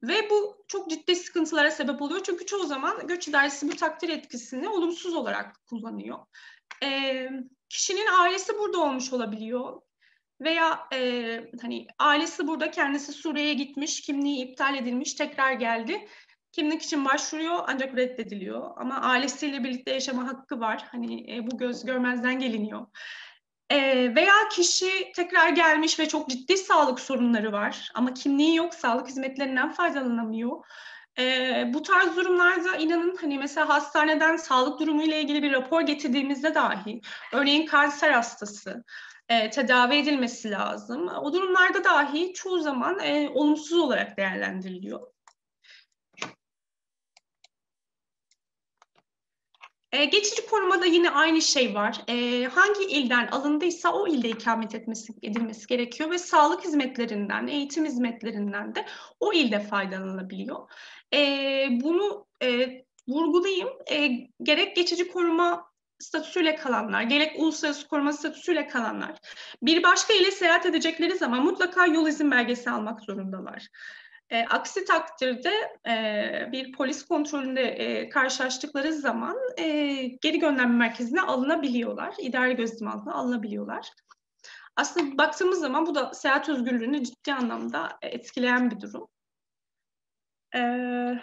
Ve 0.03 0.31
bu 0.31 0.65
çok 0.69 0.91
ciddi 0.91 1.17
sıkıntılara 1.17 1.71
sebep 1.71 2.03
oluyor. 2.03 2.21
Çünkü 2.25 2.47
çoğu 2.47 2.67
zaman 2.67 3.07
göç 3.07 3.29
idaresi 3.29 3.69
bu 3.69 3.77
takdir 3.77 4.09
etkisini 4.09 4.69
olumsuz 4.69 5.15
olarak 5.15 5.67
kullanıyor. 5.67 6.19
E, 6.83 7.29
kişinin 7.69 8.07
ailesi 8.21 8.59
burada 8.59 8.79
olmuş 8.79 9.13
olabiliyor. 9.13 9.83
Veya 10.41 10.89
e, 10.93 11.41
hani 11.63 11.87
ailesi 11.99 12.47
burada 12.47 12.71
kendisi 12.71 13.13
Suriye'ye 13.13 13.55
gitmiş, 13.55 14.01
kimliği 14.01 14.45
iptal 14.45 14.77
edilmiş, 14.77 15.15
tekrar 15.15 15.53
geldi. 15.53 16.09
Kimlik 16.53 16.83
için 16.83 17.05
başvuruyor 17.05 17.65
ancak 17.67 17.97
reddediliyor. 17.97 18.71
Ama 18.77 19.01
ailesiyle 19.01 19.65
birlikte 19.65 19.93
yaşama 19.93 20.27
hakkı 20.27 20.61
var. 20.61 20.85
Hani 20.91 21.37
e, 21.37 21.51
bu 21.51 21.59
göz 21.59 21.85
görmezden 21.85 22.39
geliniyor. 22.39 22.87
E, 23.71 23.77
veya 24.15 24.35
kişi 24.51 25.13
tekrar 25.17 25.49
gelmiş 25.49 25.99
ve 25.99 26.09
çok 26.09 26.29
ciddi 26.29 26.57
sağlık 26.57 27.01
sorunları 27.01 27.53
var. 27.53 27.91
Ama 27.95 28.15
kimliği 28.15 28.57
yok, 28.57 28.75
sağlık 28.75 29.09
hizmetlerinden 29.09 29.73
faydalanamıyor. 29.73 30.65
E, 31.19 31.65
bu 31.75 31.83
tarz 31.83 32.17
durumlarda 32.17 32.77
inanın 32.77 33.17
hani 33.21 33.39
mesela 33.39 33.69
hastaneden 33.69 34.37
sağlık 34.37 34.81
durumu 34.81 35.03
ile 35.03 35.21
ilgili 35.21 35.43
bir 35.43 35.53
rapor 35.53 35.81
getirdiğimizde 35.81 36.55
dahi, 36.55 37.01
örneğin 37.33 37.67
kanser 37.67 38.11
hastası, 38.11 38.85
e, 39.29 39.51
tedavi 39.51 39.97
edilmesi 39.97 40.51
lazım. 40.51 41.09
O 41.09 41.33
durumlarda 41.33 41.85
dahi 41.85 42.33
çoğu 42.33 42.59
zaman 42.59 42.99
e, 43.01 43.29
olumsuz 43.35 43.79
olarak 43.79 44.17
değerlendiriliyor. 44.17 45.12
E, 49.93 50.05
geçici 50.05 50.47
korumada 50.47 50.87
yine 50.87 51.11
aynı 51.11 51.43
şey 51.43 51.75
var. 51.75 52.05
E, 52.09 52.45
hangi 52.45 52.85
ilden 52.85 53.27
alındıysa 53.27 53.93
o 53.93 54.07
ilde 54.07 54.29
ikamet 54.29 54.75
etmesi, 54.75 55.13
edilmesi 55.23 55.67
gerekiyor 55.67 56.11
ve 56.11 56.19
sağlık 56.19 56.65
hizmetlerinden, 56.65 57.47
eğitim 57.47 57.85
hizmetlerinden 57.85 58.75
de 58.75 58.87
o 59.21 59.33
ilde 59.33 59.61
faydalanılabiliyor. 59.61 60.71
E, 61.15 61.19
bunu 61.71 62.27
e, 62.43 62.69
vurgulayayım. 63.09 63.69
E, 63.91 64.11
gerek 64.43 64.77
geçici 64.77 65.09
koruma 65.09 65.73
statüsüyle 65.99 66.57
kalanlar, 66.57 67.03
gerek 67.03 67.39
uluslararası 67.39 67.89
koruma 67.89 68.13
statüsüyle 68.13 68.67
kalanlar 68.67 69.13
bir 69.63 69.83
başka 69.83 70.15
ile 70.15 70.31
seyahat 70.31 70.67
edecekleri 70.67 71.17
zaman 71.17 71.45
mutlaka 71.45 71.87
yol 71.87 72.09
izin 72.09 72.31
belgesi 72.31 72.71
almak 72.71 73.01
zorundalar. 73.01 73.69
E, 74.33 74.45
aksi 74.51 74.85
takdirde 74.85 75.79
e, 75.89 76.49
bir 76.53 76.73
polis 76.73 77.07
kontrolünde 77.07 77.63
e, 77.63 78.09
karşılaştıkları 78.09 78.93
zaman 78.93 79.37
e, 79.59 79.67
geri 80.23 80.39
gönderme 80.39 80.77
merkezine 80.77 81.21
alınabiliyorlar. 81.21 82.15
İdari 82.19 82.57
gözetim 82.57 82.89
altına 82.89 83.15
alınabiliyorlar. 83.15 83.89
Aslında 84.77 85.19
baktığımız 85.19 85.61
zaman 85.61 85.87
bu 85.87 85.95
da 85.95 86.15
seyahat 86.15 86.49
özgürlüğünü 86.49 87.05
ciddi 87.05 87.35
anlamda 87.35 87.99
etkileyen 88.03 88.71
bir 88.71 88.81
durum. 88.81 89.09
Evet. 90.53 91.23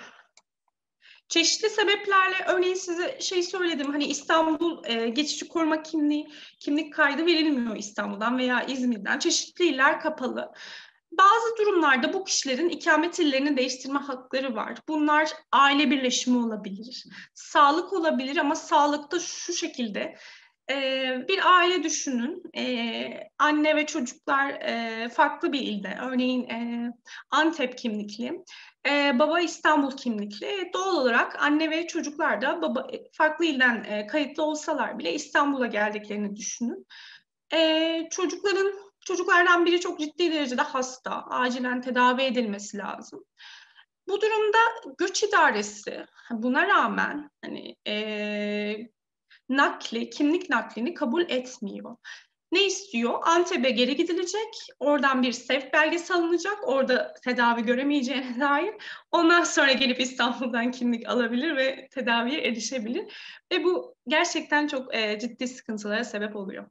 Çeşitli 1.30 1.70
sebeplerle 1.70 2.36
örneğin 2.48 2.76
size 2.76 3.20
şey 3.22 3.44
söyledim 3.44 3.92
hani 3.92 4.06
İstanbul 4.06 4.84
e, 4.86 5.10
geçici 5.10 5.48
koruma 5.48 5.84
kimliği 5.84 6.30
kimlik 6.60 6.94
kaydı 6.94 7.26
verilmiyor 7.26 7.76
İstanbul'dan 7.76 8.38
veya 8.38 8.64
İzmir'den. 8.64 9.20
Çeşitli 9.20 9.66
iller 9.66 10.00
kapalı. 10.00 10.52
Bazı 11.12 11.58
durumlarda 11.58 12.14
bu 12.14 12.24
kişilerin 12.24 12.70
ikamet 12.70 13.20
illerini 13.20 13.58
değiştirme 13.58 14.00
hakları 14.00 14.56
var. 14.56 14.78
Bunlar 14.88 15.32
aile 15.52 15.92
birleşimi 15.92 16.46
olabilir, 16.46 17.06
sağlık 17.34 17.94
olabilir 17.94 18.38
ama 18.38 18.56
sağlıkta 18.56 19.20
şu 19.20 19.54
şekilde 19.54 20.16
ee, 20.72 21.26
bir 21.28 21.58
aile 21.58 21.84
düşünün, 21.84 22.44
ee, 22.58 23.30
anne 23.40 23.76
ve 23.76 23.86
çocuklar 23.86 24.50
e, 24.50 25.10
farklı 25.10 25.54
bir 25.54 25.60
ilde, 25.60 25.98
örneğin 26.02 26.50
e, 26.50 26.92
Antep 27.32 27.78
kimlikli, 27.78 28.44
e, 28.90 29.20
baba 29.20 29.40
İstanbul 29.40 29.92
kimlikli. 29.92 30.72
Doğal 30.74 30.96
olarak 30.96 31.44
anne 31.44 31.72
ve 31.72 31.88
çocuklar 31.88 32.42
da 32.42 32.62
baba 32.62 32.88
farklı 33.12 33.46
ilden 33.46 34.08
kayıtlı 34.08 34.44
olsalar 34.44 35.00
bile 35.00 35.14
İstanbul'a 35.14 35.68
geldiklerini 35.68 36.36
düşünün. 36.36 36.88
Çocukların 38.10 38.74
çocuklardan 39.06 39.66
biri 39.66 39.80
çok 39.80 40.00
ciddi 40.00 40.32
derecede 40.32 40.62
hasta, 40.62 41.26
acilen 41.26 41.82
tedavi 41.82 42.22
edilmesi 42.22 42.78
lazım. 42.78 43.26
Bu 44.08 44.22
durumda 44.22 44.58
göç 44.98 45.24
idaresi 45.24 46.06
buna 46.32 46.68
rağmen 46.68 47.32
hani 47.42 47.76
e, 47.88 48.90
nakli, 49.50 50.10
kimlik 50.10 50.50
naklini 50.50 50.94
kabul 50.94 51.22
etmiyor. 51.22 51.96
Ne 52.52 52.66
istiyor? 52.66 53.20
Antep'e 53.22 53.70
geri 53.70 53.96
gidilecek, 53.96 54.54
oradan 54.80 55.24
bir 55.24 55.32
sevk 55.32 55.74
belgesi 55.74 56.14
alınacak, 56.14 56.68
orada 56.68 57.14
tedavi 57.24 57.64
göremeyeceğine 57.64 58.40
dair. 58.40 58.74
Ondan 59.12 59.44
sonra 59.44 59.72
gelip 59.72 60.00
İstanbul'dan 60.00 60.72
kimlik 60.72 61.10
alabilir 61.10 61.58
ve 61.58 61.88
tedaviye 61.92 62.42
erişebilir. 62.42 63.14
Ve 63.52 63.64
bu 63.64 63.96
gerçekten 64.08 64.68
çok 64.68 64.96
e, 64.96 65.20
ciddi 65.20 65.48
sıkıntılara 65.48 66.04
sebep 66.04 66.36
oluyor. 66.36 66.66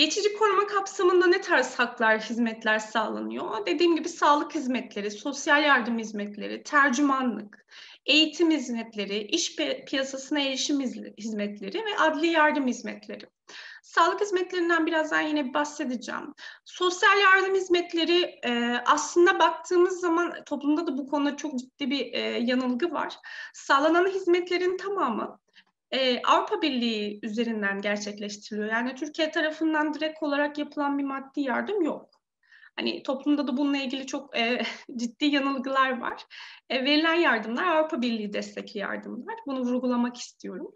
Geçici 0.00 0.32
koruma 0.34 0.66
kapsamında 0.66 1.26
ne 1.26 1.40
tarz 1.40 1.74
haklar, 1.78 2.20
hizmetler 2.20 2.78
sağlanıyor? 2.78 3.66
Dediğim 3.66 3.96
gibi 3.96 4.08
sağlık 4.08 4.54
hizmetleri, 4.54 5.10
sosyal 5.10 5.62
yardım 5.62 5.98
hizmetleri, 5.98 6.62
tercümanlık, 6.62 7.66
eğitim 8.06 8.50
hizmetleri, 8.50 9.18
iş 9.18 9.56
piyasasına 9.86 10.40
erişim 10.40 10.80
hizmetleri 11.18 11.78
ve 11.78 11.98
adli 11.98 12.26
yardım 12.26 12.66
hizmetleri. 12.66 13.26
Sağlık 13.82 14.20
hizmetlerinden 14.20 14.86
birazdan 14.86 15.20
yine 15.20 15.54
bahsedeceğim. 15.54 16.34
Sosyal 16.64 17.18
yardım 17.18 17.54
hizmetleri 17.54 18.40
e, 18.44 18.82
aslında 18.86 19.38
baktığımız 19.38 20.00
zaman 20.00 20.34
toplumda 20.46 20.86
da 20.86 20.98
bu 20.98 21.06
konuda 21.06 21.36
çok 21.36 21.58
ciddi 21.58 21.90
bir 21.90 22.12
e, 22.12 22.20
yanılgı 22.20 22.92
var. 22.92 23.16
Sağlanan 23.54 24.06
hizmetlerin 24.06 24.76
tamamı 24.76 25.38
e, 25.92 26.22
Avrupa 26.22 26.62
Birliği 26.62 27.20
üzerinden 27.22 27.80
gerçekleştiriliyor. 27.80 28.72
Yani 28.72 28.94
Türkiye 28.94 29.30
tarafından 29.30 29.94
direkt 29.94 30.22
olarak 30.22 30.58
yapılan 30.58 30.98
bir 30.98 31.04
maddi 31.04 31.40
yardım 31.40 31.82
yok. 31.82 32.10
Hani 32.76 33.02
toplumda 33.02 33.46
da 33.46 33.56
bununla 33.56 33.76
ilgili 33.76 34.06
çok 34.06 34.36
e, 34.38 34.62
ciddi 34.96 35.24
yanılgılar 35.24 36.00
var. 36.00 36.26
E, 36.68 36.84
verilen 36.84 37.14
yardımlar 37.14 37.66
Avrupa 37.66 38.02
Birliği 38.02 38.32
destekli 38.32 38.78
yardımlar. 38.78 39.34
Bunu 39.46 39.60
vurgulamak 39.60 40.16
istiyorum. 40.16 40.72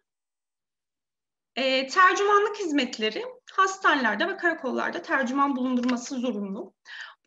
E, 1.56 1.86
tercümanlık 1.86 2.56
hizmetleri 2.56 3.24
hastanelerde 3.52 4.28
ve 4.28 4.36
karakollarda 4.36 5.02
tercüman 5.02 5.56
bulundurması 5.56 6.14
zorunlu. 6.14 6.74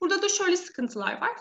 Burada 0.02 0.22
da 0.22 0.30
şöyle 0.30 0.58
sıkıntılar 0.58 1.22
var. 1.22 1.38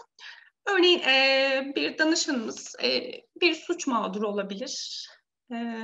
Örneğin 0.67 0.99
e, 0.99 1.73
bir 1.77 1.99
danışanımız 1.99 2.75
e, 2.83 3.13
bir 3.41 3.55
suç 3.55 3.87
mağduru 3.87 4.29
olabilir. 4.29 5.07
E, 5.53 5.83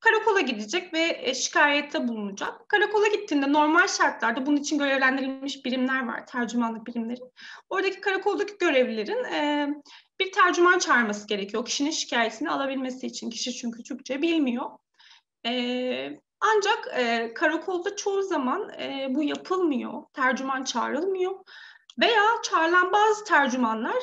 karakola 0.00 0.40
gidecek 0.40 0.94
ve 0.94 1.20
e, 1.22 1.34
şikayette 1.34 2.08
bulunacak. 2.08 2.68
Karakola 2.68 3.06
gittiğinde 3.06 3.52
normal 3.52 3.86
şartlarda 3.86 4.46
bunun 4.46 4.56
için 4.56 4.78
görevlendirilmiş 4.78 5.64
birimler 5.64 6.06
var, 6.06 6.26
tercümanlık 6.26 6.86
birimleri. 6.86 7.20
Oradaki 7.70 8.00
karakoldaki 8.00 8.58
görevlilerin 8.58 9.24
e, 9.24 9.68
bir 10.20 10.32
tercüman 10.32 10.78
çağırması 10.78 11.26
gerekiyor. 11.26 11.64
Kişinin 11.64 11.90
şikayetini 11.90 12.50
alabilmesi 12.50 13.06
için. 13.06 13.30
Kişi 13.30 13.52
çünkü 13.52 13.82
Türkçe 13.82 14.22
bilmiyor. 14.22 14.70
E, 15.46 16.20
ancak 16.40 16.84
karakolda 17.36 17.96
çoğu 17.96 18.22
zaman 18.22 18.72
bu 19.08 19.22
yapılmıyor. 19.22 20.02
Tercüman 20.12 20.64
çağrılmıyor. 20.64 21.32
Veya 22.00 22.22
çağrılan 22.42 22.92
bazı 22.92 23.24
tercümanlar 23.24 23.96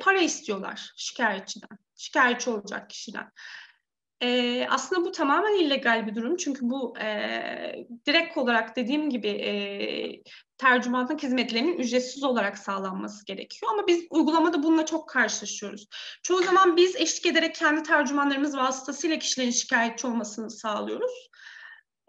para 0.00 0.18
istiyorlar 0.18 0.92
şikayetçiden. 0.96 1.78
Şikayetçi 1.96 2.50
olacak 2.50 2.90
kişiden. 2.90 3.30
E, 4.22 4.66
aslında 4.70 5.04
bu 5.04 5.12
tamamen 5.12 5.54
illegal 5.54 6.06
bir 6.06 6.14
durum 6.14 6.36
çünkü 6.36 6.60
bu 6.62 6.98
e, 6.98 7.86
direkt 8.06 8.36
olarak 8.36 8.76
dediğim 8.76 9.10
gibi 9.10 9.28
e, 9.28 9.52
tercümanlık 10.58 11.22
hizmetlerinin 11.22 11.78
ücretsiz 11.78 12.24
olarak 12.24 12.58
sağlanması 12.58 13.26
gerekiyor. 13.26 13.72
Ama 13.72 13.86
biz 13.86 14.06
uygulamada 14.10 14.62
bununla 14.62 14.86
çok 14.86 15.08
karşılaşıyoruz. 15.08 15.88
Çoğu 16.22 16.42
zaman 16.42 16.76
biz 16.76 16.96
eşlik 16.96 17.26
ederek 17.26 17.54
kendi 17.54 17.82
tercümanlarımız 17.82 18.56
vasıtasıyla 18.56 19.18
kişilerin 19.18 19.50
şikayetçi 19.50 20.06
olmasını 20.06 20.50
sağlıyoruz. 20.50 21.30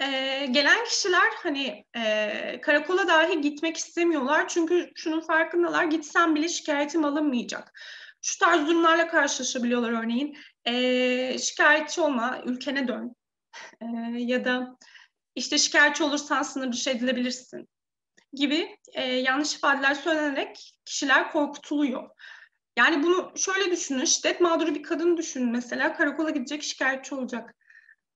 Ee, 0.02 0.48
gelen 0.52 0.86
kişiler 0.86 1.30
hani 1.44 1.86
e, 1.98 2.62
karakola 2.62 3.08
dahi 3.08 3.42
gitmek 3.42 3.78
istemiyorlar 3.78 4.48
çünkü 4.48 4.92
şunun 4.96 5.22
farkındalar 5.22 5.84
gitsem 5.84 6.36
bile 6.36 6.48
şikayetim 6.48 7.06
alınmayacak. 7.06 7.74
Şu 8.22 8.40
tarz 8.40 8.68
durumlarla 8.68 9.08
karşılaşabiliyorlar 9.08 9.92
örneğin 9.92 10.38
e, 10.66 11.38
şikayetçi 11.38 12.02
olma, 12.02 12.42
ülkene 12.46 12.88
dön 12.88 13.16
e, 13.82 13.86
ya 14.18 14.46
da 14.46 14.78
işte 15.36 15.58
şikayetçi 15.58 16.04
olursan 16.04 16.44
sınır 16.44 16.72
dışı 16.72 16.90
edilebilirsin 16.90 17.70
gibi 18.34 18.78
e, 18.94 19.04
yanlış 19.04 19.56
ifadeler 19.56 19.94
söylenerek 19.94 20.76
kişiler 20.86 21.32
korkutuluyor. 21.32 22.10
Yani 22.78 23.04
bunu 23.04 23.32
şöyle 23.36 23.72
düşünün, 23.72 24.06
şiddet 24.06 24.42
mağduru 24.42 24.76
bir 24.76 24.84
kadın 24.84 25.18
düşünün 25.18 25.52
mesela 25.52 25.94
karakola 25.94 26.30
gidecek 26.30 26.64
şikayetçi 26.64 27.16
olacak. 27.16 27.56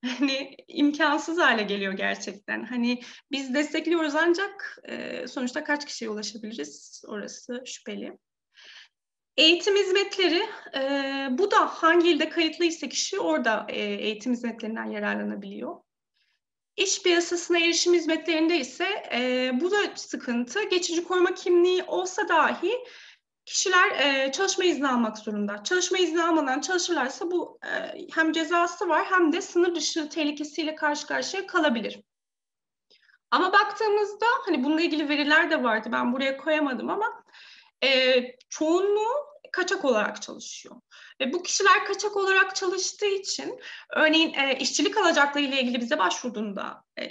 Hani 0.05 0.55
imkansız 0.67 1.37
hale 1.37 1.63
geliyor 1.63 1.93
gerçekten. 1.93 2.65
Hani 2.65 3.01
biz 3.31 3.53
destekliyoruz 3.53 4.15
ancak 4.15 4.79
e, 4.83 5.27
sonuçta 5.27 5.63
kaç 5.63 5.85
kişiye 5.85 6.09
ulaşabiliriz 6.11 7.01
orası 7.07 7.63
şüpheli. 7.65 8.17
Eğitim 9.37 9.75
hizmetleri, 9.75 10.49
e, 10.75 11.27
bu 11.31 11.51
da 11.51 11.65
hangi 11.65 12.09
ilde 12.09 12.29
kayıtlıysa 12.29 12.89
kişi 12.89 13.19
orada 13.19 13.65
e, 13.69 13.79
eğitim 13.81 14.31
hizmetlerinden 14.31 14.85
yararlanabiliyor. 14.85 15.75
İş 16.75 17.01
piyasasına 17.01 17.59
erişim 17.59 17.93
hizmetlerinde 17.93 18.59
ise 18.59 19.03
e, 19.13 19.51
bu 19.61 19.71
da 19.71 19.77
sıkıntı. 19.95 20.63
Geçici 20.63 21.03
koruma 21.03 21.33
kimliği 21.33 21.83
olsa 21.83 22.27
dahi 22.27 22.71
kişiler 23.45 23.91
e, 23.99 24.31
çalışma 24.31 24.65
izni 24.65 24.87
almak 24.87 25.17
zorunda. 25.17 25.63
Çalışma 25.63 25.97
izni 25.97 26.23
almadan 26.23 26.61
çalışırlarsa 26.61 27.31
bu 27.31 27.59
e, 27.63 27.97
hem 28.13 28.31
cezası 28.31 28.89
var 28.89 29.05
hem 29.09 29.33
de 29.33 29.41
sınır 29.41 29.75
dışı 29.75 30.09
tehlikesiyle 30.09 30.75
karşı 30.75 31.07
karşıya 31.07 31.47
kalabilir. 31.47 32.01
Ama 33.31 33.53
baktığımızda 33.53 34.25
hani 34.45 34.63
bununla 34.63 34.81
ilgili 34.81 35.09
veriler 35.09 35.51
de 35.51 35.63
vardı 35.63 35.89
ben 35.91 36.13
buraya 36.13 36.37
koyamadım 36.37 36.89
ama 36.89 37.23
e, 37.83 38.21
çoğunluğu 38.49 39.35
kaçak 39.51 39.85
olarak 39.85 40.21
çalışıyor. 40.21 40.75
Ve 41.21 41.33
bu 41.33 41.43
kişiler 41.43 41.85
kaçak 41.85 42.15
olarak 42.15 42.55
çalıştığı 42.55 43.05
için 43.05 43.59
örneğin 43.95 44.33
e, 44.33 44.57
işçilik 44.59 44.97
alacakları 44.97 45.43
ile 45.43 45.61
ilgili 45.61 45.81
bize 45.81 45.99
başvurduğunda, 45.99 46.83
e, 46.99 47.07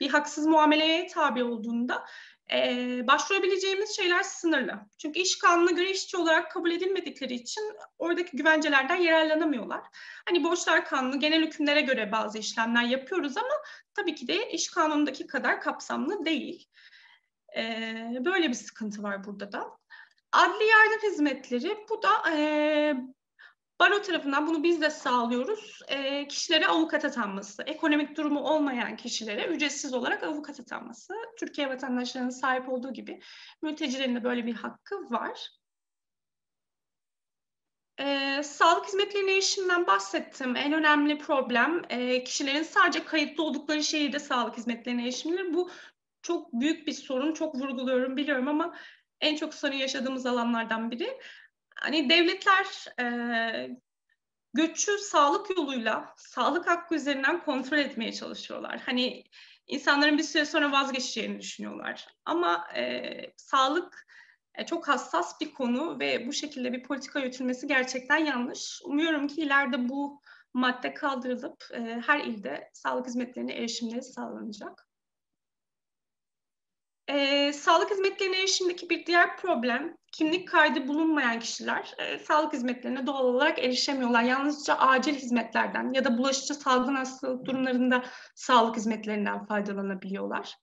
bir 0.00 0.08
haksız 0.08 0.46
muameleye 0.46 1.06
tabi 1.06 1.44
olduğunda 1.44 2.04
e, 2.52 3.06
başvurabileceğimiz 3.06 3.96
şeyler 3.96 4.22
sınırlı. 4.22 4.80
Çünkü 4.98 5.20
iş 5.20 5.38
kanununa 5.38 5.70
göre 5.70 5.90
işçi 5.90 6.16
olarak 6.16 6.50
kabul 6.50 6.70
edilmedikleri 6.70 7.34
için 7.34 7.62
oradaki 7.98 8.36
güvencelerden 8.36 8.96
yararlanamıyorlar. 8.96 9.80
Hani 10.28 10.44
borçlar 10.44 10.84
kanunu 10.84 11.20
genel 11.20 11.46
hükümlere 11.46 11.80
göre 11.80 12.12
bazı 12.12 12.38
işlemler 12.38 12.82
yapıyoruz 12.82 13.36
ama 13.36 13.54
tabii 13.94 14.14
ki 14.14 14.28
de 14.28 14.50
iş 14.50 14.70
kanunundaki 14.70 15.26
kadar 15.26 15.60
kapsamlı 15.60 16.24
değil. 16.24 16.68
E, 17.56 17.62
böyle 18.24 18.48
bir 18.48 18.54
sıkıntı 18.54 19.02
var 19.02 19.24
burada 19.24 19.52
da. 19.52 19.78
Adli 20.32 20.64
yardım 20.64 21.10
hizmetleri 21.10 21.86
bu 21.90 22.02
da 22.02 22.30
e, 22.36 22.94
Baro 23.80 24.02
tarafından 24.02 24.46
bunu 24.46 24.62
biz 24.62 24.80
de 24.80 24.90
sağlıyoruz. 24.90 25.80
E, 25.88 26.28
kişilere 26.28 26.66
avukat 26.66 27.04
atanması, 27.04 27.62
ekonomik 27.62 28.16
durumu 28.16 28.40
olmayan 28.40 28.96
kişilere 28.96 29.46
ücretsiz 29.46 29.94
olarak 29.94 30.22
avukat 30.22 30.60
atanması. 30.60 31.14
Türkiye 31.38 31.68
vatandaşlarının 31.68 32.30
sahip 32.30 32.68
olduğu 32.68 32.92
gibi 32.92 33.20
mültecilerin 33.62 34.14
de 34.16 34.24
böyle 34.24 34.46
bir 34.46 34.54
hakkı 34.54 35.10
var. 35.10 35.48
E, 38.00 38.40
sağlık 38.42 38.86
hizmetlerine 38.86 39.32
erişimden 39.32 39.86
bahsettim. 39.86 40.56
En 40.56 40.72
önemli 40.72 41.18
problem 41.18 41.82
e, 41.88 42.24
kişilerin 42.24 42.62
sadece 42.62 43.04
kayıtlı 43.04 43.44
oldukları 43.44 43.82
şehirde 43.82 44.18
sağlık 44.18 44.56
hizmetlerine 44.56 45.02
erişimleri. 45.02 45.54
Bu 45.54 45.70
çok 46.22 46.52
büyük 46.52 46.86
bir 46.86 46.92
sorun, 46.92 47.34
çok 47.34 47.54
vurguluyorum 47.54 48.16
biliyorum 48.16 48.48
ama 48.48 48.74
en 49.20 49.36
çok 49.36 49.54
sorun 49.54 49.76
yaşadığımız 49.76 50.26
alanlardan 50.26 50.90
biri. 50.90 51.20
Hani 51.74 52.10
devletler 52.10 52.66
e, 53.00 53.06
göçü 54.54 54.98
sağlık 54.98 55.56
yoluyla, 55.56 56.14
sağlık 56.16 56.66
hakkı 56.66 56.94
üzerinden 56.94 57.44
kontrol 57.44 57.78
etmeye 57.78 58.12
çalışıyorlar. 58.12 58.80
Hani 58.86 59.24
insanların 59.66 60.18
bir 60.18 60.22
süre 60.22 60.44
sonra 60.44 60.72
vazgeçeceğini 60.72 61.40
düşünüyorlar. 61.40 62.08
Ama 62.24 62.68
e, 62.76 63.12
sağlık 63.36 64.06
e, 64.54 64.66
çok 64.66 64.88
hassas 64.88 65.40
bir 65.40 65.54
konu 65.54 66.00
ve 66.00 66.26
bu 66.26 66.32
şekilde 66.32 66.72
bir 66.72 66.82
politika 66.82 67.18
yürütülmesi 67.18 67.66
gerçekten 67.66 68.18
yanlış. 68.18 68.80
Umuyorum 68.84 69.28
ki 69.28 69.40
ileride 69.40 69.88
bu 69.88 70.22
madde 70.54 70.94
kaldırılıp 70.94 71.64
e, 71.72 72.02
her 72.06 72.20
ilde 72.20 72.70
sağlık 72.72 73.06
hizmetlerine 73.06 73.52
erişimleri 73.52 74.02
sağlanacak. 74.02 74.87
E, 77.08 77.52
sağlık 77.52 77.90
hizmetlerine 77.90 78.38
erişimdeki 78.38 78.90
bir 78.90 79.06
diğer 79.06 79.36
problem, 79.36 79.96
kimlik 80.12 80.48
kaydı 80.48 80.88
bulunmayan 80.88 81.40
kişiler 81.40 81.94
e, 81.98 82.18
sağlık 82.18 82.52
hizmetlerine 82.52 83.06
doğal 83.06 83.24
olarak 83.24 83.58
erişemiyorlar. 83.58 84.22
Yalnızca 84.22 84.74
acil 84.74 85.14
hizmetlerden 85.14 85.92
ya 85.94 86.04
da 86.04 86.18
bulaşıcı 86.18 86.54
salgın 86.54 86.94
hastalık 86.94 87.44
durumlarında 87.44 88.04
sağlık 88.34 88.76
hizmetlerinden 88.76 89.46
faydalanabiliyorlar. 89.46 90.54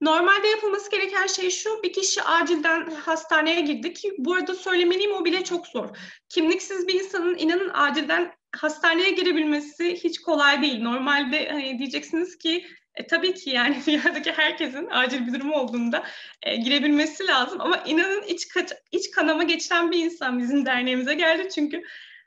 Normalde 0.00 0.48
yapılması 0.48 0.90
gereken 0.90 1.26
şey 1.26 1.50
şu, 1.50 1.82
bir 1.82 1.92
kişi 1.92 2.22
acilden 2.22 2.90
hastaneye 2.90 3.60
girdi 3.60 3.92
ki 3.92 4.14
bu 4.18 4.34
arada 4.34 4.54
söylemeliyim 4.54 5.12
o 5.12 5.24
bile 5.24 5.44
çok 5.44 5.66
zor. 5.66 5.88
Kimliksiz 6.28 6.86
bir 6.86 6.94
insanın 6.94 7.36
inanın 7.38 7.70
acilden 7.74 8.32
hastaneye 8.56 9.10
girebilmesi 9.10 9.94
hiç 10.04 10.20
kolay 10.20 10.62
değil. 10.62 10.82
Normalde 10.82 11.48
hani 11.48 11.78
diyeceksiniz 11.78 12.38
ki 12.38 12.66
e, 12.96 13.06
tabii 13.06 13.34
ki 13.34 13.50
yani 13.50 13.82
dünyadaki 13.86 14.32
herkesin 14.32 14.88
acil 14.90 15.26
bir 15.26 15.34
durum 15.34 15.52
olduğunda 15.52 16.04
e, 16.42 16.56
girebilmesi 16.56 17.26
lazım. 17.26 17.60
Ama 17.60 17.76
inanın 17.76 18.22
iç, 18.22 18.46
iç 18.92 19.10
kanama 19.10 19.42
geçiren 19.42 19.90
bir 19.90 20.04
insan 20.04 20.38
bizim 20.38 20.66
derneğimize 20.66 21.14
geldi. 21.14 21.48
Çünkü 21.54 21.82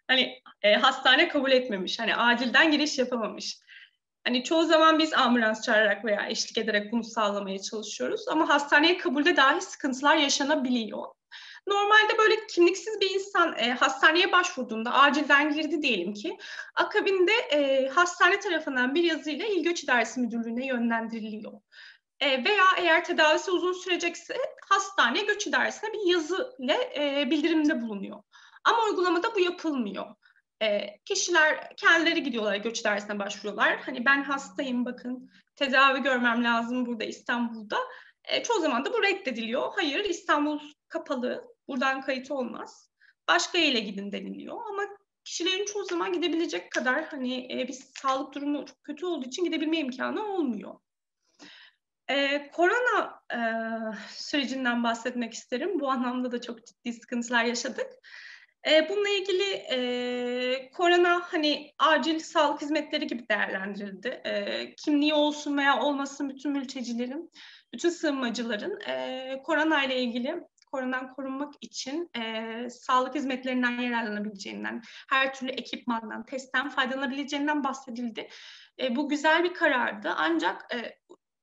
hani 0.08 0.41
e, 0.62 0.73
hastane 0.75 1.27
kabul 1.27 1.51
etmemiş. 1.51 1.99
Hani 1.99 2.15
acilden 2.15 2.71
giriş 2.71 2.97
yapamamış. 2.97 3.58
Hani 4.23 4.43
çoğu 4.43 4.65
zaman 4.65 4.99
biz 4.99 5.13
ambulans 5.13 5.62
çağırarak 5.65 6.06
veya 6.06 6.27
eşlik 6.30 6.58
ederek 6.58 6.91
bunu 6.91 7.03
sağlamaya 7.03 7.62
çalışıyoruz. 7.62 8.27
Ama 8.27 8.49
hastaneye 8.49 8.97
kabulde 8.97 9.36
dahi 9.38 9.62
sıkıntılar 9.62 10.15
yaşanabiliyor. 10.15 11.16
Normalde 11.67 12.17
böyle 12.17 12.47
kimliksiz 12.47 13.01
bir 13.01 13.10
insan 13.10 13.56
e, 13.58 13.73
hastaneye 13.73 14.32
başvurduğunda 14.32 14.93
acilden 14.93 15.53
girdi 15.53 15.82
diyelim 15.82 16.13
ki 16.13 16.38
akabinde 16.75 17.32
e, 17.32 17.88
hastane 17.88 18.39
tarafından 18.39 18.95
bir 18.95 19.03
yazıyla 19.03 19.45
İl 19.45 19.63
Göç 19.63 19.84
İdaresi 19.84 20.19
Müdürlüğü'ne 20.19 20.65
yönlendiriliyor. 20.65 21.53
E, 22.19 22.45
veya 22.45 22.65
eğer 22.77 23.06
tedavisi 23.06 23.51
uzun 23.51 23.73
sürecekse 23.73 24.38
hastane 24.69 25.21
göç 25.21 25.47
idaresine 25.47 25.93
bir 25.93 26.12
yazı 26.12 26.56
ile 26.60 26.93
e, 26.97 27.30
bildirimde 27.32 27.82
bulunuyor. 27.82 28.23
Ama 28.63 28.84
uygulamada 28.84 29.36
bu 29.36 29.39
yapılmıyor. 29.39 30.06
E, 30.62 30.97
kişiler 31.06 31.75
kendileri 31.77 32.23
gidiyorlar 32.23 32.56
göç 32.56 32.80
idaresine 32.82 33.19
başvuruyorlar. 33.19 33.77
Hani 33.77 34.06
ben 34.06 34.23
hastayım 34.23 34.86
bakın 34.86 35.32
tedavi 35.56 36.01
görmem 36.01 36.43
lazım 36.43 36.86
burada 36.86 37.03
İstanbul'da. 37.03 37.77
E, 38.23 38.43
çoğu 38.43 38.60
zaman 38.60 38.86
da 38.86 38.93
bu 38.93 39.03
reddediliyor. 39.03 39.71
Hayır 39.75 40.06
İstanbul 40.06 40.60
kapalı 40.89 41.57
Buradan 41.67 42.01
kayıt 42.01 42.32
olmaz. 42.32 42.89
Başka 43.27 43.58
ile 43.58 43.80
gidin 43.80 44.12
deniliyor 44.12 44.58
ama 44.69 44.84
kişilerin 45.23 45.65
çoğu 45.65 45.86
zaman 45.86 46.13
gidebilecek 46.13 46.71
kadar 46.71 47.03
hani 47.06 47.47
e, 47.53 47.67
bir 47.67 47.73
sağlık 47.73 48.34
durumu 48.34 48.65
çok 48.65 48.84
kötü 48.84 49.06
olduğu 49.06 49.25
için 49.25 49.43
gidebilme 49.43 49.77
imkanı 49.77 50.25
olmuyor. 50.25 50.80
Ee, 52.10 52.51
korona 52.51 53.21
e, 53.34 53.39
sürecinden 54.10 54.84
bahsetmek 54.84 55.34
isterim. 55.34 55.80
Bu 55.80 55.91
anlamda 55.91 56.32
da 56.32 56.41
çok 56.41 56.65
ciddi 56.65 56.93
sıkıntılar 56.93 57.43
yaşadık. 57.43 57.88
E, 58.69 58.89
bununla 58.89 59.10
ilgili 59.10 59.53
e, 59.53 60.71
korona 60.71 61.21
hani 61.23 61.71
acil 61.80 62.19
sağlık 62.19 62.62
hizmetleri 62.62 63.08
gibi 63.08 63.30
değerlendirildi. 63.30 64.08
E, 64.08 64.75
kimliği 64.75 65.13
olsun 65.13 65.58
veya 65.58 65.80
olmasın 65.82 66.30
bütün 66.30 66.51
mültecilerin, 66.51 67.32
bütün 67.73 67.89
sığınmacıların 67.89 68.80
e, 68.88 69.41
korona 69.43 69.84
ile 69.84 70.01
ilgili 70.01 70.43
koronadan 70.71 71.13
korunmak 71.13 71.53
için 71.62 72.10
e, 72.17 72.69
sağlık 72.69 73.15
hizmetlerinden 73.15 73.80
yararlanabileceğinden, 73.80 74.82
her 75.10 75.34
türlü 75.34 75.51
ekipmandan, 75.51 76.25
testten 76.25 76.69
faydalanabileceğinden 76.69 77.63
bahsedildi. 77.63 78.30
E, 78.80 78.95
bu 78.95 79.10
güzel 79.10 79.43
bir 79.43 79.53
karardı 79.53 80.13
ancak 80.17 80.75
e, 80.75 80.97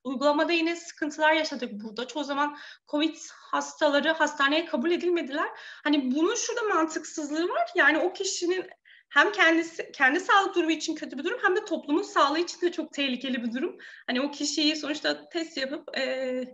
uygulamada 0.05 0.53
yine 0.53 0.77
sıkıntılar 0.77 1.33
yaşadık 1.33 1.71
burada. 1.73 2.07
Çoğu 2.07 2.25
zaman 2.25 2.57
COVID 2.89 3.17
hastaları 3.31 4.11
hastaneye 4.11 4.65
kabul 4.65 4.91
edilmediler. 4.91 5.49
Hani 5.85 6.15
bunun 6.15 6.35
şurada 6.35 6.63
mantıksızlığı 6.75 7.49
var. 7.49 7.71
Yani 7.75 7.99
o 7.99 8.13
kişinin 8.13 8.67
hem 9.09 9.33
kendisi 9.33 9.93
kendi 9.93 10.21
sağlık 10.21 10.55
durumu 10.55 10.71
için 10.71 10.95
kötü 10.95 11.19
bir 11.19 11.25
durum 11.25 11.39
hem 11.43 11.57
de 11.57 11.65
toplumun 11.65 12.03
sağlığı 12.03 12.39
için 12.39 12.61
de 12.61 12.73
çok 12.73 12.93
tehlikeli 12.93 13.43
bir 13.43 13.53
durum. 13.53 13.79
Hani 14.07 14.21
o 14.21 14.31
kişiyi 14.31 14.77
sonuçta 14.77 15.29
test 15.29 15.57
yapıp 15.57 15.99
e, 15.99 16.45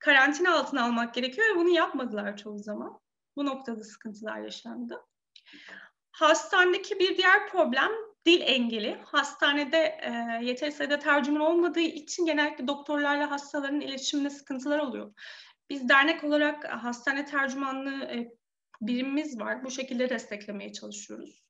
karantina 0.00 0.54
altına 0.54 0.84
almak 0.84 1.14
gerekiyor 1.14 1.54
ve 1.54 1.58
bunu 1.58 1.68
yapmadılar 1.68 2.36
çoğu 2.36 2.58
zaman. 2.58 3.00
Bu 3.36 3.46
noktada 3.46 3.84
sıkıntılar 3.84 4.38
yaşandı. 4.38 5.00
Hastanedeki 6.12 6.98
bir 6.98 7.16
diğer 7.16 7.48
problem 7.48 7.90
dil 8.26 8.40
engeli. 8.40 8.98
Hastanede 9.04 9.98
e, 10.02 10.10
yeteri 10.44 10.72
sayıda 10.72 10.98
tercüman 10.98 11.40
olmadığı 11.40 11.80
için 11.80 12.26
genellikle 12.26 12.66
doktorlarla 12.66 13.30
hastaların 13.30 13.80
iletişiminde 13.80 14.30
sıkıntılar 14.30 14.78
oluyor. 14.78 15.14
Biz 15.70 15.88
dernek 15.88 16.24
olarak 16.24 16.64
hastane 16.64 17.24
tercümanlığı 17.24 18.04
e, 18.04 18.28
birimimiz 18.80 19.40
var. 19.40 19.64
Bu 19.64 19.70
şekilde 19.70 20.10
desteklemeye 20.10 20.72
çalışıyoruz. 20.72 21.49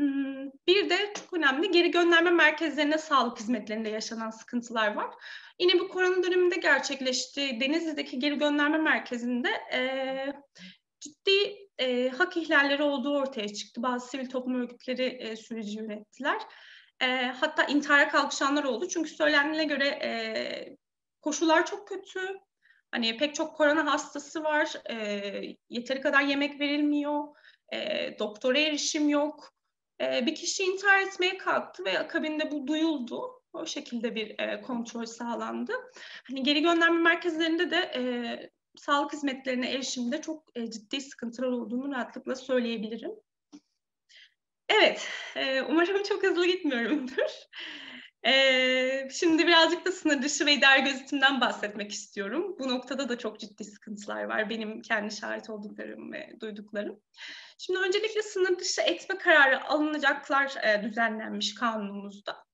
Hmm, 0.00 0.50
bir 0.66 0.90
de 0.90 1.12
çok 1.14 1.32
önemli 1.32 1.70
geri 1.70 1.90
gönderme 1.90 2.30
merkezlerine 2.30 2.98
sağlık 2.98 3.38
hizmetlerinde 3.40 3.88
yaşanan 3.88 4.30
sıkıntılar 4.30 4.94
var. 4.94 5.10
Yine 5.58 5.80
bu 5.80 5.88
korona 5.88 6.22
döneminde 6.22 6.56
gerçekleşti. 6.56 7.60
Denizli'deki 7.60 8.18
geri 8.18 8.38
gönderme 8.38 8.78
merkezinde 8.78 9.48
e, 9.72 9.80
ciddi 11.00 11.68
e, 11.78 12.08
hak 12.08 12.36
ihlalleri 12.36 12.82
olduğu 12.82 13.16
ortaya 13.16 13.48
çıktı. 13.48 13.82
Bazı 13.82 14.08
sivil 14.08 14.28
toplum 14.28 14.54
örgütleri 14.54 15.04
e, 15.04 15.36
süreci 15.36 15.78
yönettiler. 15.78 16.42
E, 17.00 17.06
hatta 17.26 17.64
intihara 17.64 18.08
kalkışanlar 18.08 18.64
oldu. 18.64 18.88
Çünkü 18.88 19.10
söylendiğine 19.10 19.64
göre 19.64 19.88
e, 19.88 20.12
koşullar 21.22 21.66
çok 21.66 21.88
kötü. 21.88 22.20
Hani 22.90 23.16
pek 23.16 23.34
çok 23.34 23.56
korona 23.56 23.92
hastası 23.92 24.44
var. 24.44 24.72
E, 24.90 24.96
yeteri 25.68 26.00
kadar 26.00 26.22
yemek 26.22 26.60
verilmiyor. 26.60 27.24
E, 27.72 27.78
doktora 28.18 28.58
erişim 28.58 29.08
yok. 29.08 29.59
E, 30.00 30.26
bir 30.26 30.34
kişi 30.34 30.62
intihar 30.62 31.00
etmeye 31.00 31.38
kalktı 31.38 31.84
ve 31.84 31.98
akabinde 31.98 32.50
bu 32.50 32.66
duyuldu 32.66 33.42
o 33.52 33.66
şekilde 33.66 34.14
bir 34.14 34.38
e, 34.38 34.60
kontrol 34.60 35.04
sağlandı. 35.04 35.72
Hani 36.28 36.42
geri 36.42 36.62
gönderme 36.62 36.98
merkezlerinde 36.98 37.70
de 37.70 37.76
e, 37.76 38.02
sağlık 38.76 39.12
hizmetlerine 39.12 39.70
erişimde 39.70 40.20
çok 40.20 40.44
e, 40.54 40.70
ciddi 40.70 41.00
sıkıntılar 41.00 41.48
olduğunu 41.48 41.92
rahatlıkla 41.94 42.36
söyleyebilirim. 42.36 43.10
Evet, 44.68 45.08
umarım 45.68 46.02
çok 46.02 46.22
hızlı 46.22 46.46
gitmiyorumdur. 46.46 47.30
Ee, 48.26 49.08
şimdi 49.12 49.46
birazcık 49.46 49.86
da 49.86 49.92
sınır 49.92 50.22
dışı 50.22 50.46
ve 50.46 50.52
idari 50.52 50.84
gözetimden 50.84 51.40
bahsetmek 51.40 51.92
istiyorum. 51.92 52.56
Bu 52.58 52.68
noktada 52.68 53.08
da 53.08 53.18
çok 53.18 53.40
ciddi 53.40 53.64
sıkıntılar 53.64 54.24
var. 54.24 54.50
Benim 54.50 54.82
kendi 54.82 55.14
şahit 55.14 55.50
olduklarım 55.50 56.12
ve 56.12 56.36
duyduklarım. 56.40 57.00
Şimdi 57.60 57.78
öncelikle 57.78 58.22
sınır 58.22 58.58
dışı 58.58 58.80
etme 58.80 59.18
kararı 59.18 59.64
alınacaklar 59.68 60.54
e, 60.64 60.82
düzenlenmiş 60.82 61.54
kanunumuzda. 61.54 62.44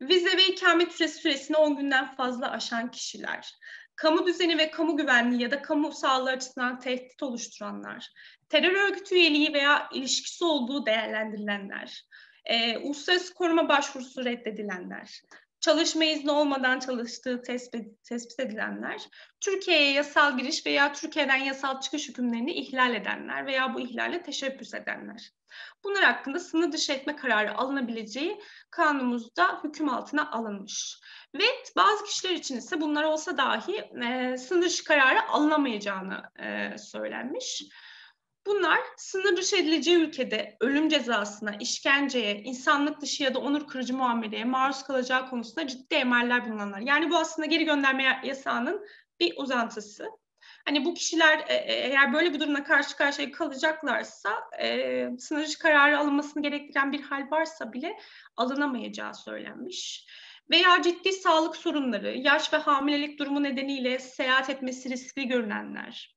Vize 0.00 0.36
ve 0.36 0.46
ikamet 0.46 0.92
süresi 0.92 1.20
süresini 1.20 1.56
10 1.56 1.76
günden 1.76 2.14
fazla 2.16 2.50
aşan 2.50 2.90
kişiler, 2.90 3.54
kamu 3.96 4.26
düzeni 4.26 4.58
ve 4.58 4.70
kamu 4.70 4.96
güvenliği 4.96 5.42
ya 5.42 5.50
da 5.50 5.62
kamu 5.62 5.92
sağlığı 5.92 6.30
açısından 6.30 6.80
tehdit 6.80 7.22
oluşturanlar, 7.22 8.08
terör 8.48 8.72
örgütü 8.72 9.14
üyeliği 9.14 9.54
veya 9.54 9.88
ilişkisi 9.92 10.44
olduğu 10.44 10.86
değerlendirilenler, 10.86 12.04
e, 12.44 12.78
uluslararası 12.78 13.34
koruma 13.34 13.68
başvurusu 13.68 14.24
reddedilenler, 14.24 15.22
çalışma 15.64 16.04
izni 16.04 16.30
olmadan 16.30 16.78
çalıştığı 16.78 17.42
tespit, 17.42 18.04
tespit 18.04 18.40
edilenler, 18.40 19.02
Türkiye'ye 19.40 19.92
yasal 19.92 20.38
giriş 20.38 20.66
veya 20.66 20.92
Türkiye'den 20.92 21.36
yasal 21.36 21.80
çıkış 21.80 22.08
hükümlerini 22.08 22.52
ihlal 22.52 22.94
edenler 22.94 23.46
veya 23.46 23.74
bu 23.74 23.80
ihlale 23.80 24.22
teşebbüs 24.22 24.74
edenler. 24.74 25.30
Bunlar 25.84 26.04
hakkında 26.04 26.38
sınır 26.38 26.72
dışı 26.72 26.92
etme 26.92 27.16
kararı 27.16 27.58
alınabileceği 27.58 28.40
kanunumuzda 28.70 29.60
hüküm 29.64 29.88
altına 29.88 30.30
alınmış. 30.30 31.00
Ve 31.34 31.44
bazı 31.76 32.04
kişiler 32.04 32.34
için 32.34 32.56
ise 32.56 32.80
bunlar 32.80 33.04
olsa 33.04 33.36
dahi 33.36 33.90
e, 34.06 34.36
sınır 34.36 34.62
dışı 34.62 34.84
kararı 34.84 35.28
alınamayacağını 35.28 36.22
e, 36.38 36.78
söylenmiş. 36.78 37.62
Bunlar 38.46 38.80
sınır 38.96 39.36
dışı 39.36 39.56
edileceği 39.56 39.96
ülkede 39.96 40.56
ölüm 40.60 40.88
cezasına, 40.88 41.56
işkenceye, 41.60 42.34
insanlık 42.34 43.00
dışı 43.00 43.22
ya 43.22 43.34
da 43.34 43.38
onur 43.38 43.66
kırıcı 43.66 43.96
muameleye 43.96 44.44
maruz 44.44 44.82
kalacağı 44.82 45.30
konusunda 45.30 45.66
ciddi 45.66 45.94
emaller 45.94 46.48
bulunanlar. 46.48 46.80
Yani 46.80 47.10
bu 47.10 47.16
aslında 47.16 47.46
geri 47.46 47.64
gönderme 47.64 48.20
yasağının 48.24 48.86
bir 49.20 49.34
uzantısı. 49.36 50.08
Hani 50.64 50.84
bu 50.84 50.94
kişiler 50.94 51.38
e, 51.38 51.54
e, 51.54 51.72
eğer 51.72 52.12
böyle 52.12 52.34
bir 52.34 52.40
durumla 52.40 52.64
karşı 52.64 52.96
karşıya 52.96 53.32
kalacaklarsa 53.32 54.30
e, 54.60 55.08
sınır 55.18 55.44
dışı 55.44 55.58
kararı 55.58 55.98
alınmasını 55.98 56.42
gerektiren 56.42 56.92
bir 56.92 57.02
hal 57.02 57.30
varsa 57.30 57.72
bile 57.72 57.98
alınamayacağı 58.36 59.14
söylenmiş 59.14 60.06
veya 60.50 60.82
ciddi 60.82 61.12
sağlık 61.12 61.56
sorunları, 61.56 62.18
yaş 62.18 62.52
ve 62.52 62.56
hamilelik 62.56 63.18
durumu 63.18 63.42
nedeniyle 63.42 63.98
seyahat 63.98 64.50
etmesi 64.50 64.90
riskli 64.90 65.28
görünenler, 65.28 66.16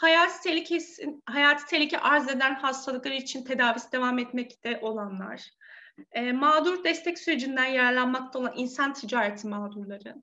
hayat 0.00 0.42
tehlikesi, 0.42 1.20
hayati 1.26 1.66
tehlike 1.66 1.98
arz 1.98 2.28
eden 2.28 2.54
hastalıkları 2.54 3.14
için 3.14 3.44
tedavisi 3.44 3.92
devam 3.92 4.18
etmekte 4.18 4.78
olanlar, 4.82 5.50
e, 6.12 6.32
mağdur 6.32 6.84
destek 6.84 7.18
sürecinden 7.18 7.64
yararlanmakta 7.64 8.38
olan 8.38 8.52
insan 8.56 8.92
ticareti 8.92 9.48
mağdurları, 9.48 10.14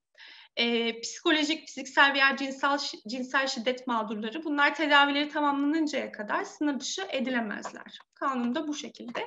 e, 0.55 0.99
psikolojik, 1.01 1.67
fiziksel 1.67 2.13
veya 2.13 2.37
cinsel, 2.37 2.77
cinsel 3.07 3.47
şiddet 3.47 3.87
mağdurları 3.87 4.43
bunlar 4.43 4.75
tedavileri 4.75 5.29
tamamlanıncaya 5.29 6.11
kadar 6.11 6.43
sınır 6.43 6.79
dışı 6.79 7.01
edilemezler. 7.09 7.99
Kanunda 8.13 8.67
bu 8.67 8.73
şekilde. 8.73 9.21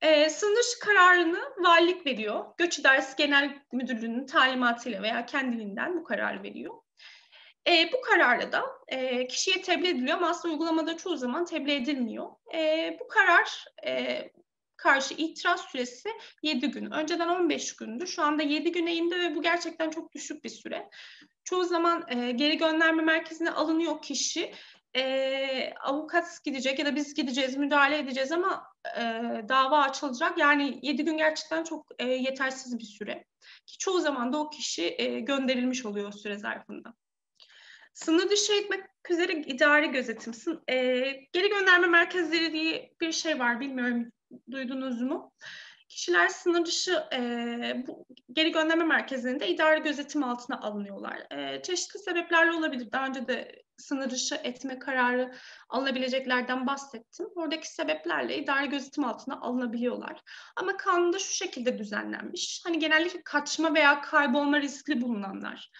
E, 0.00 0.30
sınır 0.30 0.56
dışı 0.58 0.78
kararını 0.80 1.40
valilik 1.58 2.06
veriyor. 2.06 2.44
Göç 2.56 2.78
İdaresi 2.78 3.16
Genel 3.16 3.58
Müdürlüğü'nün 3.72 4.26
talimatıyla 4.26 5.02
veya 5.02 5.26
kendiliğinden 5.26 5.96
bu 5.96 6.04
kararı 6.04 6.42
veriyor. 6.42 6.74
E, 7.68 7.92
bu 7.92 8.00
kararla 8.00 8.52
da 8.52 8.64
e, 8.88 9.26
kişiye 9.26 9.62
tebliğ 9.62 9.88
ediliyor 9.88 10.16
ama 10.16 10.28
aslında 10.28 10.54
uygulamada 10.54 10.96
çoğu 10.96 11.16
zaman 11.16 11.44
tebliğ 11.44 11.74
edilmiyor. 11.74 12.26
E, 12.54 12.96
bu 13.00 13.08
karar 13.08 13.64
e, 13.86 14.24
karşı 14.76 15.14
itiraz 15.14 15.60
süresi 15.60 16.08
7 16.42 16.70
gün. 16.70 16.90
Önceden 16.90 17.28
15 17.28 17.76
gündü. 17.76 18.06
Şu 18.06 18.22
anda 18.22 18.42
7 18.42 18.72
güne 18.72 18.94
indi 18.94 19.18
ve 19.18 19.34
bu 19.34 19.42
gerçekten 19.42 19.90
çok 19.90 20.12
düşük 20.12 20.44
bir 20.44 20.48
süre. 20.48 20.88
Çoğu 21.44 21.64
zaman 21.64 22.04
e, 22.08 22.30
geri 22.32 22.58
gönderme 22.58 23.02
merkezine 23.02 23.50
alınıyor 23.50 24.02
kişi. 24.02 24.54
E, 24.96 25.72
avukat 25.80 26.44
gidecek 26.44 26.78
ya 26.78 26.86
da 26.86 26.96
biz 26.96 27.14
gideceğiz, 27.14 27.56
müdahale 27.56 27.98
edeceğiz 27.98 28.32
ama 28.32 28.64
e, 28.96 29.02
dava 29.48 29.78
açılacak. 29.78 30.38
Yani 30.38 30.78
7 30.82 31.04
gün 31.04 31.16
gerçekten 31.16 31.64
çok 31.64 31.86
e, 31.98 32.04
yetersiz 32.04 32.78
bir 32.78 32.84
süre. 32.84 33.24
Ki 33.66 33.78
çoğu 33.78 34.00
zaman 34.00 34.32
da 34.32 34.38
o 34.38 34.50
kişi 34.50 34.94
e, 34.98 35.20
gönderilmiş 35.20 35.86
oluyor 35.86 36.12
süre 36.12 36.38
zarfında. 36.38 36.94
Sınır 37.94 38.30
dışı 38.30 38.52
etmek 38.52 38.80
üzere 39.10 39.32
idari 39.32 39.90
gözetim. 39.90 40.32
E, 40.68 40.76
geri 41.32 41.48
gönderme 41.48 41.86
merkezleri 41.86 42.52
diye 42.52 42.92
bir 43.00 43.12
şey 43.12 43.38
var 43.38 43.60
bilmiyorum 43.60 44.12
duydunuz 44.50 45.02
mu? 45.02 45.32
Kişiler 45.88 46.28
sınır 46.28 46.66
dışı 46.66 47.04
e, 47.12 47.84
bu 47.86 48.06
geri 48.32 48.52
gönderme 48.52 48.84
merkezinde 48.84 49.48
idari 49.48 49.82
gözetim 49.82 50.24
altına 50.24 50.60
alınıyorlar. 50.60 51.26
E, 51.30 51.62
çeşitli 51.62 51.98
sebeplerle 51.98 52.52
olabilir. 52.52 52.92
Daha 52.92 53.06
önce 53.06 53.28
de 53.28 53.62
sınır 53.76 54.10
dışı 54.10 54.34
etme 54.34 54.78
kararı 54.78 55.34
alınabileceklerden 55.68 56.66
bahsettim. 56.66 57.26
Oradaki 57.34 57.74
sebeplerle 57.74 58.38
idari 58.38 58.68
gözetim 58.68 59.04
altına 59.04 59.40
alınabiliyorlar. 59.40 60.20
Ama 60.56 60.76
kanunda 60.76 61.18
şu 61.18 61.34
şekilde 61.34 61.78
düzenlenmiş. 61.78 62.62
Hani 62.64 62.78
genellikle 62.78 63.22
kaçma 63.22 63.74
veya 63.74 64.00
kaybolma 64.00 64.60
riskli 64.60 65.00
bulunanlar 65.00 65.70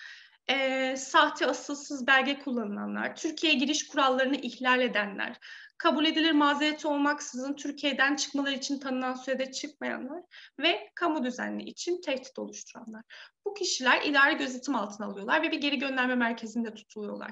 e, 0.51 0.97
sahte 0.97 1.47
asılsız 1.47 2.07
belge 2.07 2.39
kullanılanlar, 2.39 3.17
Türkiye'ye 3.17 3.59
giriş 3.59 3.89
kurallarını 3.89 4.37
ihlal 4.37 4.81
edenler, 4.81 5.37
kabul 5.79 6.05
edilir 6.05 6.33
mazereti 6.33 6.89
olmaksızın 6.89 7.55
Türkiye'den 7.55 8.17
çıkmaları 8.17 8.55
için 8.55 8.79
tanınan 8.79 9.15
sürede 9.15 9.53
çıkmayanlar 9.53 10.23
ve 10.61 10.91
kamu 10.95 11.25
düzenli 11.25 11.63
için 11.63 12.01
tehdit 12.01 12.39
oluşturanlar. 12.39 13.03
Bu 13.45 13.55
kişiler 13.55 14.03
idari 14.03 14.37
gözetim 14.37 14.75
altına 14.75 15.07
alıyorlar 15.07 15.43
ve 15.43 15.53
bir 15.53 15.61
geri 15.61 15.79
gönderme 15.79 16.15
merkezinde 16.15 16.75
tutuluyorlar. 16.75 17.31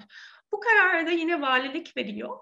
Bu 0.53 0.61
kararı 0.61 1.07
da 1.07 1.11
yine 1.11 1.41
valilik 1.41 1.97
veriyor. 1.97 2.39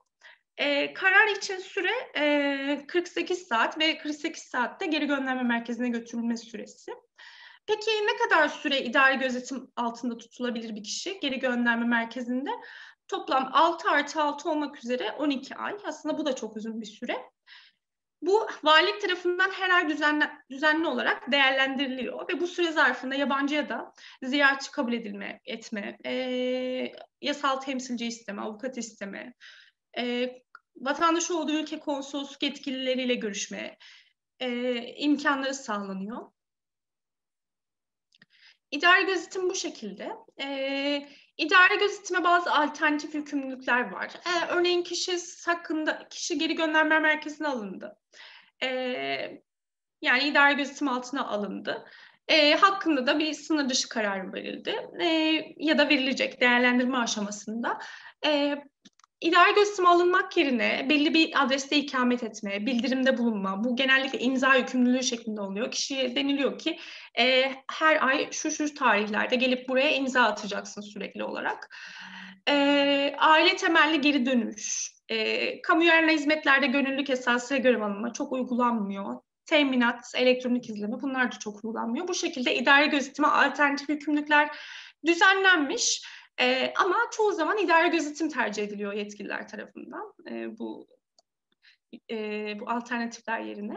Ee, 0.56 0.94
karar 0.94 1.36
için 1.36 1.58
süre 1.58 1.92
e, 2.16 2.86
48 2.86 3.46
saat 3.46 3.78
ve 3.78 3.98
48 3.98 4.42
saatte 4.42 4.86
geri 4.86 5.06
gönderme 5.06 5.42
merkezine 5.42 5.88
götürülme 5.88 6.36
süresi. 6.36 6.92
Peki 7.66 7.90
ne 7.90 8.16
kadar 8.16 8.48
süre 8.48 8.80
idari 8.80 9.18
gözetim 9.18 9.70
altında 9.76 10.18
tutulabilir 10.18 10.74
bir 10.74 10.82
kişi 10.84 11.20
geri 11.20 11.38
gönderme 11.38 11.86
merkezinde? 11.86 12.50
Toplam 13.08 13.50
6 13.52 13.90
artı 13.90 14.22
6 14.22 14.50
olmak 14.50 14.78
üzere 14.84 15.12
12 15.12 15.54
ay. 15.54 15.76
Aslında 15.84 16.18
bu 16.18 16.26
da 16.26 16.34
çok 16.34 16.56
uzun 16.56 16.80
bir 16.80 16.86
süre. 16.86 17.16
Bu 18.22 18.46
valilik 18.64 19.00
tarafından 19.00 19.50
her 19.50 19.70
ay 19.70 19.88
düzenli, 19.88 20.24
düzenli 20.50 20.86
olarak 20.86 21.32
değerlendiriliyor 21.32 22.28
ve 22.28 22.40
bu 22.40 22.46
süre 22.46 22.72
zarfında 22.72 23.14
yabancıya 23.14 23.68
da 23.68 23.92
ziyaretçi 24.22 24.70
kabul 24.70 24.92
edilme, 24.92 25.40
etme, 25.44 25.98
e, 26.06 26.92
yasal 27.20 27.56
temsilci 27.56 28.06
isteme, 28.06 28.42
avukat 28.42 28.78
isteme, 28.78 29.34
e, 29.98 30.34
vatandaş 30.76 31.30
olduğu 31.30 31.52
ülke 31.52 31.78
konsolosluk 31.78 32.42
yetkilileriyle 32.42 33.14
görüşme 33.14 33.76
e, 34.40 34.74
imkanları 34.96 35.54
sağlanıyor. 35.54 36.35
İdari 38.70 39.06
gözetim 39.06 39.50
bu 39.50 39.54
şekilde. 39.54 40.12
Ee, 40.40 41.08
idari 41.36 41.78
gözetime 41.78 42.24
bazı 42.24 42.52
alternatif 42.52 43.14
yükümlülükler 43.14 43.90
var. 43.90 44.10
Ee, 44.26 44.46
örneğin 44.48 44.82
kişi 44.82 45.18
hakkında 45.46 46.08
kişi 46.08 46.38
geri 46.38 46.54
gönderme 46.54 46.98
merkezine 46.98 47.48
alındı. 47.48 47.98
Ee, 48.62 49.42
yani 50.02 50.24
idari 50.24 50.56
gözetim 50.56 50.88
altına 50.88 51.28
alındı. 51.28 51.84
E, 52.28 52.54
hakkında 52.54 53.06
da 53.06 53.18
bir 53.18 53.32
sınır 53.32 53.68
dışı 53.68 53.88
karar 53.88 54.32
verildi 54.32 54.74
e, 55.00 55.06
ya 55.56 55.78
da 55.78 55.88
verilecek 55.88 56.40
değerlendirme 56.40 56.98
aşamasında. 56.98 57.78
E, 58.26 58.56
İdari 59.20 59.54
gösterime 59.54 59.88
alınmak 59.88 60.36
yerine 60.36 60.86
belli 60.90 61.14
bir 61.14 61.44
adreste 61.44 61.76
ikamet 61.76 62.22
etme, 62.22 62.66
bildirimde 62.66 63.18
bulunma, 63.18 63.64
bu 63.64 63.76
genellikle 63.76 64.18
imza 64.18 64.54
yükümlülüğü 64.54 65.02
şeklinde 65.02 65.40
oluyor. 65.40 65.70
Kişiye 65.70 66.16
deniliyor 66.16 66.58
ki 66.58 66.78
e, 67.18 67.52
her 67.72 68.06
ay 68.08 68.32
şu 68.32 68.50
şu 68.50 68.74
tarihlerde 68.74 69.36
gelip 69.36 69.68
buraya 69.68 69.90
imza 69.94 70.22
atacaksın 70.22 70.80
sürekli 70.80 71.24
olarak. 71.24 71.76
E, 72.48 73.14
aile 73.18 73.56
temelli 73.56 74.00
geri 74.00 74.26
dönüş, 74.26 74.92
e, 75.08 75.62
kamu 75.62 75.84
yararına 75.84 76.12
hizmetlerde 76.12 76.66
gönüllülük 76.66 77.10
esasıyla 77.10 77.62
görev 77.62 77.82
alınma 77.82 78.12
çok 78.12 78.32
uygulanmıyor. 78.32 79.14
Teminat, 79.46 80.12
elektronik 80.16 80.70
izleme 80.70 81.00
bunlar 81.02 81.32
da 81.32 81.38
çok 81.38 81.56
uygulanmıyor. 81.56 82.08
Bu 82.08 82.14
şekilde 82.14 82.56
idari 82.56 82.90
gözetime 82.90 83.28
alternatif 83.28 83.88
yükümlülükler 83.88 84.48
düzenlenmiş. 85.06 86.02
E, 86.40 86.72
ama 86.80 86.96
çoğu 87.12 87.32
zaman 87.32 87.58
idare 87.58 87.88
gözetim 87.88 88.28
tercih 88.28 88.62
ediliyor 88.62 88.92
yetkililer 88.92 89.48
tarafından 89.48 90.14
e, 90.30 90.58
bu 90.58 90.88
e, 92.10 92.16
bu 92.60 92.70
alternatifler 92.70 93.40
yerine. 93.40 93.76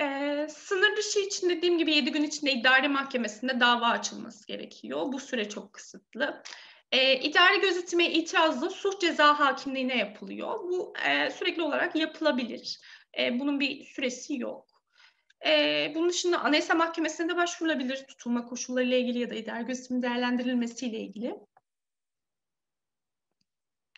E, 0.00 0.46
sınır 0.50 0.96
dışı 0.96 1.20
için 1.20 1.50
dediğim 1.50 1.78
gibi 1.78 1.94
7 1.94 2.12
gün 2.12 2.22
içinde 2.22 2.52
idare 2.52 2.88
mahkemesinde 2.88 3.60
dava 3.60 3.86
açılması 3.86 4.46
gerekiyor. 4.46 5.12
Bu 5.12 5.20
süre 5.20 5.48
çok 5.48 5.72
kısıtlı. 5.72 6.42
E, 6.92 7.20
idari 7.20 7.60
gözetime 7.60 8.10
itirazlı 8.10 8.70
suç 8.70 9.00
ceza 9.00 9.38
hakimliğine 9.38 9.96
yapılıyor. 9.96 10.58
Bu 10.58 10.92
e, 11.08 11.30
sürekli 11.30 11.62
olarak 11.62 11.96
yapılabilir. 11.96 12.80
E, 13.18 13.40
bunun 13.40 13.60
bir 13.60 13.84
süresi 13.84 14.38
yok. 14.38 14.77
E, 15.46 15.92
bunun 15.94 16.08
dışında 16.08 16.40
Anayasa 16.40 16.74
Mahkemesi'ne 16.74 17.28
de 17.28 17.36
başvurulabilir 17.36 18.06
tutulma 18.06 18.46
koşulları 18.46 18.84
ile 18.84 19.00
ilgili 19.00 19.18
ya 19.18 19.30
da 19.30 19.34
idare 19.34 19.62
gözetimi 19.62 20.02
değerlendirilmesiyle 20.02 20.98
ilgili. 20.98 21.26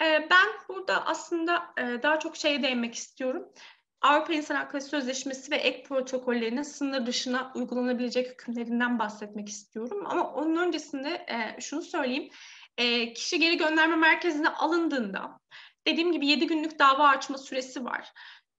E, 0.02 0.28
ben 0.30 0.48
burada 0.68 1.06
aslında 1.06 1.74
e, 1.78 2.02
daha 2.02 2.18
çok 2.18 2.36
şeye 2.36 2.62
değinmek 2.62 2.94
istiyorum. 2.94 3.52
Avrupa 4.00 4.32
İnsan 4.32 4.54
Hakları 4.54 4.82
Sözleşmesi 4.82 5.50
ve 5.50 5.56
ek 5.56 5.82
protokollerinin 5.82 6.62
sınır 6.62 7.06
dışına 7.06 7.52
uygulanabilecek 7.54 8.30
hükümlerinden 8.30 8.98
bahsetmek 8.98 9.48
istiyorum. 9.48 10.02
Ama 10.06 10.32
onun 10.32 10.56
öncesinde 10.56 11.08
e, 11.08 11.60
şunu 11.60 11.82
söyleyeyim. 11.82 12.30
E, 12.78 13.12
kişi 13.12 13.38
geri 13.38 13.56
gönderme 13.56 13.96
merkezine 13.96 14.48
alındığında 14.48 15.40
dediğim 15.86 16.12
gibi 16.12 16.26
7 16.26 16.46
günlük 16.46 16.78
dava 16.78 17.08
açma 17.08 17.38
süresi 17.38 17.84
var. 17.84 18.12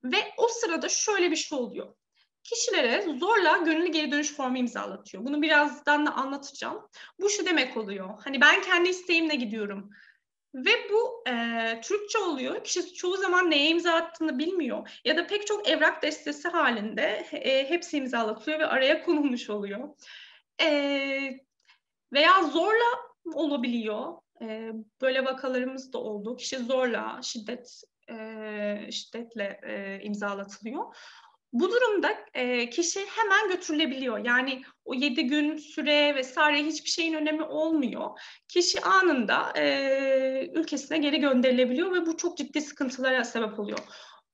Ve 0.03 0.17
o 0.37 0.47
sırada 0.47 0.89
şöyle 0.89 1.31
bir 1.31 1.35
şey 1.35 1.57
oluyor. 1.57 1.95
Kişilere 2.43 3.17
zorla 3.19 3.57
gönüllü 3.57 3.87
geri 3.87 4.11
dönüş 4.11 4.33
formu 4.33 4.57
imzalatıyor. 4.57 5.25
Bunu 5.25 5.41
birazdan 5.41 6.05
da 6.05 6.13
anlatacağım. 6.13 6.89
Bu 7.19 7.29
şu 7.29 7.45
demek 7.45 7.77
oluyor. 7.77 8.09
Hani 8.23 8.41
ben 8.41 8.61
kendi 8.61 8.89
isteğimle 8.89 9.35
gidiyorum. 9.35 9.91
Ve 10.55 10.71
bu 10.91 11.23
e, 11.29 11.81
Türkçe 11.83 12.17
oluyor. 12.17 12.63
Kişi 12.63 12.93
çoğu 12.93 13.17
zaman 13.17 13.51
neye 13.51 13.69
imza 13.69 13.93
attığını 13.93 14.39
bilmiyor. 14.39 14.99
Ya 15.05 15.17
da 15.17 15.27
pek 15.27 15.47
çok 15.47 15.69
evrak 15.69 16.03
destesi 16.03 16.47
halinde 16.47 17.25
e, 17.31 17.69
hepsi 17.69 17.97
imzalatılıyor 17.97 18.59
ve 18.59 18.65
araya 18.65 19.03
konulmuş 19.03 19.49
oluyor. 19.49 19.89
E, 20.61 20.67
veya 22.13 22.43
zorla 22.43 23.11
olabiliyor. 23.33 24.13
E, 24.41 24.71
böyle 25.01 25.25
vakalarımız 25.25 25.93
da 25.93 25.97
oldu. 25.97 26.35
Kişi 26.35 26.57
zorla, 26.57 27.19
şiddet 27.23 27.83
e, 28.09 28.91
şiddetle 28.91 29.59
e, 29.63 30.03
imzalatılıyor. 30.03 30.95
Bu 31.53 31.71
durumda 31.71 32.17
e, 32.33 32.69
kişi 32.69 32.99
hemen 32.99 33.49
götürülebiliyor. 33.49 34.25
Yani 34.25 34.61
o 34.85 34.93
yedi 34.93 35.27
gün 35.27 35.57
süre 35.57 36.15
vesaire 36.15 36.63
hiçbir 36.63 36.89
şeyin 36.89 37.13
önemi 37.13 37.43
olmuyor. 37.43 38.09
Kişi 38.47 38.81
anında 38.81 39.53
e, 39.57 40.51
ülkesine 40.55 40.97
geri 40.97 41.19
gönderilebiliyor 41.19 41.93
ve 41.95 42.05
bu 42.05 42.17
çok 42.17 42.37
ciddi 42.37 42.61
sıkıntılara 42.61 43.23
sebep 43.23 43.59
oluyor. 43.59 43.79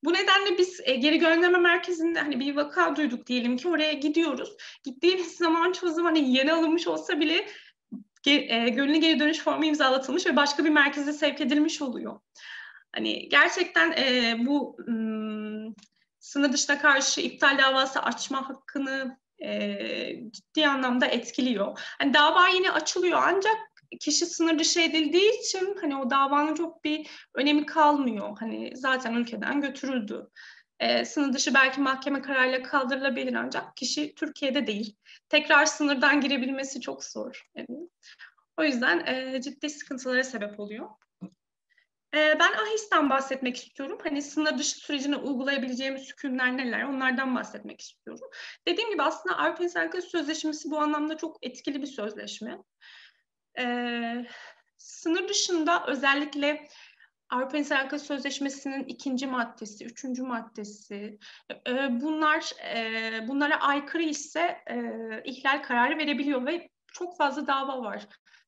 Bu 0.04 0.14
nedenle 0.14 0.58
biz 0.58 0.82
e, 0.84 0.96
geri 0.96 1.20
gönderme 1.20 1.58
merkezinde 1.58 2.20
hani 2.20 2.40
bir 2.40 2.56
vaka 2.56 2.96
duyduk 2.96 3.28
diyelim 3.28 3.58
ki 3.58 3.68
oraya 3.68 3.94
gidiyoruz. 3.94 4.58
Gittiğimiz 4.84 5.36
zaman 5.36 5.72
çoğu 5.72 5.90
zaman 5.90 6.16
hani 6.16 6.34
yeni 6.34 6.54
alınmış 6.54 6.88
olsa 6.88 7.20
bile 7.20 7.48
e, 8.26 8.70
gönüllü 8.70 8.98
geri 8.98 9.20
dönüş 9.20 9.40
formu 9.40 9.66
imzalatılmış 9.66 10.26
ve 10.26 10.36
başka 10.36 10.66
bir 10.66 10.70
merkeze 10.70 11.14
sevk 11.14 11.42
edilmiş 11.42 11.82
oluyor. 11.82 12.20
Hani 12.96 13.30
gerçekten 13.30 13.92
e, 13.92 14.36
bu 14.40 14.78
m, 14.88 15.27
sınır 16.28 16.54
dışına 16.54 16.80
karşı 16.80 17.22
iptal 17.22 17.58
davası 17.58 18.02
açma 18.02 18.50
hakkını 18.50 19.18
e, 19.40 19.80
ciddi 20.32 20.68
anlamda 20.68 21.06
etkiliyor. 21.06 21.80
Hani 22.00 22.14
dava 22.14 22.48
yine 22.48 22.72
açılıyor 22.72 23.20
ancak 23.24 23.58
kişi 24.00 24.26
sınır 24.26 24.60
dışı 24.60 24.80
edildiği 24.80 25.40
için 25.40 25.78
hani 25.82 25.98
o 25.98 26.10
davanın 26.10 26.56
çok 26.56 26.84
bir 26.84 27.08
önemi 27.34 27.66
kalmıyor. 27.66 28.38
Hani 28.40 28.72
zaten 28.76 29.14
ülkeden 29.14 29.62
götürüldü. 29.62 30.30
E, 30.80 31.06
sınır 31.06 31.34
dışı 31.34 31.54
belki 31.54 31.82
mahkeme 31.82 32.22
kararıyla 32.22 32.64
kaldırılabilir 32.64 33.34
ancak 33.34 33.78
kişi 33.78 34.16
Türkiye'de 34.16 34.68
değil. 34.68 34.96
Tekrar 35.30 35.66
sınırdan 35.66 36.22
girebilmesi 36.22 36.82
çok 36.82 37.04
zor. 37.04 37.50
Yani. 37.56 37.90
O 38.58 38.64
yüzden 38.64 39.06
e, 39.06 39.42
ciddi 39.42 39.70
sıkıntılara 39.70 40.24
sebep 40.24 40.60
oluyor. 40.60 40.90
E, 42.18 42.40
ben 42.40 42.54
AHİS'ten 42.54 43.10
bahsetmek 43.10 43.58
istiyorum. 43.58 43.98
Hani 44.04 44.22
sınır 44.22 44.58
dışı 44.58 44.78
sürecine 44.78 45.16
uygulayabileceğimiz 45.16 46.10
hükümler 46.10 46.58
neler? 46.58 46.84
Onlardan 46.84 47.36
bahsetmek 47.36 47.82
istiyorum. 47.82 48.30
Dediğim 48.68 48.90
gibi 48.90 49.04
aslında 49.04 49.38
Avrupa 49.38 49.64
İnsan 49.64 49.82
Hakları 49.82 50.02
Sözleşmesi 50.02 50.72
bu 50.72 50.80
anlamda 50.80 51.18
çok 51.18 51.38
etkili 51.42 51.82
bir 51.82 51.88
sözleşme. 51.88 52.58
E, 53.60 53.66
sınır 54.78 55.28
dışında 55.28 55.86
özellikle 55.88 56.68
Avrupa 57.30 57.58
İnsan 57.58 57.76
Hakları 57.76 58.00
Sözleşmesi'nin 58.00 58.84
ikinci 58.84 59.28
maddesi, 59.28 59.86
üçüncü 59.86 60.24
maddesi, 60.24 61.20
e, 61.68 62.02
bunlar 62.02 62.52
e, 62.76 63.28
bunlara 63.28 63.60
aykırı 63.60 64.04
ise 64.04 64.58
e, 64.70 64.78
ihlal 65.26 65.64
kararı 65.64 65.98
verebiliyor 65.98 66.46
ve 66.46 66.70
çok 66.88 67.18
fazla 67.18 67.48
dava 67.48 67.82
var. 67.82 68.08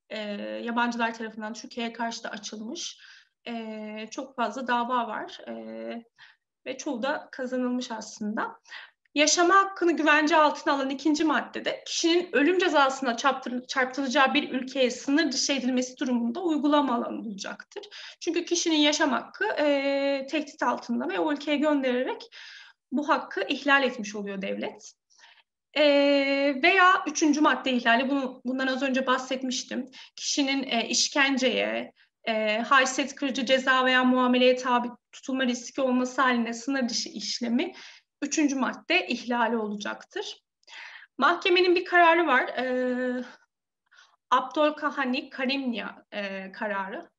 E, 0.10 0.20
yabancılar 0.64 1.14
tarafından 1.14 1.54
Türkiye'ye 1.54 1.94
karşı 1.94 2.24
da 2.24 2.30
açılmış. 2.30 2.98
E, 3.50 4.08
çok 4.12 4.36
fazla 4.36 4.68
dava 4.68 5.08
var 5.08 5.40
e, 5.48 5.54
ve 6.66 6.78
çoğu 6.78 7.04
da 7.04 7.30
kazanılmış 7.32 7.92
aslında. 7.92 8.60
Yaşama 9.16 9.56
hakkını 9.56 9.92
güvence 9.98 10.38
altına 10.38 10.74
alan 10.74 10.90
ikinci 10.90 11.24
maddede 11.24 11.84
kişinin 11.88 12.30
ölüm 12.32 12.60
cezasına 12.60 13.18
çarptırılacağı 13.68 14.34
bir 14.34 14.50
ülkeye 14.50 14.92
sınır 14.92 15.32
dışı 15.32 15.54
edilmesi 15.54 15.98
durumunda 15.98 16.42
uygulama 16.42 16.96
alanı 16.96 17.20
olacaktır. 17.20 17.84
Çünkü 18.20 18.46
kişinin 18.46 18.76
yaşam 18.76 19.12
hakkı 19.12 19.46
e, 19.46 20.28
tehdit 20.30 20.64
altında 20.64 21.10
ve 21.10 21.20
o 21.20 21.34
ülkeye 21.34 21.58
göndererek 21.58 22.30
bu 22.92 23.10
hakkı 23.10 23.42
ihlal 23.48 23.84
etmiş 23.84 24.16
oluyor 24.16 24.42
devlet. 24.42 24.94
E, 25.74 25.84
veya 26.64 27.04
üçüncü 27.08 27.42
madde 27.42 27.72
ihlali, 27.72 28.10
bunu, 28.10 28.42
bundan 28.46 28.68
az 28.68 28.84
önce 28.84 29.08
bahsetmiştim. 29.08 29.86
Kişinin 30.16 30.64
e, 30.64 30.88
işkenceye, 30.88 31.94
e, 32.28 32.60
haysiyet 32.60 33.16
kırıcı 33.16 33.46
ceza 33.46 33.86
veya 33.86 34.04
muameleye 34.04 34.56
tabi 34.56 34.88
tutulma 35.12 35.46
riski 35.46 35.82
olması 35.82 36.22
halinde 36.22 36.54
sınır 36.54 36.90
dışı 36.90 37.10
işlemi 37.10 37.74
üçüncü 38.22 38.56
madde 38.56 39.08
ihlali 39.08 39.58
olacaktır. 39.58 40.42
Mahkemenin 41.18 41.76
bir 41.76 41.86
kararı 41.86 42.28
var. 42.28 42.48
E, 42.48 43.24
Abdol 44.32 44.74
Kahani 44.74 45.30
Karimnia 45.30 46.06
e, 46.12 46.52
kararı. 46.52 47.10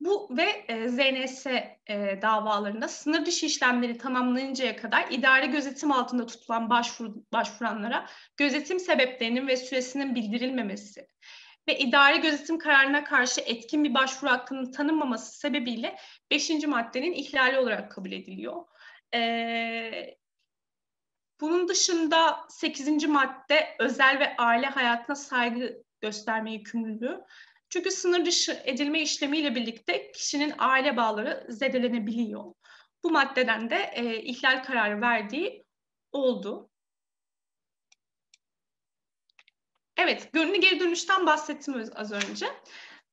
Bu 0.00 0.36
ve 0.36 0.64
e, 0.68 0.88
ZNS 0.88 1.46
e, 1.46 2.18
davalarında 2.22 2.88
sınır 2.88 3.26
dışı 3.26 3.46
işlemleri 3.46 3.98
tamamlanıncaya 3.98 4.76
kadar 4.76 5.06
idare 5.10 5.46
gözetim 5.46 5.92
altında 5.92 6.26
tutulan 6.26 6.70
başvur, 6.70 7.14
başvuranlara 7.32 8.06
gözetim 8.36 8.80
sebeplerinin 8.80 9.46
ve 9.46 9.56
süresinin 9.56 10.14
bildirilmemesi 10.14 11.06
ve 11.68 11.78
idare 11.78 12.16
gözetim 12.16 12.58
kararına 12.58 13.04
karşı 13.04 13.40
etkin 13.40 13.84
bir 13.84 13.94
başvuru 13.94 14.30
hakkının 14.30 14.72
tanınmaması 14.72 15.38
sebebiyle 15.38 15.96
5. 16.30 16.50
maddenin 16.66 17.12
ihlali 17.12 17.58
olarak 17.58 17.92
kabul 17.92 18.12
ediliyor. 18.12 18.64
E, 19.14 20.16
bunun 21.40 21.68
dışında 21.68 22.46
8. 22.48 23.06
madde 23.06 23.76
özel 23.78 24.18
ve 24.18 24.36
aile 24.36 24.66
hayatına 24.66 25.16
saygı 25.16 25.82
gösterme 26.00 26.52
yükümlülüğü. 26.52 27.20
Çünkü 27.68 27.90
sınır 27.90 28.26
dışı 28.26 28.62
edilme 28.64 29.00
işlemiyle 29.00 29.54
birlikte 29.54 30.12
kişinin 30.12 30.54
aile 30.58 30.96
bağları 30.96 31.46
zedelenebiliyor. 31.48 32.44
Bu 33.04 33.10
maddeden 33.10 33.70
de 33.70 33.90
e, 33.94 34.22
ihlal 34.22 34.64
kararı 34.64 35.00
verdiği 35.00 35.64
oldu. 36.12 36.70
Evet, 39.96 40.32
gönüllü 40.32 40.60
geri 40.60 40.80
dönüşten 40.80 41.26
bahsettim 41.26 41.74
az 41.94 42.12
önce. 42.12 42.46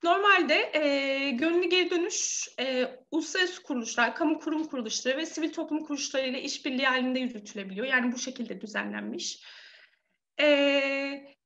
Normalde 0.04 0.72
e, 0.74 1.30
gönüllü 1.30 1.70
geri 1.70 1.90
dönüş 1.90 2.48
e, 2.60 2.86
uluslararası 3.12 3.64
kuruluşlar, 3.64 4.16
kamu 4.16 4.40
kurum 4.40 4.64
kuruluşları 4.64 5.18
ve 5.18 5.26
sivil 5.26 5.54
toplum 5.54 5.80
kuruluşları 5.80 6.28
ile 6.28 6.42
işbirliği 6.42 6.86
halinde 6.86 7.20
yürütülebiliyor. 7.20 7.88
Yani 7.88 8.12
bu 8.12 8.18
şekilde 8.20 8.62
düzenlenmiş. 8.62 9.44
E, 10.42 10.48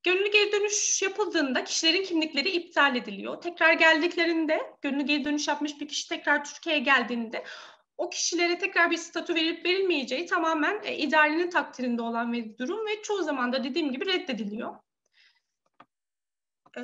gönüllü 0.03 0.31
geri 0.31 0.51
dönüş 0.51 1.01
yapıldığında 1.01 1.63
kişilerin 1.63 2.03
kimlikleri 2.03 2.49
iptal 2.49 2.95
ediliyor. 2.95 3.41
Tekrar 3.41 3.73
geldiklerinde, 3.73 4.61
gönüllü 4.81 5.03
geri 5.03 5.25
dönüş 5.25 5.47
yapmış 5.47 5.81
bir 5.81 5.87
kişi 5.87 6.09
tekrar 6.09 6.45
Türkiye'ye 6.45 6.81
geldiğinde 6.81 7.43
o 7.97 8.09
kişilere 8.09 8.59
tekrar 8.59 8.91
bir 8.91 8.97
statü 8.97 9.35
verip 9.35 9.65
verilmeyeceği 9.65 10.25
tamamen 10.25 10.81
e, 10.83 10.97
idarenin 10.97 11.49
takdirinde 11.49 12.01
olan 12.01 12.33
bir 12.33 12.57
durum 12.57 12.87
ve 12.87 13.01
çoğu 13.03 13.23
zaman 13.23 13.53
da 13.53 13.63
dediğim 13.63 13.91
gibi 13.91 14.05
reddediliyor. 14.05 14.75
Ee, 16.77 16.81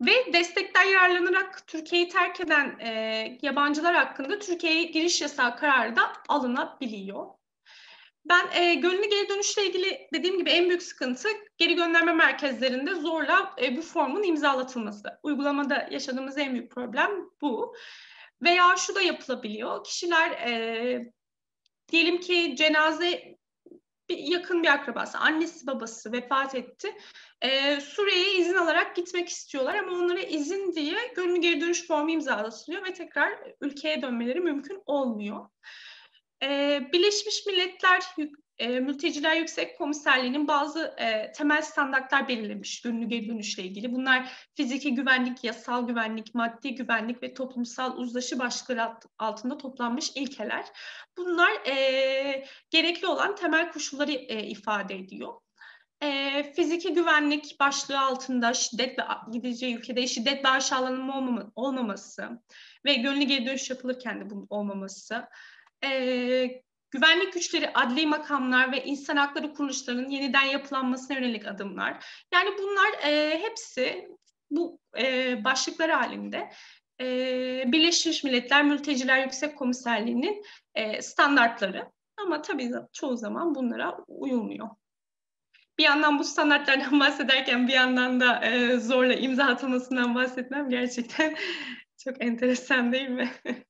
ve 0.00 0.32
destekten 0.32 0.84
yararlanarak 0.84 1.66
Türkiye'yi 1.66 2.08
terk 2.08 2.40
eden 2.40 2.78
e, 2.78 3.38
yabancılar 3.42 3.94
hakkında 3.94 4.38
Türkiye'ye 4.38 4.82
giriş 4.82 5.22
yasağı 5.22 5.56
kararı 5.56 5.96
da 5.96 6.12
alınabiliyor. 6.28 7.26
Ben 8.24 8.48
e, 8.54 8.74
gönüllü 8.74 9.10
geri 9.10 9.28
dönüşle 9.28 9.66
ilgili 9.66 10.08
dediğim 10.14 10.38
gibi 10.38 10.50
en 10.50 10.68
büyük 10.68 10.82
sıkıntı 10.82 11.28
geri 11.58 11.74
gönderme 11.74 12.12
merkezlerinde 12.12 12.94
zorla 12.94 13.54
e, 13.62 13.76
bu 13.76 13.82
formun 13.82 14.22
imzalatılması. 14.22 15.18
Uygulamada 15.22 15.88
yaşadığımız 15.90 16.38
en 16.38 16.52
büyük 16.52 16.70
problem 16.70 17.10
bu. 17.40 17.74
Veya 18.42 18.76
şu 18.76 18.94
da 18.94 19.02
yapılabiliyor. 19.02 19.84
Kişiler 19.84 20.30
e, 20.30 21.12
diyelim 21.92 22.20
ki 22.20 22.54
cenaze 22.56 23.35
bir 24.08 24.18
yakın 24.18 24.62
bir 24.62 24.68
akrabası, 24.68 25.18
annesi 25.18 25.66
babası 25.66 26.12
vefat 26.12 26.54
etti. 26.54 26.94
Ee, 27.42 27.80
Suriye'ye 27.80 28.38
izin 28.38 28.54
alarak 28.54 28.96
gitmek 28.96 29.28
istiyorlar 29.28 29.74
ama 29.74 29.92
onlara 29.92 30.20
izin 30.20 30.72
diye 30.74 30.96
gönüllü 31.16 31.40
geri 31.40 31.60
dönüş 31.60 31.86
formu 31.86 32.10
imzalatılıyor 32.10 32.86
ve 32.86 32.92
tekrar 32.92 33.32
ülkeye 33.60 34.02
dönmeleri 34.02 34.40
mümkün 34.40 34.82
olmuyor. 34.86 35.48
Ee, 36.42 36.88
Birleşmiş 36.92 37.46
Milletler 37.46 38.02
e, 38.58 38.80
Mülteciler 38.80 39.36
Yüksek 39.36 39.78
Komiserliği'nin 39.78 40.48
bazı 40.48 40.94
e, 40.98 41.32
temel 41.32 41.62
standartlar 41.62 42.28
belirlemiş 42.28 42.82
gönüllü 42.82 43.08
geri 43.08 43.28
dönüşle 43.28 43.62
ilgili. 43.62 43.92
Bunlar 43.92 44.32
fiziki 44.54 44.94
güvenlik, 44.94 45.44
yasal 45.44 45.86
güvenlik, 45.86 46.34
maddi 46.34 46.74
güvenlik 46.74 47.22
ve 47.22 47.34
toplumsal 47.34 47.96
uzlaşı 47.96 48.38
başlıkları 48.38 48.94
altında 49.18 49.58
toplanmış 49.58 50.10
ilkeler. 50.14 50.64
Bunlar 51.16 51.50
e, 51.66 52.46
gerekli 52.70 53.06
olan 53.06 53.36
temel 53.36 53.72
koşulları 53.72 54.12
e, 54.12 54.46
ifade 54.46 54.94
ediyor. 54.94 55.32
E, 56.02 56.42
fiziki 56.56 56.94
güvenlik 56.94 57.60
başlığı 57.60 58.00
altında 58.00 58.54
şiddet 58.54 58.98
ve 58.98 59.02
gideceği 59.32 59.76
ülkede 59.76 60.06
şiddet 60.06 60.44
ve 60.44 60.48
aşağılanma 60.48 61.18
olmama, 61.18 61.52
olmaması 61.54 62.42
ve 62.84 62.94
gönüllü 62.94 63.24
geri 63.24 63.46
dönüş 63.46 63.70
yapılırken 63.70 64.20
de 64.20 64.30
bunun 64.30 64.46
olmaması. 64.50 65.28
E, 65.84 66.62
güvenlik 66.90 67.32
güçleri, 67.32 67.70
adli 67.74 68.06
makamlar 68.06 68.72
ve 68.72 68.84
insan 68.84 69.16
hakları 69.16 69.54
kuruluşlarının 69.54 70.08
yeniden 70.08 70.44
yapılanmasına 70.44 71.16
yönelik 71.16 71.46
adımlar. 71.46 72.06
Yani 72.34 72.50
bunlar 72.58 73.10
e, 73.10 73.38
hepsi 73.42 74.08
bu 74.50 74.80
e, 74.98 75.44
başlıklar 75.44 75.90
halinde 75.90 76.50
e, 77.00 77.04
Birleşmiş 77.66 78.24
Milletler 78.24 78.64
Mülteciler 78.64 79.22
Yüksek 79.22 79.58
Komiserliği'nin 79.58 80.44
e, 80.74 81.02
standartları. 81.02 81.90
Ama 82.16 82.42
tabii 82.42 82.70
çoğu 82.92 83.16
zaman 83.16 83.54
bunlara 83.54 83.96
uyulmuyor. 84.08 84.68
Bir 85.78 85.84
yandan 85.84 86.18
bu 86.18 86.24
standartlardan 86.24 87.00
bahsederken 87.00 87.68
bir 87.68 87.72
yandan 87.72 88.20
da 88.20 88.44
e, 88.44 88.76
zorla 88.76 89.14
imza 89.14 89.44
atılmasından 89.44 90.14
bahsetmem 90.14 90.70
gerçekten 90.70 91.36
çok 92.04 92.24
enteresan 92.24 92.92
değil 92.92 93.08
mi? 93.08 93.30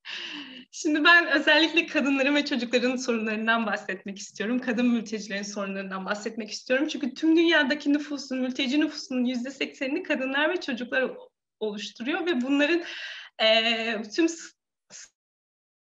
Şimdi 0.79 1.05
ben 1.05 1.27
özellikle 1.27 1.87
kadınların 1.87 2.35
ve 2.35 2.45
çocukların 2.45 2.97
sorunlarından 2.97 3.67
bahsetmek 3.67 4.19
istiyorum. 4.19 4.59
Kadın 4.59 4.87
mültecilerin 4.87 5.43
sorunlarından 5.43 6.05
bahsetmek 6.05 6.51
istiyorum. 6.51 6.89
Çünkü 6.89 7.15
tüm 7.15 7.37
dünyadaki 7.37 7.93
nüfusun, 7.93 8.39
mülteci 8.39 8.81
nüfusunun 8.81 9.25
yüzde 9.25 9.51
seksenini 9.51 10.03
kadınlar 10.03 10.51
ve 10.51 10.61
çocuklar 10.61 11.11
oluşturuyor 11.61 12.27
ve 12.27 12.41
bunların 12.41 12.83
e, 13.43 14.03
tüm 14.03 14.27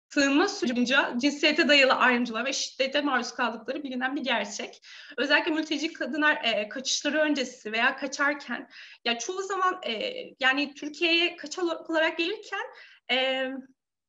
sığınma 0.08 0.48
sürecinde 0.48 0.96
cinsiyete 1.20 1.68
dayalı 1.68 1.92
ayrımcılığa 1.92 2.44
ve 2.44 2.52
şiddete 2.52 3.00
maruz 3.00 3.32
kaldıkları 3.32 3.82
bilinen 3.82 4.16
bir 4.16 4.24
gerçek. 4.24 4.82
Özellikle 5.16 5.50
mülteci 5.50 5.92
kadınlar 5.92 6.44
e, 6.44 6.68
kaçışları 6.68 7.18
öncesi 7.18 7.72
veya 7.72 7.96
kaçarken 7.96 8.68
ya 9.04 9.18
çoğu 9.18 9.42
zaman 9.42 9.80
e, 9.86 10.14
yani 10.40 10.74
Türkiye'ye 10.74 11.36
kaçak 11.36 11.90
olarak 11.90 12.18
gelirken 12.18 12.66
e, 13.10 13.48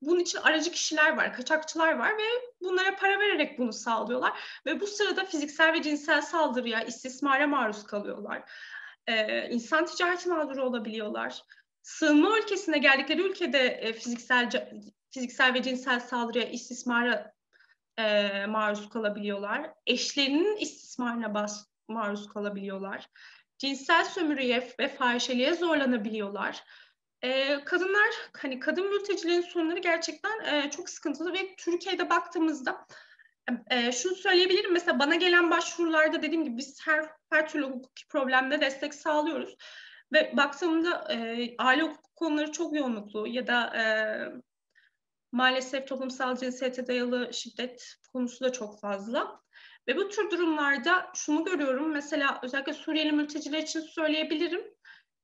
bunun 0.05 0.19
için 0.19 0.37
aracı 0.37 0.71
kişiler 0.71 1.17
var, 1.17 1.33
kaçakçılar 1.33 1.93
var 1.93 2.11
ve 2.17 2.23
bunlara 2.61 2.95
para 2.95 3.19
vererek 3.19 3.59
bunu 3.59 3.73
sağlıyorlar. 3.73 4.39
Ve 4.65 4.79
bu 4.79 4.87
sırada 4.87 5.25
fiziksel 5.25 5.73
ve 5.73 5.81
cinsel 5.81 6.21
saldırıya, 6.21 6.81
istismara 6.83 7.47
maruz 7.47 7.83
kalıyorlar. 7.83 8.51
Ee, 9.07 9.49
insan 9.49 9.85
ticareti 9.85 10.29
mağduru 10.29 10.63
olabiliyorlar. 10.63 11.41
Sığınma 11.81 12.39
ülkesine 12.39 12.77
geldikleri 12.77 13.21
ülkede 13.21 13.67
e, 13.67 13.93
fiziksel 13.93 14.49
fiziksel 15.13 15.53
ve 15.53 15.63
cinsel 15.63 15.99
saldırıya, 15.99 16.49
istismara 16.49 17.33
e, 17.97 18.45
maruz 18.45 18.89
kalabiliyorlar. 18.89 19.73
Eşlerinin 19.87 20.57
istismarına 20.57 21.33
bas, 21.33 21.67
maruz 21.87 22.27
kalabiliyorlar. 22.27 23.09
Cinsel 23.57 24.05
sömürüye 24.05 24.73
ve 24.79 24.87
fahişeliğe 24.87 25.53
zorlanabiliyorlar. 25.53 26.63
E, 27.23 27.63
kadınlar, 27.65 28.09
hani 28.37 28.59
kadın 28.59 28.93
mültecilerin 28.93 29.41
sorunları 29.41 29.79
gerçekten 29.79 30.39
e, 30.45 30.69
çok 30.69 30.89
sıkıntılı 30.89 31.33
ve 31.33 31.55
Türkiye'de 31.57 32.09
baktığımızda 32.09 32.87
e, 33.69 33.91
şunu 33.91 34.15
söyleyebilirim. 34.15 34.73
Mesela 34.73 34.99
bana 34.99 35.15
gelen 35.15 35.51
başvurularda 35.51 36.21
dediğim 36.21 36.43
gibi 36.43 36.57
biz 36.57 36.79
her 36.85 37.09
her 37.29 37.49
türlü 37.49 37.65
hukuki 37.65 38.07
problemde 38.07 38.61
destek 38.61 38.93
sağlıyoruz. 38.93 39.55
Ve 40.13 40.33
baktığımda 40.37 41.13
e, 41.13 41.49
aile 41.57 41.81
hukuku 41.81 42.13
konuları 42.15 42.51
çok 42.51 42.75
yoğunluklu 42.75 43.27
ya 43.27 43.47
da 43.47 43.77
e, 43.77 43.83
maalesef 45.31 45.87
toplumsal 45.87 46.35
cinsiyete 46.35 46.87
dayalı 46.87 47.33
şiddet 47.33 47.95
konusu 48.13 48.45
da 48.45 48.51
çok 48.51 48.79
fazla. 48.79 49.43
Ve 49.87 49.97
bu 49.97 50.09
tür 50.09 50.31
durumlarda 50.31 51.11
şunu 51.15 51.45
görüyorum. 51.45 51.91
Mesela 51.91 52.39
özellikle 52.43 52.73
Suriyeli 52.73 53.11
mülteciler 53.11 53.61
için 53.61 53.79
söyleyebilirim. 53.79 54.73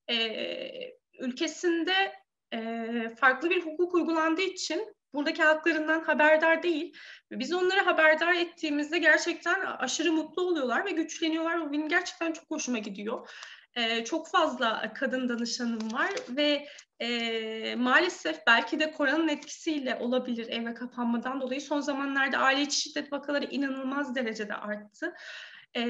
Ee, 0.10 0.99
ülkesinde 1.20 2.14
e, 2.54 3.16
farklı 3.20 3.50
bir 3.50 3.66
hukuk 3.66 3.94
uygulandığı 3.94 4.42
için 4.42 4.96
buradaki 5.14 5.44
haklarından 5.44 6.00
haberdar 6.02 6.64
değil. 6.64 6.94
Biz 7.32 7.54
onları 7.54 7.80
haberdar 7.80 8.34
ettiğimizde 8.34 8.98
gerçekten 9.00 9.62
aşırı 9.62 10.12
mutlu 10.12 10.42
oluyorlar 10.42 10.86
ve 10.86 10.92
güçleniyorlar. 10.92 11.62
Bu 11.62 11.74
benim 11.74 11.90
gerçekten 11.90 12.34
çok 12.34 12.52
hoşuma 12.52 12.78
gidiyor. 12.78 13.30
Ee, 13.76 14.06
çok 14.06 14.28
fazla 14.28 14.94
kadın 14.94 15.30
danışanım 15.30 15.94
var 15.94 16.10
ve 16.30 16.68
e, 17.00 17.76
maalesef 17.76 18.48
belki 18.48 18.80
de 18.80 18.92
koronanın 18.92 19.28
etkisiyle 19.28 19.96
olabilir 19.96 20.48
eve 20.50 20.74
kapanmadan 20.74 21.42
dolayı 21.42 21.62
son 21.62 21.80
zamanlarda 21.80 22.38
aile 22.38 22.62
içi 22.62 22.82
şiddet 22.82 23.14
vakaları 23.14 23.46
inanılmaz 23.46 24.16
derecede 24.16 24.54
arttı. 24.54 25.14
E, 25.74 25.88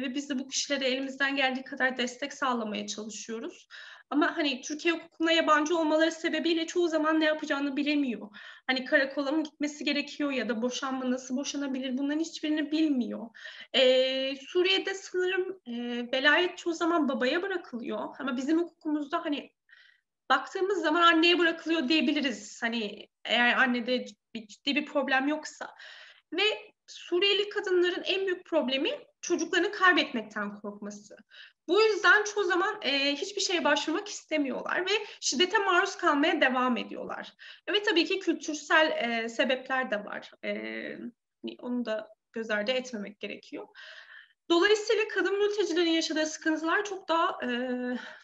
ve 0.00 0.14
biz 0.14 0.30
de 0.30 0.38
bu 0.38 0.48
kişilere 0.48 0.84
elimizden 0.88 1.36
geldiği 1.36 1.64
kadar 1.64 1.98
destek 1.98 2.32
sağlamaya 2.32 2.86
çalışıyoruz. 2.86 3.68
Ama 4.12 4.36
hani 4.36 4.60
Türkiye 4.60 4.94
hukukuna 4.94 5.32
yabancı 5.32 5.78
olmaları 5.78 6.12
sebebiyle 6.12 6.66
çoğu 6.66 6.88
zaman 6.88 7.20
ne 7.20 7.24
yapacağını 7.24 7.76
bilemiyor. 7.76 8.28
Hani 8.66 8.84
karakola 8.84 9.32
mı 9.32 9.42
gitmesi 9.42 9.84
gerekiyor 9.84 10.30
ya 10.30 10.48
da 10.48 10.62
boşanma 10.62 11.10
nasıl 11.10 11.36
boşanabilir 11.36 11.98
bunların 11.98 12.20
hiçbirini 12.20 12.72
bilmiyor. 12.72 13.30
Ee, 13.74 14.36
Suriye'de 14.36 14.94
sanırım 14.94 15.60
e, 15.66 15.72
velayet 16.12 16.58
çoğu 16.58 16.74
zaman 16.74 17.08
babaya 17.08 17.42
bırakılıyor. 17.42 17.98
Ama 18.18 18.36
bizim 18.36 18.58
hukukumuzda 18.58 19.24
hani 19.24 19.52
baktığımız 20.30 20.82
zaman 20.82 21.02
anneye 21.02 21.38
bırakılıyor 21.38 21.88
diyebiliriz. 21.88 22.62
Hani 22.62 23.08
eğer 23.24 23.56
annede 23.56 24.04
ciddi 24.48 24.76
bir 24.76 24.86
problem 24.86 25.28
yoksa. 25.28 25.74
Ve 26.32 26.42
Suriyeli 26.86 27.48
kadınların 27.48 28.02
en 28.04 28.26
büyük 28.26 28.46
problemi 28.46 28.90
çocuklarını 29.20 29.72
kaybetmekten 29.72 30.60
korkması. 30.60 31.16
Bu 31.72 31.82
yüzden 31.82 32.24
çoğu 32.24 32.44
zaman 32.44 32.78
e, 32.82 33.16
hiçbir 33.16 33.40
şeye 33.40 33.64
başvurmak 33.64 34.08
istemiyorlar 34.08 34.80
ve 34.80 34.90
şiddete 35.20 35.58
maruz 35.58 35.96
kalmaya 35.96 36.40
devam 36.40 36.76
ediyorlar. 36.76 37.32
Ve 37.68 37.82
tabii 37.82 38.04
ki 38.04 38.18
kültürsel 38.18 38.90
e, 38.90 39.28
sebepler 39.28 39.90
de 39.90 40.04
var. 40.04 40.30
E, 40.44 40.52
onu 41.58 41.84
da 41.84 42.08
göz 42.32 42.50
ardı 42.50 42.70
etmemek 42.70 43.20
gerekiyor. 43.20 43.68
Dolayısıyla 44.50 45.02
kadın 45.14 45.38
mültecilerin 45.38 45.90
yaşadığı 45.90 46.26
sıkıntılar 46.26 46.84
çok 46.84 47.08
daha 47.08 47.38
e, 47.46 47.48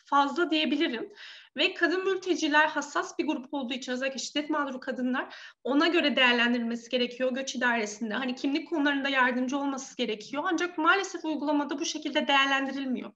fazla 0.04 0.50
diyebilirim. 0.50 1.12
Ve 1.56 1.74
kadın 1.74 2.04
mülteciler 2.04 2.66
hassas 2.66 3.18
bir 3.18 3.26
grup 3.26 3.54
olduğu 3.54 3.74
için 3.74 3.92
özellikle 3.92 4.18
şiddet 4.18 4.50
mağduru 4.50 4.80
kadınlar 4.80 5.34
ona 5.64 5.86
göre 5.86 6.16
değerlendirilmesi 6.16 6.90
gerekiyor 6.90 7.34
göç 7.34 7.54
idaresinde. 7.54 8.14
Hani 8.14 8.34
kimlik 8.34 8.68
konularında 8.68 9.08
yardımcı 9.08 9.58
olması 9.58 9.96
gerekiyor. 9.96 10.42
Ancak 10.46 10.78
maalesef 10.78 11.24
uygulamada 11.24 11.78
bu 11.78 11.84
şekilde 11.84 12.28
değerlendirilmiyor. 12.28 13.12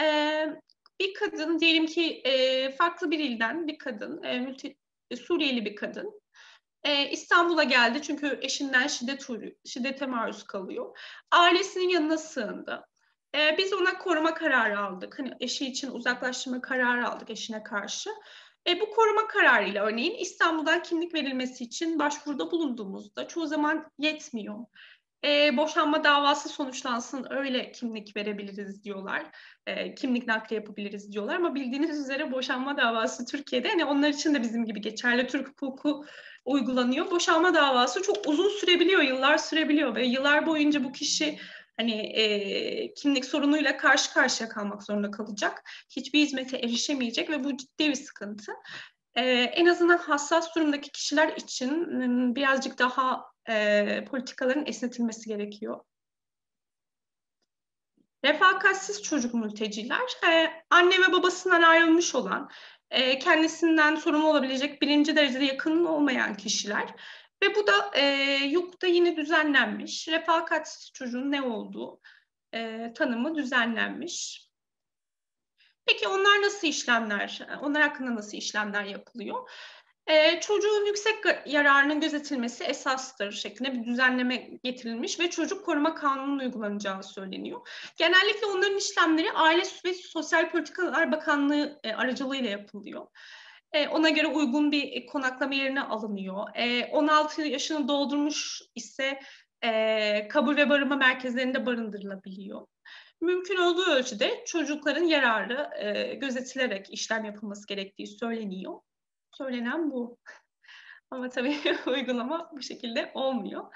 Ee, 0.00 0.46
bir 1.00 1.14
kadın 1.14 1.58
diyelim 1.58 1.86
ki 1.86 2.20
e, 2.24 2.70
farklı 2.72 3.10
bir 3.10 3.18
ilden 3.18 3.66
bir 3.66 3.78
kadın, 3.78 4.22
e, 4.22 4.40
mülti, 4.40 4.76
Suriyeli 5.16 5.64
bir 5.64 5.76
kadın 5.76 6.20
e, 6.86 7.10
İstanbul'a 7.10 7.62
geldi 7.62 8.02
çünkü 8.02 8.38
eşinden 8.42 8.86
şiddet 8.86 9.26
şiddete 9.64 10.06
maruz 10.06 10.44
kalıyor. 10.44 10.98
Ailesinin 11.30 11.88
yanına 11.88 12.18
sığındı. 12.18 12.86
E, 13.34 13.58
biz 13.58 13.72
ona 13.72 13.98
koruma 13.98 14.34
kararı 14.34 14.80
aldık. 14.80 15.18
Hani 15.18 15.32
eşi 15.40 15.66
için 15.66 15.90
uzaklaştırma 15.90 16.60
kararı 16.60 17.08
aldık 17.08 17.30
eşine 17.30 17.62
karşı. 17.62 18.10
E, 18.68 18.80
bu 18.80 18.90
koruma 18.90 19.26
kararıyla 19.26 19.84
örneğin 19.84 20.14
İstanbul'dan 20.14 20.82
kimlik 20.82 21.14
verilmesi 21.14 21.64
için 21.64 21.98
başvuruda 21.98 22.50
bulunduğumuzda 22.50 23.28
çoğu 23.28 23.46
zaman 23.46 23.90
yetmiyor. 23.98 24.58
E, 25.26 25.56
boşanma 25.56 26.04
davası 26.04 26.48
sonuçlansın 26.48 27.26
öyle 27.30 27.72
kimlik 27.72 28.16
verebiliriz 28.16 28.84
diyorlar. 28.84 29.26
E, 29.66 29.94
kimlik 29.94 30.26
nakli 30.26 30.54
yapabiliriz 30.54 31.12
diyorlar 31.12 31.36
ama 31.36 31.54
bildiğiniz 31.54 32.00
üzere 32.00 32.32
boşanma 32.32 32.76
davası 32.76 33.26
Türkiye'de 33.26 33.68
hani 33.68 33.84
onlar 33.84 34.08
için 34.08 34.34
de 34.34 34.42
bizim 34.42 34.64
gibi 34.64 34.80
geçerli 34.80 35.26
Türk 35.26 35.48
hukuku 35.48 36.04
uygulanıyor. 36.44 37.10
Boşanma 37.10 37.54
davası 37.54 38.02
çok 38.02 38.28
uzun 38.28 38.48
sürebiliyor, 38.48 39.02
yıllar 39.02 39.38
sürebiliyor 39.38 39.94
ve 39.94 40.06
yıllar 40.06 40.46
boyunca 40.46 40.84
bu 40.84 40.92
kişi 40.92 41.38
hani 41.76 41.92
e, 41.92 42.94
kimlik 42.94 43.24
sorunuyla 43.24 43.76
karşı 43.76 44.12
karşıya 44.14 44.48
kalmak 44.48 44.82
zorunda 44.82 45.10
kalacak. 45.10 45.62
Hiçbir 45.96 46.20
hizmete 46.20 46.56
erişemeyecek 46.56 47.30
ve 47.30 47.44
bu 47.44 47.56
ciddi 47.56 47.88
bir 47.88 47.94
sıkıntı. 47.94 48.52
E, 49.14 49.22
en 49.30 49.66
azından 49.66 49.98
hassas 49.98 50.54
durumdaki 50.56 50.90
kişiler 50.92 51.28
için 51.36 51.86
birazcık 52.34 52.78
daha 52.78 53.35
e, 53.48 54.04
politikaların 54.10 54.66
esnetilmesi 54.66 55.28
gerekiyor. 55.28 55.80
Refakatsiz 58.24 59.02
çocuk 59.02 59.34
mülteciler, 59.34 60.28
e, 60.30 60.64
anne 60.70 60.94
ve 60.98 61.12
babasından 61.12 61.62
ayrılmış 61.62 62.14
olan, 62.14 62.50
e, 62.90 63.18
kendisinden 63.18 63.96
sorumlu 63.96 64.30
olabilecek 64.30 64.82
birinci 64.82 65.16
derecede 65.16 65.44
yakın 65.44 65.84
olmayan 65.84 66.36
kişiler 66.36 66.94
Ve 67.42 67.54
bu 67.54 67.66
da 67.66 67.90
e, 67.94 68.02
YUK'ta 68.44 68.86
yine 68.86 69.16
düzenlenmiş. 69.16 70.08
Refakat 70.08 70.90
çocuğun 70.94 71.32
ne 71.32 71.42
olduğu 71.42 72.00
e, 72.54 72.92
tanımı 72.94 73.34
düzenlenmiş. 73.34 74.46
Peki 75.86 76.08
onlar 76.08 76.42
nasıl 76.42 76.68
işlemler, 76.68 77.46
onlar 77.62 77.82
hakkında 77.82 78.14
nasıl 78.14 78.36
işlemler 78.36 78.84
yapılıyor? 78.84 79.50
Ee, 80.06 80.40
çocuğun 80.40 80.86
yüksek 80.86 81.14
yararının 81.46 82.00
gözetilmesi 82.00 82.64
esastır 82.64 83.32
şeklinde 83.32 83.72
bir 83.74 83.84
düzenleme 83.84 84.36
getirilmiş 84.62 85.20
ve 85.20 85.30
çocuk 85.30 85.66
koruma 85.66 85.94
kanunun 85.94 86.38
uygulanacağı 86.38 87.02
söyleniyor. 87.02 87.68
Genellikle 87.96 88.46
onların 88.46 88.76
işlemleri 88.76 89.32
Aile 89.32 89.62
ve 89.84 89.94
Sosyal 89.94 90.50
Politikalar 90.50 91.12
Bakanlığı 91.12 91.80
e, 91.84 91.92
aracılığıyla 91.92 92.50
yapılıyor. 92.50 93.06
E, 93.72 93.88
ona 93.88 94.08
göre 94.08 94.26
uygun 94.26 94.72
bir 94.72 95.06
konaklama 95.06 95.54
yerine 95.54 95.82
alınıyor. 95.82 96.46
E, 96.54 96.86
16 96.86 97.42
yaşını 97.42 97.88
doldurmuş 97.88 98.62
ise 98.74 99.20
e, 99.62 100.28
kabul 100.28 100.56
ve 100.56 100.70
barınma 100.70 100.96
merkezlerinde 100.96 101.66
barındırılabiliyor 101.66 102.66
mümkün 103.20 103.56
olduğu 103.56 103.84
ölçüde 103.84 104.44
çocukların 104.46 105.04
yararı 105.04 105.70
e, 105.78 106.14
gözetilerek 106.14 106.92
işlem 106.92 107.24
yapılması 107.24 107.66
gerektiği 107.66 108.06
söyleniyor. 108.06 108.80
Söylenen 109.38 109.90
bu. 109.90 110.18
Ama 111.10 111.28
tabii 111.28 111.58
uygulama 111.86 112.50
bu 112.52 112.62
şekilde 112.62 113.10
olmuyor. 113.14 113.74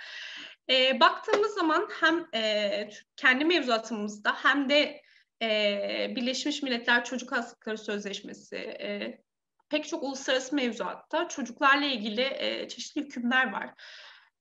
E, 0.71 1.01
baktığımız 1.01 1.55
zaman 1.55 1.89
hem 2.01 2.27
e, 2.35 2.91
kendi 3.17 3.45
mevzuatımızda 3.45 4.35
hem 4.35 4.69
de 4.69 5.03
e, 5.43 6.13
Birleşmiş 6.17 6.63
Milletler 6.63 7.05
Çocuk 7.05 7.33
Hastalıkları 7.33 7.79
Sözleşmesi, 7.79 8.57
e, 8.57 9.19
pek 9.69 9.89
çok 9.89 10.03
uluslararası 10.03 10.55
mevzuatta 10.55 11.29
çocuklarla 11.29 11.87
ilgili 11.87 12.29
e, 12.39 12.69
çeşitli 12.69 13.01
hükümler 13.01 13.53
var. 13.53 13.71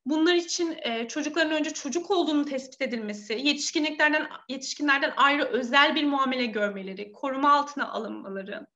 Bunlar 0.05 0.33
için 0.33 0.77
e, 0.81 1.07
çocukların 1.07 1.53
önce 1.53 1.73
çocuk 1.73 2.11
olduğunu 2.11 2.45
tespit 2.45 2.81
edilmesi, 2.81 3.33
yetişkinliklerden 3.33 4.27
yetişkinlerden 4.49 5.13
ayrı 5.17 5.43
özel 5.43 5.95
bir 5.95 6.05
muamele 6.05 6.45
görmeleri, 6.45 7.11
koruma 7.11 7.53
altına 7.53 7.91
alınmaları, 7.91 8.67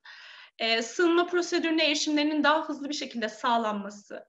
e, 0.64 0.82
sığınma 0.82 1.28
prosedürüne 1.28 1.86
erişimlerinin 1.86 2.44
daha 2.44 2.70
hızlı 2.70 2.90
bir 2.90 2.94
şekilde 2.94 3.30
sağlanması, 3.30 4.26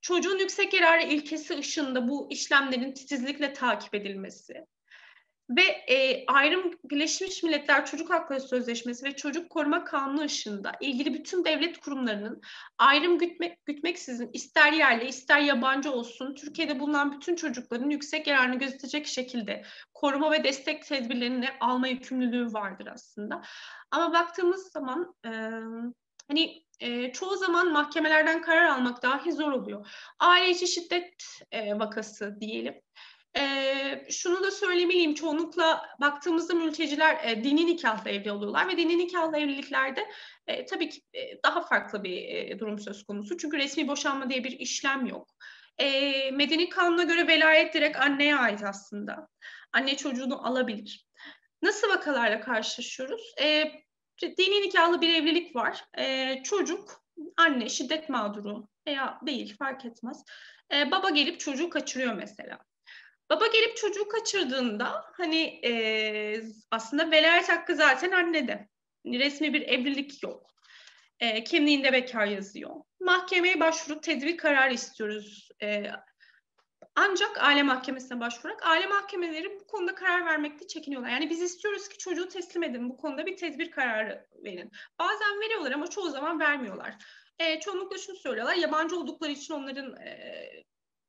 çocuğun 0.00 0.38
yüksek 0.38 0.74
yararı 0.74 1.02
ilkesi 1.02 1.58
ışığında 1.58 2.08
bu 2.08 2.28
işlemlerin 2.30 2.92
titizlikle 2.92 3.52
takip 3.52 3.94
edilmesi, 3.94 4.66
ve 5.50 5.62
e, 5.62 6.26
ayrım 6.26 6.72
Birleşmiş 6.84 7.42
Milletler 7.42 7.86
Çocuk 7.86 8.10
Hakları 8.10 8.40
Sözleşmesi 8.40 9.04
ve 9.04 9.16
Çocuk 9.16 9.50
Koruma 9.50 9.84
Kanunu 9.84 10.20
ışığında 10.20 10.72
ilgili 10.80 11.14
bütün 11.14 11.44
devlet 11.44 11.80
kurumlarının 11.80 12.40
ayrım 12.78 13.18
gütmek, 13.18 13.66
gütmeksizin 13.66 14.30
ister 14.32 14.72
yerli 14.72 15.08
ister 15.08 15.40
yabancı 15.40 15.92
olsun 15.92 16.34
Türkiye'de 16.34 16.80
bulunan 16.80 17.12
bütün 17.12 17.36
çocukların 17.36 17.90
yüksek 17.90 18.26
yararını 18.26 18.58
gözetecek 18.58 19.06
şekilde 19.06 19.64
koruma 19.94 20.32
ve 20.32 20.44
destek 20.44 20.86
tedbirlerini 20.86 21.48
alma 21.60 21.88
yükümlülüğü 21.88 22.52
vardır 22.52 22.88
aslında. 22.94 23.42
Ama 23.90 24.12
baktığımız 24.12 24.72
zaman 24.72 25.14
e, 25.26 25.30
hani 26.28 26.64
e, 26.80 27.12
çoğu 27.12 27.36
zaman 27.36 27.72
mahkemelerden 27.72 28.42
karar 28.42 28.66
almak 28.66 29.02
dahi 29.02 29.32
zor 29.32 29.52
oluyor. 29.52 29.86
Aile 30.18 30.50
içi 30.50 30.66
şiddet 30.66 31.14
e, 31.52 31.78
vakası 31.78 32.40
diyelim. 32.40 32.74
E, 33.36 34.06
şunu 34.10 34.42
da 34.42 34.50
söylemeliyim, 34.50 35.14
çoğunlukla 35.14 35.86
baktığımızda 36.00 36.54
mülteciler 36.54 37.18
e, 37.24 37.44
dini 37.44 37.66
nikahla 37.66 38.10
evli 38.10 38.32
oluyorlar 38.32 38.68
ve 38.68 38.76
dini 38.76 38.98
nikahla 38.98 39.38
evliliklerde 39.38 40.06
e, 40.46 40.66
tabii 40.66 40.88
ki 40.88 41.00
e, 41.14 41.42
daha 41.44 41.62
farklı 41.62 42.04
bir 42.04 42.28
e, 42.28 42.58
durum 42.58 42.78
söz 42.78 43.04
konusu. 43.04 43.36
Çünkü 43.36 43.58
resmi 43.58 43.88
boşanma 43.88 44.30
diye 44.30 44.44
bir 44.44 44.52
işlem 44.52 45.06
yok. 45.06 45.28
E, 45.78 46.30
medeni 46.30 46.68
kanuna 46.68 47.02
göre 47.02 47.26
velayet 47.26 47.74
direkt 47.74 47.96
anneye 47.96 48.36
ait 48.36 48.62
aslında. 48.64 49.28
Anne 49.72 49.96
çocuğunu 49.96 50.46
alabilir. 50.46 51.06
Nasıl 51.62 51.88
vakalarla 51.88 52.40
karşılaşıyoruz? 52.40 53.34
E, 53.42 53.72
dini 54.22 54.62
nikahlı 54.62 55.00
bir 55.00 55.14
evlilik 55.14 55.56
var. 55.56 55.84
E, 55.98 56.36
çocuk, 56.42 57.04
anne 57.36 57.68
şiddet 57.68 58.08
mağduru 58.08 58.68
veya 58.86 59.20
değil 59.26 59.56
fark 59.58 59.84
etmez. 59.84 60.24
E, 60.74 60.90
baba 60.90 61.10
gelip 61.10 61.40
çocuğu 61.40 61.70
kaçırıyor 61.70 62.14
mesela. 62.14 62.58
Baba 63.30 63.46
gelip 63.46 63.76
çocuğu 63.76 64.08
kaçırdığında 64.08 65.04
hani 65.12 65.60
e, 65.64 66.42
aslında 66.70 67.10
velayet 67.10 67.48
hakkı 67.48 67.76
zaten 67.76 68.10
annede. 68.10 68.68
Hani 69.06 69.18
resmi 69.18 69.54
bir 69.54 69.62
evlilik 69.62 70.22
yok. 70.22 70.50
E, 71.20 71.44
kimliğinde 71.44 71.92
bekar 71.92 72.26
yazıyor. 72.26 72.70
Mahkemeye 73.00 73.60
başvurup 73.60 74.02
tedbir 74.02 74.36
kararı 74.36 74.74
istiyoruz. 74.74 75.48
E, 75.62 75.84
ancak 76.94 77.42
aile 77.42 77.62
mahkemesine 77.62 78.20
başvurarak 78.20 78.66
aile 78.66 78.86
mahkemeleri 78.86 79.60
bu 79.60 79.66
konuda 79.66 79.94
karar 79.94 80.26
vermekte 80.26 80.66
çekiniyorlar. 80.66 81.10
Yani 81.10 81.30
biz 81.30 81.42
istiyoruz 81.42 81.88
ki 81.88 81.98
çocuğu 81.98 82.28
teslim 82.28 82.62
edin, 82.62 82.90
bu 82.90 82.96
konuda 82.96 83.26
bir 83.26 83.36
tedbir 83.36 83.70
kararı 83.70 84.26
verin. 84.44 84.70
Bazen 84.98 85.40
veriyorlar 85.40 85.72
ama 85.72 85.86
çoğu 85.86 86.10
zaman 86.10 86.40
vermiyorlar. 86.40 86.94
E, 87.38 87.60
çoğunlukla 87.60 87.98
şunu 87.98 88.16
söylüyorlar, 88.16 88.54
yabancı 88.54 88.96
oldukları 88.96 89.32
için 89.32 89.54
onların 89.54 89.96
e, 89.96 90.50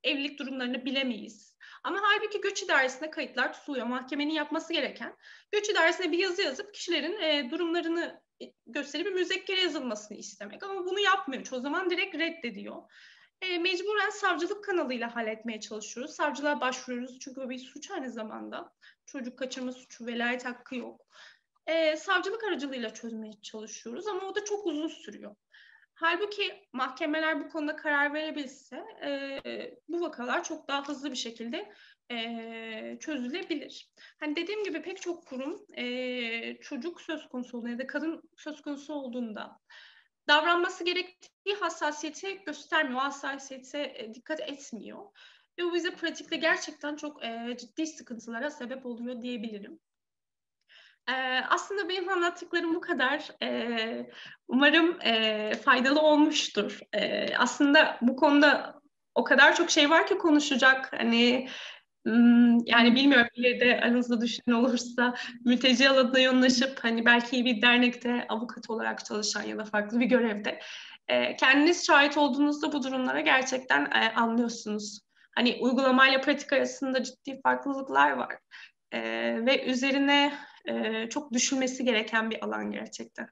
evlilik 0.03 0.39
durumlarını 0.39 0.85
bilemeyiz. 0.85 1.51
Ama 1.83 1.99
halbuki 2.01 2.41
göç 2.41 2.63
idaresinde 2.63 3.09
kayıtlar 3.09 3.53
tutuluyor. 3.53 3.85
Mahkemenin 3.85 4.33
yapması 4.33 4.73
gereken 4.73 5.15
göç 5.51 5.69
idaresine 5.69 6.11
bir 6.11 6.17
yazı 6.17 6.41
yazıp 6.41 6.73
kişilerin 6.73 7.21
e, 7.21 7.51
durumlarını 7.51 8.21
gösterip 8.67 9.05
bir 9.05 9.11
müzekkere 9.11 9.61
yazılmasını 9.61 10.17
istemek. 10.17 10.63
Ama 10.63 10.85
bunu 10.85 10.99
yapmıyor. 10.99 11.43
Çoğu 11.43 11.61
zaman 11.61 11.89
direkt 11.89 12.15
reddediyor. 12.15 12.83
E, 13.41 13.57
mecburen 13.57 14.09
savcılık 14.09 14.63
kanalıyla 14.63 15.15
halletmeye 15.15 15.59
çalışıyoruz. 15.59 16.15
Savcılığa 16.15 16.61
başvuruyoruz 16.61 17.19
çünkü 17.19 17.41
o 17.41 17.49
bir 17.49 17.59
suç 17.59 17.91
aynı 17.91 18.11
zamanda. 18.11 18.73
Çocuk 19.05 19.39
kaçırma 19.39 19.71
suçu, 19.71 20.05
velayet 20.05 20.45
hakkı 20.45 20.75
yok. 20.75 21.05
E, 21.67 21.95
savcılık 21.95 22.43
aracılığıyla 22.43 22.93
çözmeye 22.93 23.41
çalışıyoruz 23.41 24.07
ama 24.07 24.27
o 24.27 24.35
da 24.35 24.45
çok 24.45 24.65
uzun 24.65 24.87
sürüyor. 24.87 25.35
Halbuki 26.01 26.67
mahkemeler 26.73 27.43
bu 27.43 27.49
konuda 27.49 27.75
karar 27.75 28.13
verebilse 28.13 28.83
e, 29.03 29.41
bu 29.87 30.01
vakalar 30.01 30.43
çok 30.43 30.67
daha 30.67 30.87
hızlı 30.87 31.11
bir 31.11 31.15
şekilde 31.17 31.73
e, 32.11 32.97
çözülebilir. 32.99 33.91
Hani 34.19 34.35
dediğim 34.35 34.63
gibi 34.63 34.81
pek 34.81 35.01
çok 35.01 35.27
kurum 35.27 35.65
e, 35.77 36.57
çocuk 36.61 37.01
söz 37.01 37.29
konusu 37.29 37.57
olduğunda 37.57 37.71
ya 37.71 37.79
da 37.79 37.87
kadın 37.87 38.21
söz 38.37 38.61
konusu 38.61 38.93
olduğunda 38.93 39.59
davranması 40.27 40.83
gerektiği 40.83 41.55
hassasiyeti 41.59 42.43
göstermiyor, 42.45 42.99
hassasiyete 42.99 44.11
dikkat 44.13 44.39
etmiyor. 44.39 45.05
Ve 45.59 45.63
bu 45.63 45.73
bize 45.73 45.95
pratikte 45.95 46.35
gerçekten 46.35 46.95
çok 46.95 47.23
e, 47.23 47.57
ciddi 47.59 47.87
sıkıntılara 47.87 48.49
sebep 48.49 48.85
oluyor 48.85 49.21
diyebilirim. 49.21 49.79
Ee, 51.09 51.13
aslında 51.49 51.89
benim 51.89 52.09
anlattıklarım 52.09 52.75
bu 52.75 52.81
kadar. 52.81 53.29
Ee, 53.43 54.09
umarım 54.47 54.99
faydalı 55.55 56.01
olmuştur. 56.01 56.79
Ee, 56.93 57.35
aslında 57.37 57.97
bu 58.01 58.15
konuda 58.15 58.81
o 59.15 59.23
kadar 59.23 59.55
çok 59.55 59.71
şey 59.71 59.89
var 59.89 60.07
ki 60.07 60.17
konuşacak. 60.17 60.93
Hani 60.93 61.47
yani 62.65 62.95
bilmiyorum 62.95 63.27
bir 63.37 63.59
de 63.59 63.79
aranızda 63.83 64.21
düşünen 64.21 64.55
olursa 64.55 65.15
mülteci 65.45 65.89
alanına 65.89 66.19
yoğunlaşıp 66.19 66.79
hani 66.81 67.05
belki 67.05 67.45
bir 67.45 67.61
dernekte 67.61 68.25
avukat 68.29 68.69
olarak 68.69 69.05
çalışan 69.05 69.43
ya 69.43 69.57
da 69.57 69.65
farklı 69.65 69.99
bir 69.99 70.05
görevde 70.05 70.59
kendiniz 71.39 71.87
şahit 71.87 72.17
olduğunuzda 72.17 72.73
bu 72.73 72.83
durumlara 72.83 73.21
gerçekten 73.21 73.91
anlıyorsunuz. 74.15 74.99
Hani 75.35 75.57
uygulamayla 75.61 76.21
pratik 76.21 76.53
arasında 76.53 77.03
ciddi 77.03 77.39
farklılıklar 77.43 78.11
var. 78.11 78.37
E, 78.91 79.01
ve 79.45 79.65
üzerine 79.65 80.33
e, 80.65 81.09
çok 81.09 81.31
düşünmesi 81.31 81.85
gereken 81.85 82.29
bir 82.29 82.45
alan 82.45 82.71
gerçekten. 82.71 83.29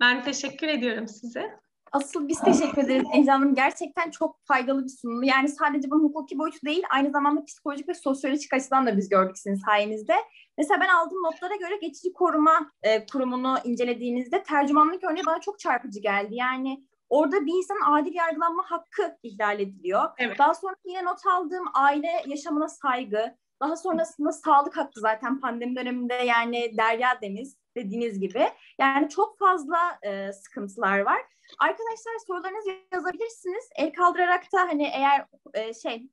Ben 0.00 0.24
teşekkür 0.24 0.68
ediyorum 0.68 1.08
size. 1.08 1.60
Asıl 1.92 2.28
biz 2.28 2.40
teşekkür 2.40 2.82
ederiz 2.82 3.08
Ece 3.14 3.30
Hanım. 3.30 3.54
Gerçekten 3.54 4.10
çok 4.10 4.36
faydalı 4.44 4.84
bir 4.84 4.88
sunum. 4.88 5.22
Yani 5.22 5.48
sadece 5.48 5.90
bunun 5.90 6.04
hukuki 6.04 6.38
boyutu 6.38 6.58
değil, 6.66 6.82
aynı 6.90 7.10
zamanda 7.10 7.44
psikolojik 7.44 7.88
ve 7.88 7.94
sosyolojik 7.94 8.54
açıdan 8.54 8.86
da 8.86 8.96
biz 8.96 9.08
gördük 9.08 9.38
sizin 9.38 9.64
sayenizde. 9.64 10.14
Mesela 10.58 10.80
ben 10.80 10.88
aldığım 10.88 11.22
notlara 11.22 11.56
göre 11.56 11.76
geçici 11.76 12.12
koruma 12.12 12.70
e, 12.82 13.06
kurumunu 13.06 13.58
incelediğinizde 13.64 14.42
tercümanlık 14.42 15.04
örneği 15.04 15.26
bana 15.26 15.40
çok 15.40 15.58
çarpıcı 15.58 16.00
geldi. 16.00 16.34
Yani 16.34 16.84
orada 17.08 17.46
bir 17.46 17.52
insanın 17.52 17.92
adil 17.92 18.14
yargılanma 18.14 18.62
hakkı 18.66 19.16
ihlal 19.22 19.60
ediliyor. 19.60 20.10
Evet. 20.18 20.38
Daha 20.38 20.54
sonra 20.54 20.74
yine 20.84 21.04
not 21.04 21.26
aldığım 21.26 21.64
aile 21.74 22.22
yaşamına 22.26 22.68
saygı, 22.68 23.36
daha 23.60 23.76
sonrasında 23.76 24.32
sağlık 24.32 24.76
hakkı 24.76 25.00
zaten 25.00 25.40
pandemi 25.40 25.76
döneminde 25.76 26.14
yani 26.14 26.78
derya 26.78 27.20
deniz 27.22 27.56
dediğiniz 27.76 28.20
gibi. 28.20 28.48
Yani 28.78 29.08
çok 29.08 29.38
fazla 29.38 29.78
e, 30.02 30.32
sıkıntılar 30.32 30.98
var. 30.98 31.20
Arkadaşlar 31.58 32.12
sorularınızı 32.26 32.70
yazabilirsiniz. 32.92 33.68
El 33.76 33.92
kaldırarak 33.92 34.52
da 34.52 34.60
hani 34.60 34.90
eğer 34.94 35.26
e, 35.54 35.74
şey 35.74 36.08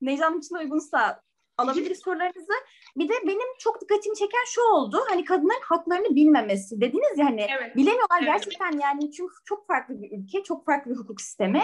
Necla'nın 0.00 0.38
için 0.38 0.56
uygunsa 0.56 1.22
alabiliriz 1.58 1.98
sorularınızı. 1.98 2.52
Bir 2.96 3.08
de 3.08 3.14
benim 3.26 3.56
çok 3.58 3.80
dikkatimi 3.80 4.16
çeken 4.16 4.44
şu 4.46 4.62
oldu. 4.62 5.04
Hani 5.08 5.24
kadınların 5.24 5.62
haklarını 5.62 6.16
bilmemesi. 6.16 6.80
Dediniz 6.80 7.18
ya 7.18 7.26
hani 7.26 7.46
evet. 7.58 7.76
bilemiyorlar 7.76 8.22
evet. 8.22 8.32
gerçekten 8.32 8.78
yani 8.78 9.12
çünkü 9.12 9.34
çok 9.44 9.66
farklı 9.66 10.02
bir 10.02 10.18
ülke, 10.18 10.42
çok 10.42 10.66
farklı 10.66 10.90
bir 10.90 10.96
hukuk 10.96 11.20
sistemi. 11.20 11.62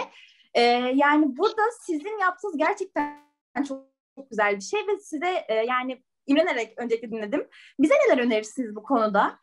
Ee, 0.53 0.61
yani 0.95 1.37
burada 1.37 1.61
sizin 1.81 2.19
yaptığınız 2.19 2.57
gerçekten 2.57 3.25
çok, 3.67 3.94
çok 4.15 4.29
güzel 4.29 4.55
bir 4.55 4.61
şey 4.61 4.79
ve 4.79 4.99
size 4.99 5.45
e, 5.47 5.53
yani 5.53 6.03
imrenerek 6.27 6.73
öncelikle 6.77 7.11
dinledim. 7.11 7.47
Bize 7.79 7.93
neler 7.93 8.23
önerirsiniz 8.23 8.75
bu 8.75 8.83
konuda? 8.83 9.39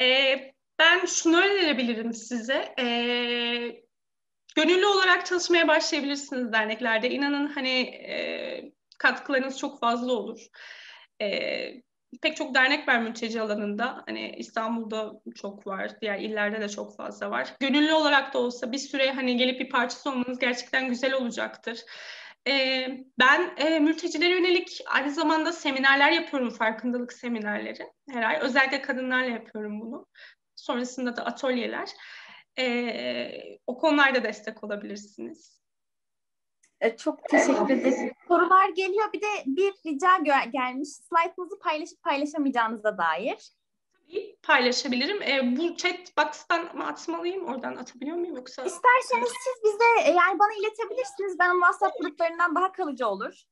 Ee, 0.00 0.54
ben 0.78 1.06
şunu 1.06 1.36
önerebilirim 1.40 2.14
size. 2.14 2.74
Ee, 2.78 3.82
gönüllü 4.56 4.86
olarak 4.86 5.26
çalışmaya 5.26 5.68
başlayabilirsiniz 5.68 6.52
derneklerde. 6.52 7.10
İnanın 7.10 7.46
hani 7.46 7.80
e, 7.80 8.72
katkılarınız 8.98 9.58
çok 9.58 9.80
fazla 9.80 10.12
olur. 10.12 10.40
E, 11.22 11.28
pek 12.22 12.36
çok 12.36 12.54
dernek 12.54 12.88
var 12.88 12.98
mülteci 12.98 13.40
alanında. 13.40 14.02
Hani 14.06 14.34
İstanbul'da 14.38 15.12
çok 15.34 15.66
var, 15.66 16.00
diğer 16.00 16.18
illerde 16.18 16.60
de 16.60 16.68
çok 16.68 16.96
fazla 16.96 17.30
var. 17.30 17.54
Gönüllü 17.60 17.92
olarak 17.92 18.34
da 18.34 18.38
olsa 18.38 18.72
bir 18.72 18.78
süre 18.78 19.12
hani 19.12 19.36
gelip 19.36 19.60
bir 19.60 19.68
parçası 19.68 20.10
olmanız 20.10 20.38
gerçekten 20.38 20.88
güzel 20.88 21.14
olacaktır. 21.14 21.80
Ben 23.18 23.56
e, 23.56 23.78
mültecilere 23.78 24.34
yönelik 24.34 24.80
aynı 24.86 25.10
zamanda 25.10 25.52
seminerler 25.52 26.10
yapıyorum, 26.10 26.50
farkındalık 26.50 27.12
seminerleri 27.12 27.92
her 28.10 28.22
ay. 28.22 28.38
Özellikle 28.40 28.82
kadınlarla 28.82 29.30
yapıyorum 29.30 29.80
bunu. 29.80 30.06
Sonrasında 30.56 31.16
da 31.16 31.24
atölyeler. 31.24 31.88
O 33.66 33.78
konularda 33.78 34.22
destek 34.22 34.64
olabilirsiniz. 34.64 35.56
E, 36.80 36.96
çok 36.96 37.28
teşekkür 37.28 37.70
ederim. 37.70 38.12
Sorular 38.28 38.68
geliyor. 38.68 39.12
Bir 39.12 39.20
de 39.20 39.26
bir 39.46 39.72
rica 39.86 40.18
gelmiş. 40.52 40.88
Slaytınızı 40.88 41.58
paylaşıp 41.58 42.02
paylaşamayacağınıza 42.02 42.98
dair. 42.98 43.50
Paylaşabilirim. 44.42 45.22
E, 45.22 45.56
bu 45.56 45.76
chat 45.76 46.16
box'tan 46.18 46.76
mı 46.76 46.86
atmalıyım? 46.86 47.46
Oradan 47.46 47.76
atabiliyor 47.76 48.16
muyum 48.16 48.36
yoksa? 48.36 48.64
İsterseniz 48.64 49.28
siz 49.28 49.64
bize 49.64 50.10
e, 50.10 50.14
yani 50.14 50.38
bana 50.38 50.52
iletebilirsiniz. 50.60 51.38
Ben 51.38 51.52
WhatsApp 51.52 51.98
gruplarından 52.00 52.54
daha 52.54 52.72
kalıcı 52.72 53.06
olur. 53.08 53.42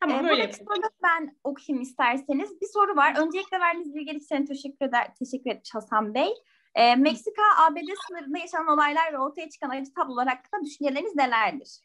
Tamam 0.00 0.26
ee, 0.26 0.30
öyle 0.30 0.42
yapayım. 0.42 0.82
ben 1.02 1.36
okuyayım 1.44 1.82
isterseniz. 1.82 2.60
Bir 2.60 2.66
soru 2.66 2.96
var. 2.96 3.14
Öncelikle 3.18 3.60
verdiğiniz 3.60 3.94
bilgiler 3.94 4.14
için 4.14 4.46
teşekkür 4.46 4.86
eder, 4.86 5.14
teşekkür 5.18 5.50
etmiş 5.50 5.74
Hasan 5.74 6.14
Bey. 6.14 6.34
Ee, 6.74 6.96
Meksika 6.96 7.42
ABD 7.58 7.88
sınırında 8.06 8.38
yaşanan 8.38 8.68
olaylar 8.68 9.12
ve 9.12 9.18
ortaya 9.18 9.50
çıkan 9.50 9.70
acı 9.70 9.94
tablolar 9.94 10.28
hakkında 10.28 10.64
düşünceleriniz 10.64 11.16
nelerdir? 11.16 11.80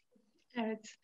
Evet. 0.56 0.94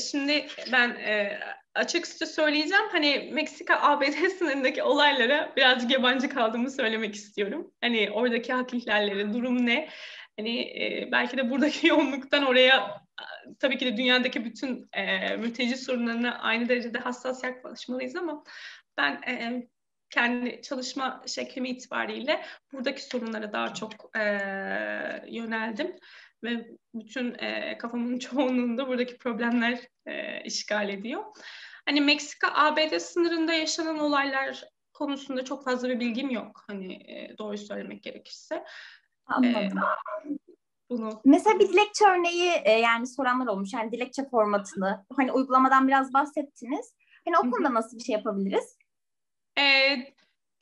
Şimdi 0.00 0.46
ben 0.72 0.88
e, 0.88 1.38
açıkça 1.74 2.26
söyleyeceğim. 2.26 2.84
Hani 2.92 3.30
Meksika 3.32 3.80
ABD 3.80 4.28
sınırındaki 4.38 4.82
olaylara 4.82 5.52
birazcık 5.56 5.90
yabancı 5.90 6.28
kaldığımı 6.28 6.70
söylemek 6.70 7.14
istiyorum. 7.14 7.72
Hani 7.80 8.10
oradaki 8.10 8.52
hak 8.52 8.74
ihlalleri, 8.74 9.34
durum 9.34 9.66
ne? 9.66 9.88
Hani 10.38 10.60
e, 10.60 11.08
belki 11.12 11.36
de 11.36 11.50
buradaki 11.50 11.86
yoğunluktan 11.86 12.46
oraya 12.46 13.02
tabii 13.60 13.78
ki 13.78 13.86
de 13.86 13.96
dünyadaki 13.96 14.44
bütün 14.44 14.88
e, 14.92 15.36
mülteci 15.36 15.76
sorunlarına 15.76 16.38
aynı 16.38 16.68
derecede 16.68 16.98
hassas 16.98 17.44
yaklaşmalıyız 17.44 18.16
ama 18.16 18.44
ben 18.96 19.22
e, 19.28 19.66
kendi 20.10 20.62
çalışma 20.62 21.22
şeklimi 21.26 21.68
itibariyle 21.68 22.44
buradaki 22.72 23.04
sorunlara 23.04 23.52
daha 23.52 23.74
çok 23.74 24.16
e, 24.16 24.22
yöneldim 25.28 25.96
ve 26.44 26.68
bütün 26.94 27.34
e, 27.38 27.78
kafamın 27.78 28.18
çoğunluğunda 28.18 28.88
buradaki 28.88 29.18
problemler 29.18 29.88
e, 30.06 30.42
işgal 30.44 30.88
ediyor. 30.88 31.22
Hani 31.86 32.00
Meksika 32.00 32.48
ABD 32.54 32.98
sınırında 32.98 33.52
yaşanan 33.52 33.98
olaylar 33.98 34.64
konusunda 34.92 35.44
çok 35.44 35.64
fazla 35.64 35.88
bir 35.88 36.00
bilgim 36.00 36.30
yok. 36.30 36.64
Hani 36.66 36.94
e, 36.94 37.38
doğru 37.38 37.58
söylemek 37.58 38.02
gerekirse. 38.02 38.64
Anladım. 39.26 39.78
E, 39.78 39.82
bunu. 40.90 41.20
Mesela 41.24 41.58
bir 41.58 41.68
dilekçe 41.68 42.04
örneği 42.04 42.50
e, 42.64 42.70
yani 42.70 43.06
soranlar 43.06 43.46
olmuş. 43.46 43.72
Yani 43.72 43.92
dilekçe 43.92 44.28
formatını 44.28 45.04
hani 45.16 45.32
uygulamadan 45.32 45.88
biraz 45.88 46.12
bahsettiniz. 46.14 46.94
Hani 47.24 47.38
o 47.38 47.50
konuda 47.50 47.74
nasıl 47.74 47.98
bir 47.98 48.04
şey 48.04 48.12
yapabiliriz? 48.12 48.76
E, 49.58 49.62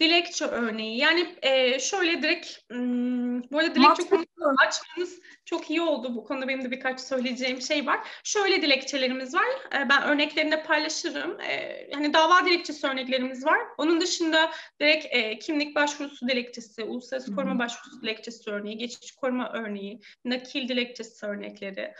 dilekçe 0.00 0.44
örneği. 0.44 0.98
Yani 0.98 1.34
e, 1.42 1.78
şöyle 1.78 2.22
direkt 2.22 2.58
hmm, 2.70 3.42
bu 3.42 3.58
arada 3.58 3.74
dilekçe 3.74 4.02
konusunu 4.02 4.54
açmanız 4.66 5.20
çok 5.44 5.70
iyi 5.70 5.80
oldu. 5.80 6.14
Bu 6.16 6.24
konuda 6.24 6.48
benim 6.48 6.64
de 6.64 6.70
birkaç 6.70 7.00
söyleyeceğim 7.00 7.60
şey 7.60 7.86
var. 7.86 8.00
Şöyle 8.24 8.62
dilekçelerimiz 8.62 9.34
var. 9.34 9.46
E, 9.74 9.88
ben 9.88 10.02
örneklerini 10.02 10.52
de 10.52 10.62
paylaşırım. 10.62 11.40
E, 11.40 11.86
hani 11.92 12.12
dava 12.12 12.46
dilekçesi 12.46 12.86
örneklerimiz 12.86 13.46
var. 13.46 13.58
Onun 13.78 14.00
dışında 14.00 14.50
direkt 14.80 15.06
e, 15.10 15.38
kimlik 15.38 15.74
başvurusu 15.74 16.28
dilekçesi, 16.28 16.84
uluslararası 16.84 17.34
koruma 17.34 17.58
başvurusu 17.58 18.02
dilekçesi 18.02 18.50
örneği, 18.50 18.78
geçici 18.78 19.16
koruma 19.16 19.52
örneği, 19.52 20.00
nakil 20.24 20.68
dilekçesi 20.68 21.26
örnekleri, 21.26 21.94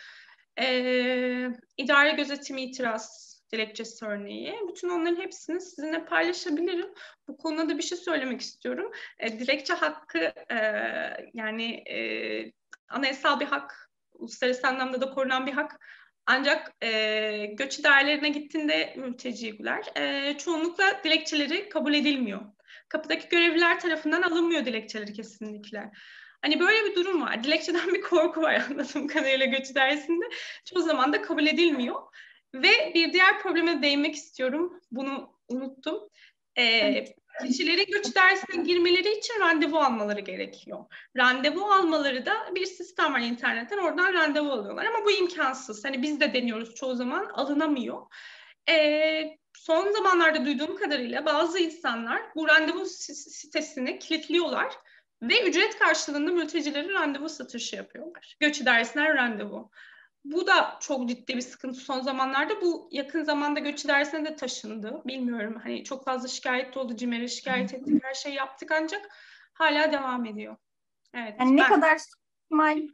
e, 0.61 0.67
idare 1.77 2.13
gözetimi 2.13 2.63
itiraz 2.63 3.30
dilekçesi 3.53 4.05
örneği. 4.05 4.55
Bütün 4.69 4.89
onların 4.89 5.23
hepsini 5.23 5.61
sizinle 5.61 6.05
paylaşabilirim. 6.05 6.91
Bu 7.29 7.37
konuda 7.37 7.69
da 7.69 7.79
bir 7.79 7.83
şey 7.83 7.99
söylemek 7.99 8.41
istiyorum. 8.41 8.93
E, 9.19 9.39
dilekçe 9.39 9.75
hakkı 9.75 10.19
e, 10.51 10.57
yani 11.35 11.75
e, 11.91 11.99
anayasal 12.89 13.41
bir 13.41 13.47
hak, 13.47 13.91
uluslararası 14.13 14.69
anlamda 14.69 15.01
da 15.01 15.11
korunan 15.11 15.47
bir 15.47 15.53
hak. 15.53 15.81
Ancak 16.27 16.73
e, 16.83 17.47
göç 17.47 17.79
idarelerine 17.79 18.29
gittiğinde 18.29 18.95
mülteciler 18.97 19.85
e, 19.97 20.39
çoğunlukla 20.39 21.01
dilekçeleri 21.05 21.69
kabul 21.69 21.95
edilmiyor. 21.95 22.41
Kapıdaki 22.89 23.29
görevliler 23.29 23.81
tarafından 23.81 24.23
alınmıyor 24.23 24.65
dilekçeleri 24.65 25.13
kesinlikle. 25.13 25.91
Hani 26.43 26.61
böyle 26.61 26.91
bir 26.91 26.95
durum 26.95 27.23
var. 27.23 27.45
Dilekçeden 27.45 27.95
bir 27.95 28.01
korku 28.01 28.43
var 28.43 28.67
anladığım 28.71 29.07
kadarıyla 29.07 29.47
göç 29.47 29.71
idaresinde. 29.71 30.25
Çoğu 30.65 30.83
zaman 30.83 31.13
da 31.13 31.23
kabul 31.23 31.47
edilmiyor. 31.47 32.03
Ve 32.55 32.93
bir 32.95 33.13
diğer 33.13 33.39
probleme 33.39 33.83
değinmek 33.83 34.15
istiyorum. 34.15 34.81
Bunu 34.91 35.33
unuttum. 35.49 36.09
Ee, 36.59 37.05
kişilerin 37.47 37.87
göç 37.93 38.17
dersine 38.17 38.65
girmeleri 38.65 39.19
için 39.19 39.41
randevu 39.41 39.79
almaları 39.79 40.21
gerekiyor. 40.21 40.85
Randevu 41.17 41.65
almaları 41.65 42.27
da 42.27 42.35
bir 42.55 42.67
sistem 42.67 43.15
var 43.15 43.21
internetten. 43.21 43.79
Oradan 43.79 44.13
randevu 44.13 44.51
alıyorlar 44.51 44.85
ama 44.85 45.05
bu 45.05 45.11
imkansız. 45.11 45.85
Hani 45.85 46.03
biz 46.03 46.21
de 46.21 46.35
deniyoruz 46.35 46.75
çoğu 46.75 46.95
zaman 46.95 47.25
alınamıyor. 47.25 48.07
Ee, 48.69 49.39
son 49.55 49.93
zamanlarda 49.93 50.45
duyduğum 50.45 50.77
kadarıyla 50.77 51.27
bazı 51.27 51.59
insanlar 51.59 52.23
bu 52.37 52.49
randevu 52.49 52.87
sitesini 52.87 53.99
kilitliyorlar 53.99 54.75
ve 55.23 55.49
ücret 55.49 55.79
karşılığında 55.79 56.31
mültecileri 56.31 56.93
randevu 56.93 57.29
satışı 57.29 57.77
yapıyorlar. 57.77 58.37
Göç 58.41 58.61
idaresinden 58.61 59.17
randevu. 59.17 59.71
Bu 60.25 60.47
da 60.47 60.77
çok 60.81 61.09
ciddi 61.09 61.37
bir 61.37 61.41
sıkıntı 61.41 61.81
son 61.81 62.01
zamanlarda. 62.01 62.61
Bu 62.61 62.89
yakın 62.93 63.25
zamanda 63.25 63.61
göç 63.61 63.85
idaresine 63.85 64.25
de 64.25 64.37
taşındı. 64.37 65.03
Bilmiyorum 65.05 65.61
hani 65.63 65.85
çok 65.85 66.05
fazla 66.05 66.29
şikayet 66.29 66.77
oldu. 66.77 66.97
CİMER'e 66.97 67.29
şikayet 67.29 67.75
ettik. 67.75 68.05
Her 68.05 68.15
şeyi 68.15 68.35
yaptık 68.35 68.73
ancak 68.73 69.09
hala 69.53 69.93
devam 69.93 70.27
ediyor. 70.27 70.57
Evet. 71.15 71.37
Yani 71.39 71.57
ne 71.57 71.61
ben... 71.61 71.69
kadar 71.69 71.99
suistimal 71.99 72.89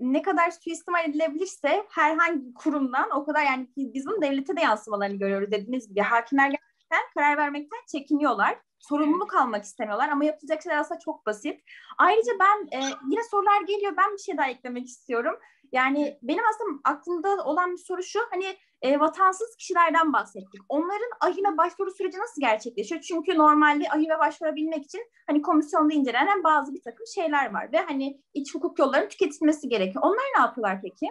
ne 0.00 0.22
kadar 0.22 0.50
suistimal 0.50 1.10
edilebilirse 1.10 1.86
herhangi 1.90 2.54
kurumdan 2.54 3.10
o 3.10 3.24
kadar 3.24 3.44
yani 3.44 3.68
biz 3.76 4.06
bunun 4.06 4.22
devlete 4.22 4.56
de 4.56 4.60
yansımalarını 4.60 5.16
görüyoruz 5.16 5.50
dediğiniz 5.50 5.88
gibi. 5.88 6.00
Hakimler 6.00 6.50
gerçekten 6.50 7.02
karar 7.14 7.36
vermekten 7.36 7.78
çekiniyorlar 7.92 8.58
sorumluluk 8.82 9.34
almak 9.34 9.64
istemiyorlar 9.64 10.08
ama 10.08 10.24
yapacak 10.24 10.62
şeyler 10.62 10.78
aslında 10.78 11.00
çok 11.00 11.26
basit. 11.26 11.60
Ayrıca 11.98 12.32
ben 12.40 12.78
e, 12.78 12.80
yine 13.10 13.22
sorular 13.30 13.62
geliyor. 13.66 13.92
Ben 13.96 14.12
bir 14.12 14.18
şey 14.18 14.36
daha 14.36 14.48
eklemek 14.48 14.86
istiyorum. 14.86 15.34
Yani 15.72 16.18
benim 16.22 16.44
aslında 16.50 16.80
aklımda 16.84 17.44
olan 17.44 17.72
bir 17.72 17.78
soru 17.78 18.02
şu. 18.02 18.20
Hani 18.30 18.56
e, 18.82 19.00
vatansız 19.00 19.56
kişilerden 19.56 20.12
bahsettik. 20.12 20.60
Onların 20.68 21.10
ahime 21.20 21.56
başvuru 21.56 21.90
süreci 21.90 22.18
nasıl 22.18 22.40
gerçekleşiyor? 22.40 23.00
Çünkü 23.00 23.38
normalde 23.38 23.84
ahime 23.90 24.18
başvurabilmek 24.18 24.84
için 24.84 25.00
hani 25.26 25.42
komisyonda 25.42 25.94
incelenen 25.94 26.44
bazı 26.44 26.74
bir 26.74 26.82
takım 26.82 27.06
şeyler 27.14 27.52
var 27.52 27.72
ve 27.72 27.78
hani 27.78 28.20
iç 28.34 28.54
hukuk 28.54 28.78
yollarının 28.78 29.08
tüketilmesi 29.08 29.68
gerekiyor. 29.68 30.04
Onlar 30.04 30.24
ne 30.36 30.40
yapıyorlar 30.40 30.80
peki? 30.82 31.06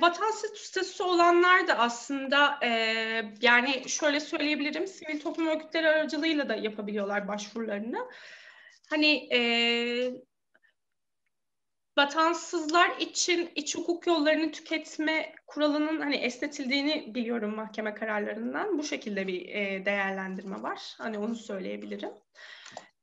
Vatansız 0.00 0.58
statüsü 0.58 1.02
olanlar 1.02 1.68
da 1.68 1.78
aslında 1.78 2.58
e, 2.62 2.68
yani 3.42 3.88
şöyle 3.88 4.20
söyleyebilirim 4.20 4.86
sivil 4.86 5.20
toplum 5.20 5.46
örgütleri 5.46 5.88
aracılığıyla 5.88 6.48
da 6.48 6.54
yapabiliyorlar 6.54 7.28
başvurularını. 7.28 8.08
Hani 8.90 9.28
e, 9.32 9.40
vatansızlar 11.98 12.96
için 13.00 13.50
iç 13.54 13.76
hukuk 13.76 14.06
yollarını 14.06 14.52
tüketme 14.52 15.34
kuralının 15.46 16.00
hani 16.00 16.16
esnetildiğini 16.16 17.14
biliyorum 17.14 17.56
mahkeme 17.56 17.94
kararlarından. 17.94 18.78
Bu 18.78 18.82
şekilde 18.82 19.26
bir 19.26 19.48
e, 19.48 19.84
değerlendirme 19.84 20.62
var. 20.62 20.94
Hani 20.98 21.18
onu 21.18 21.34
söyleyebilirim. 21.34 22.10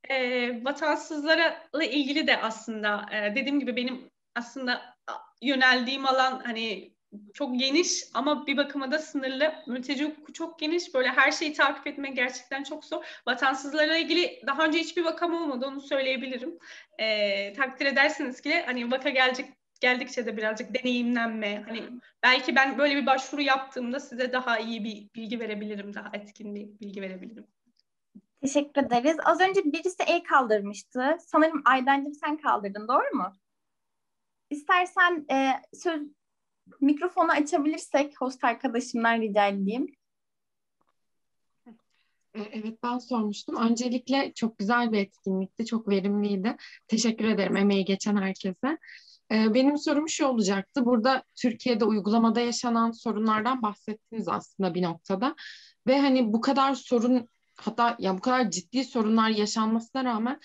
E, 0.09 0.49
vatansızlara 0.65 1.67
ilgili 1.81 2.27
de 2.27 2.37
aslında 2.37 3.05
e, 3.11 3.35
dediğim 3.35 3.59
gibi 3.59 3.75
benim 3.75 4.09
aslında 4.35 4.92
yöneldiğim 5.41 6.05
alan 6.05 6.41
hani 6.45 6.93
çok 7.33 7.59
geniş 7.59 8.03
ama 8.13 8.47
bir 8.47 8.57
bakıma 8.57 8.91
da 8.91 8.99
sınırlı. 8.99 9.53
Mülteci 9.67 10.05
hukuku 10.05 10.33
çok 10.33 10.59
geniş. 10.59 10.93
Böyle 10.93 11.09
her 11.09 11.31
şeyi 11.31 11.53
takip 11.53 11.87
etmek 11.87 12.15
gerçekten 12.15 12.63
çok 12.63 12.85
zor. 12.85 13.05
Vatansızlarla 13.27 13.97
ilgili 13.97 14.41
daha 14.47 14.65
önce 14.65 14.79
hiçbir 14.79 15.03
vakam 15.03 15.33
olmadı 15.33 15.65
onu 15.65 15.81
söyleyebilirim. 15.81 16.57
E, 16.99 17.53
takdir 17.53 17.85
edersiniz 17.85 18.41
ki 18.41 18.61
hani 18.65 18.91
vaka 18.91 19.09
gelecek 19.09 19.49
geldikçe 19.81 20.25
de 20.25 20.37
birazcık 20.37 20.73
deneyimlenme. 20.73 21.63
Hani 21.67 21.83
belki 22.23 22.55
ben 22.55 22.77
böyle 22.77 22.95
bir 22.95 23.05
başvuru 23.05 23.41
yaptığımda 23.41 23.99
size 23.99 24.33
daha 24.33 24.59
iyi 24.59 24.83
bir 24.83 25.09
bilgi 25.15 25.39
verebilirim, 25.39 25.93
daha 25.93 26.09
etkin 26.13 26.55
bir 26.55 26.67
bilgi 26.81 27.01
verebilirim. 27.01 27.47
Teşekkür 28.41 28.81
ederiz. 28.81 29.17
Az 29.25 29.41
önce 29.41 29.63
birisi 29.63 30.03
el 30.07 30.23
kaldırmıştı. 30.23 31.17
Sanırım 31.19 31.61
Aydancığım 31.65 32.13
sen 32.13 32.37
kaldırdın, 32.37 32.87
doğru 32.87 33.17
mu? 33.17 33.33
İstersen 34.53 35.25
e, 35.31 35.51
söz 35.73 36.01
mikrofonu 36.81 37.31
açabilirsek 37.31 38.21
host 38.21 38.43
arkadaşımdan 38.43 39.21
rica 39.21 39.47
edeyim. 39.47 39.87
E, 42.35 42.41
evet 42.41 42.83
ben 42.83 42.97
sormuştum. 42.97 43.55
Öncelikle 43.55 44.33
çok 44.35 44.57
güzel 44.57 44.91
bir 44.91 44.99
etkinlikti, 44.99 45.65
çok 45.65 45.89
verimliydi. 45.89 46.55
Teşekkür 46.87 47.25
ederim 47.25 47.57
emeği 47.57 47.85
geçen 47.85 48.17
herkese. 48.17 48.77
E, 49.31 49.53
benim 49.53 49.77
sorum 49.77 50.09
şu 50.09 50.25
olacaktı. 50.25 50.85
Burada 50.85 51.23
Türkiye'de 51.35 51.85
uygulamada 51.85 52.39
yaşanan 52.39 52.91
sorunlardan 52.91 53.61
bahsettiniz 53.61 54.27
aslında 54.27 54.73
bir 54.73 54.83
noktada. 54.83 55.35
Ve 55.87 55.99
hani 55.99 56.33
bu 56.33 56.41
kadar 56.41 56.73
sorun 56.73 57.29
hatta 57.55 57.95
ya 57.99 58.17
bu 58.17 58.21
kadar 58.21 58.51
ciddi 58.51 58.83
sorunlar 58.83 59.29
yaşanmasına 59.29 60.03
rağmen 60.03 60.39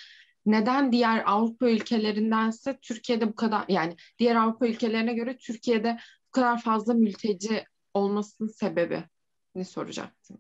neden 0.48 0.92
diğer 0.92 1.22
Avrupa 1.26 1.70
ülkelerindense 1.70 2.78
Türkiye'de 2.82 3.28
bu 3.28 3.34
kadar 3.34 3.64
yani 3.68 3.96
diğer 4.18 4.36
Avrupa 4.36 4.66
ülkelerine 4.66 5.12
göre 5.12 5.36
Türkiye'de 5.36 5.98
bu 6.28 6.30
kadar 6.30 6.62
fazla 6.62 6.94
mülteci 6.94 7.64
olmasının 7.94 8.48
sebebi 8.48 9.04
ne 9.54 9.64
soracaktım. 9.64 10.38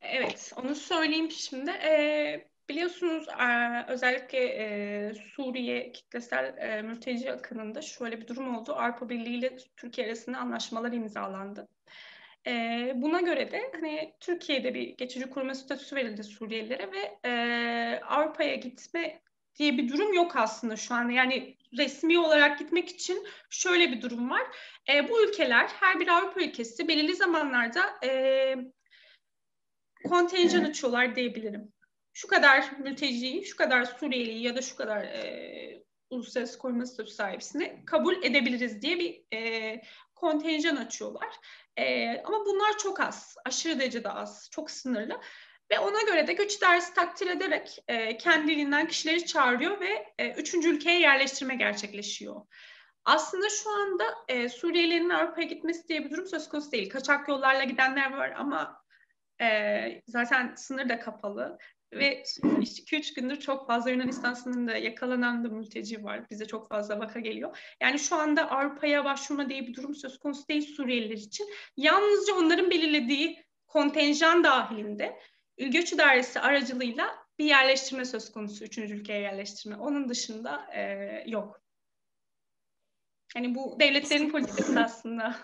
Evet, 0.00 0.52
onu 0.56 0.74
söyleyeyim 0.74 1.30
şimdi. 1.30 1.70
Ee, 1.70 2.48
biliyorsunuz 2.68 3.28
e, 3.28 3.84
özellikle 3.88 4.38
e, 4.38 5.14
Suriye 5.14 5.92
kitlesel 5.92 6.56
e, 6.58 6.82
mülteci 6.82 7.32
akınında 7.32 7.82
şöyle 7.82 8.20
bir 8.20 8.26
durum 8.26 8.56
oldu. 8.56 8.72
Avrupa 8.72 9.08
Birliği 9.08 9.38
ile 9.38 9.56
Türkiye 9.76 10.06
arasında 10.06 10.38
anlaşmalar 10.38 10.92
imzalandı. 10.92 11.68
E, 12.46 12.92
buna 12.96 13.20
göre 13.20 13.50
de 13.50 13.70
hani 13.72 14.14
Türkiye'de 14.20 14.74
bir 14.74 14.96
geçici 14.96 15.30
koruma 15.30 15.54
statüsü 15.54 15.96
verildi 15.96 16.24
Suriyelilere 16.24 16.92
ve 16.92 17.28
e, 17.28 18.00
Avrupa'ya 18.04 18.54
gitme 18.54 19.22
diye 19.56 19.78
bir 19.78 19.88
durum 19.88 20.12
yok 20.14 20.36
aslında 20.36 20.76
şu 20.76 20.94
anda. 20.94 21.12
Yani 21.12 21.56
resmi 21.78 22.18
olarak 22.18 22.58
gitmek 22.58 22.88
için 22.88 23.26
şöyle 23.50 23.92
bir 23.92 24.02
durum 24.02 24.30
var. 24.30 24.42
E, 24.92 25.08
bu 25.08 25.24
ülkeler 25.24 25.68
her 25.68 26.00
bir 26.00 26.08
Avrupa 26.08 26.40
ülkesi 26.40 26.88
belirli 26.88 27.14
zamanlarda 27.14 27.82
e, 28.04 28.54
kontenjan 30.08 30.64
açıyorlar 30.64 31.16
diyebilirim. 31.16 31.72
Şu 32.12 32.28
kadar 32.28 32.70
mülteciyi, 32.78 33.44
şu 33.44 33.56
kadar 33.56 33.84
Suriyeliyi 33.84 34.42
ya 34.42 34.56
da 34.56 34.62
şu 34.62 34.76
kadar 34.76 35.02
e, 35.02 35.82
uluslararası 36.10 36.58
koruma 36.58 36.86
statüsü 36.86 37.16
sahibisini 37.16 37.84
kabul 37.86 38.22
edebiliriz 38.22 38.82
diye 38.82 38.98
bir 38.98 39.36
e, 39.36 39.82
kontenjan 40.22 40.76
açıyorlar. 40.76 41.28
E, 41.76 42.16
ama 42.24 42.46
bunlar 42.46 42.78
çok 42.78 43.00
az, 43.00 43.36
aşırı 43.44 43.80
derecede 43.80 44.10
az, 44.10 44.48
çok 44.50 44.70
sınırlı. 44.70 45.20
Ve 45.70 45.78
ona 45.78 46.02
göre 46.02 46.26
de 46.26 46.32
göç 46.32 46.54
idaresi 46.54 46.94
takdir 46.94 47.26
ederek 47.26 47.78
e, 47.88 48.16
kendiliğinden 48.16 48.88
kişileri 48.88 49.26
çağırıyor 49.26 49.80
ve 49.80 50.14
e, 50.18 50.30
üçüncü 50.30 50.68
ülkeye 50.68 51.00
yerleştirme 51.00 51.54
gerçekleşiyor. 51.54 52.46
Aslında 53.04 53.48
şu 53.48 53.70
anda 53.70 54.04
e, 54.28 54.48
Suriyelilerin 54.48 55.10
Avrupa'ya 55.10 55.46
gitmesi 55.46 55.88
diye 55.88 56.04
bir 56.04 56.10
durum 56.10 56.26
söz 56.26 56.48
konusu 56.48 56.72
değil. 56.72 56.90
Kaçak 56.90 57.28
yollarla 57.28 57.64
gidenler 57.64 58.16
var 58.16 58.30
ama 58.36 58.82
e, 59.40 60.02
zaten 60.06 60.54
sınır 60.54 60.88
da 60.88 61.00
kapalı. 61.00 61.58
Ve 61.92 62.22
2-3 62.22 63.14
gündür 63.14 63.40
çok 63.40 63.66
fazla 63.66 63.90
Yunanistan 63.90 64.34
sınırında 64.34 64.76
yakalanan 64.76 65.44
da 65.44 65.48
mülteci 65.48 66.04
var. 66.04 66.30
Bize 66.30 66.46
çok 66.46 66.68
fazla 66.68 66.98
vaka 66.98 67.20
geliyor. 67.20 67.74
Yani 67.80 67.98
şu 67.98 68.16
anda 68.16 68.50
Avrupa'ya 68.50 69.04
başvurma 69.04 69.48
diye 69.48 69.66
bir 69.66 69.74
durum 69.74 69.94
söz 69.94 70.18
konusu 70.18 70.48
değil 70.48 70.74
Suriyeliler 70.76 71.16
için. 71.16 71.48
Yalnızca 71.76 72.34
onların 72.34 72.70
belirlediği 72.70 73.44
kontenjan 73.66 74.44
dahilinde 74.44 75.20
göç 75.58 75.92
idaresi 75.92 76.40
aracılığıyla 76.40 77.06
bir 77.38 77.44
yerleştirme 77.44 78.04
söz 78.04 78.32
konusu. 78.32 78.64
Üçüncü 78.64 78.94
ülkeye 78.94 79.20
yerleştirme. 79.20 79.76
Onun 79.76 80.08
dışında 80.08 80.66
e, 80.74 81.24
yok. 81.26 81.62
Yani 83.36 83.54
bu 83.54 83.76
devletlerin 83.80 84.30
politikası 84.30 84.80
aslında. 84.80 85.36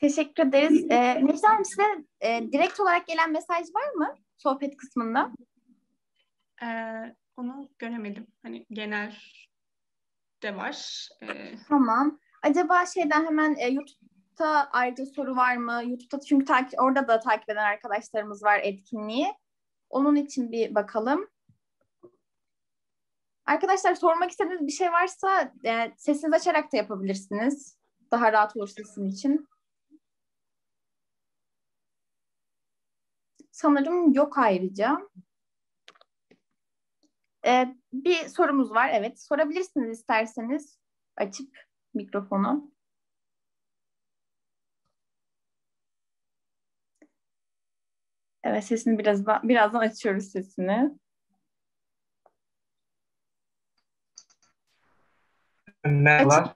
Teşekkür 0.00 0.46
ederiz. 0.46 0.86
Ee, 0.90 1.26
Necla 1.26 1.48
Hanım 1.48 1.64
size 1.64 1.82
e, 2.20 2.52
direkt 2.52 2.80
olarak 2.80 3.06
gelen 3.06 3.32
mesaj 3.32 3.66
var 3.74 3.92
mı? 3.94 4.14
Sohbet 4.38 4.76
kısmında? 4.76 5.32
Ee, 6.62 7.14
onu 7.36 7.68
göremedim. 7.78 8.26
Hani 8.42 8.66
genel 8.70 9.16
de 10.42 10.56
var. 10.56 11.08
Ee... 11.22 11.56
Tamam. 11.68 12.18
Acaba 12.42 12.86
şeyden 12.86 13.24
hemen 13.24 13.56
e, 13.58 13.68
YouTube'da 13.68 14.70
ayrıca 14.70 15.06
soru 15.06 15.36
var 15.36 15.56
mı? 15.56 15.82
YouTube'da 15.86 16.20
çünkü 16.20 16.44
takip, 16.44 16.80
orada 16.80 17.08
da 17.08 17.20
takip 17.20 17.50
eden 17.50 17.64
arkadaşlarımız 17.64 18.42
var 18.42 18.60
etkinliği. 18.62 19.26
Onun 19.90 20.16
için 20.16 20.52
bir 20.52 20.74
bakalım. 20.74 21.28
Arkadaşlar 23.46 23.94
sormak 23.94 24.30
istediğiniz 24.30 24.66
bir 24.66 24.72
şey 24.72 24.92
varsa 24.92 25.52
e, 25.64 25.92
sesinizi 25.96 26.36
açarak 26.36 26.72
da 26.72 26.76
yapabilirsiniz. 26.76 27.78
Daha 28.10 28.32
rahat 28.32 28.56
olur 28.56 28.68
sizin 28.68 29.08
için. 29.08 29.48
Sanırım 33.58 34.12
yok 34.12 34.38
ayrıca. 34.38 34.98
Ee, 37.46 37.76
bir 37.92 38.28
sorumuz 38.28 38.70
var. 38.70 38.90
Evet. 38.92 39.20
Sorabilirsiniz 39.22 39.98
isterseniz. 39.98 40.78
Açıp 41.16 41.58
mikrofonu. 41.94 42.72
Evet 48.44 48.64
sesini 48.64 48.98
birazdan, 48.98 49.48
birazdan 49.48 49.80
açıyoruz 49.80 50.24
sesini. 50.24 50.90
Merhaba. 55.84 56.54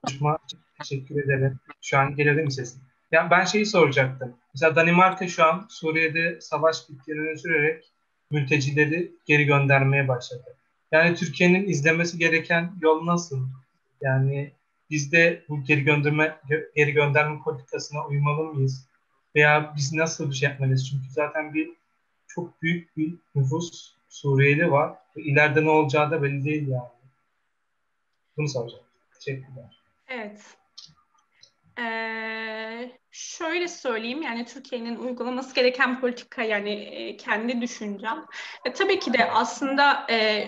Teşekkür 0.79 1.25
ederim. 1.25 1.61
Şu 1.81 1.99
an 1.99 2.17
değil 2.17 2.29
mi 2.29 2.53
sesim? 2.53 2.92
Yani 3.13 3.31
ben 3.31 3.45
şeyi 3.45 3.67
soracaktım. 3.67 4.37
Mesela 4.55 4.77
Danimarka 4.77 5.29
şu 5.29 5.45
an 5.45 5.67
Suriye'de 5.71 6.41
savaş 6.41 6.89
bittiğini 6.89 7.39
sürerek 7.39 7.93
mültecileri 8.31 9.13
geri 9.27 9.45
göndermeye 9.45 10.09
başladı. 10.09 10.57
Yani 10.93 11.15
Türkiye'nin 11.15 11.69
izlemesi 11.69 12.19
gereken 12.19 12.73
yol 12.81 13.07
nasıl? 13.07 13.47
Yani 14.01 14.53
biz 14.91 15.13
de 15.13 15.45
bu 15.49 15.65
geri 15.65 15.85
gönderme 15.85 16.37
geri 16.77 16.93
gönderme 16.93 17.39
politikasına 17.43 18.07
uymalı 18.07 18.45
mıyız? 18.45 18.89
Veya 19.35 19.73
biz 19.77 19.93
nasıl 19.93 20.31
bir 20.31 20.35
şey 20.35 20.49
yapmalıyız? 20.49 20.91
Çünkü 20.91 21.11
zaten 21.11 21.55
bir 21.55 21.71
çok 22.29 22.63
büyük 22.63 22.97
bir 22.97 23.15
nüfus 23.35 23.95
Suriyeli 24.09 24.71
var. 24.71 24.99
İleride 25.17 25.65
ne 25.65 25.71
olacağı 25.71 26.11
da 26.11 26.23
belli 26.23 26.45
değil 26.45 26.69
yani. 26.69 26.89
Bunu 28.37 28.49
soracağım. 28.49 28.85
Teşekkürler. 29.15 29.83
Evet. 30.09 30.57
Ee, 31.79 33.02
şöyle 33.13 33.69
söyleyeyim 33.69 34.23
yani 34.23 34.45
Türkiye'nin 34.45 34.97
uygulaması 34.97 35.55
gereken 35.55 36.01
politika 36.01 36.43
yani 36.43 36.71
e, 36.71 37.17
kendi 37.17 37.61
düşüncem. 37.61 38.25
E, 38.65 38.73
tabii 38.73 38.99
ki 38.99 39.13
de 39.13 39.31
aslında 39.31 40.07
e, 40.11 40.47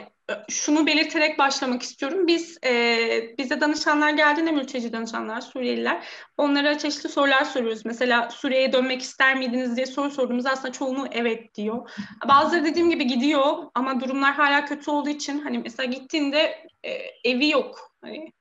şunu 0.48 0.86
belirterek 0.86 1.38
başlamak 1.38 1.82
istiyorum. 1.82 2.26
Biz 2.26 2.58
e, 2.64 3.34
bize 3.38 3.60
danışanlar 3.60 4.10
geldiğinde 4.10 4.52
mülteci 4.52 4.92
danışanlar, 4.92 5.40
Suriyeliler 5.40 6.06
onlara 6.36 6.78
çeşitli 6.78 7.08
sorular 7.08 7.44
soruyoruz. 7.44 7.84
Mesela 7.84 8.30
Suriye'ye 8.30 8.72
dönmek 8.72 9.02
ister 9.02 9.36
miydiniz 9.36 9.76
diye 9.76 9.86
soru 9.86 10.10
sorduğumuz 10.10 10.46
aslında 10.46 10.72
çoğunu 10.72 11.08
evet 11.12 11.54
diyor. 11.54 11.90
Bazıları 12.28 12.64
dediğim 12.64 12.90
gibi 12.90 13.06
gidiyor 13.06 13.56
ama 13.74 14.00
durumlar 14.00 14.34
hala 14.34 14.64
kötü 14.64 14.90
olduğu 14.90 15.10
için 15.10 15.40
hani 15.40 15.58
mesela 15.58 15.84
gittiğinde 15.86 16.68
e, 16.82 16.90
evi 17.24 17.48
yok. 17.48 17.90
Hani 18.00 18.32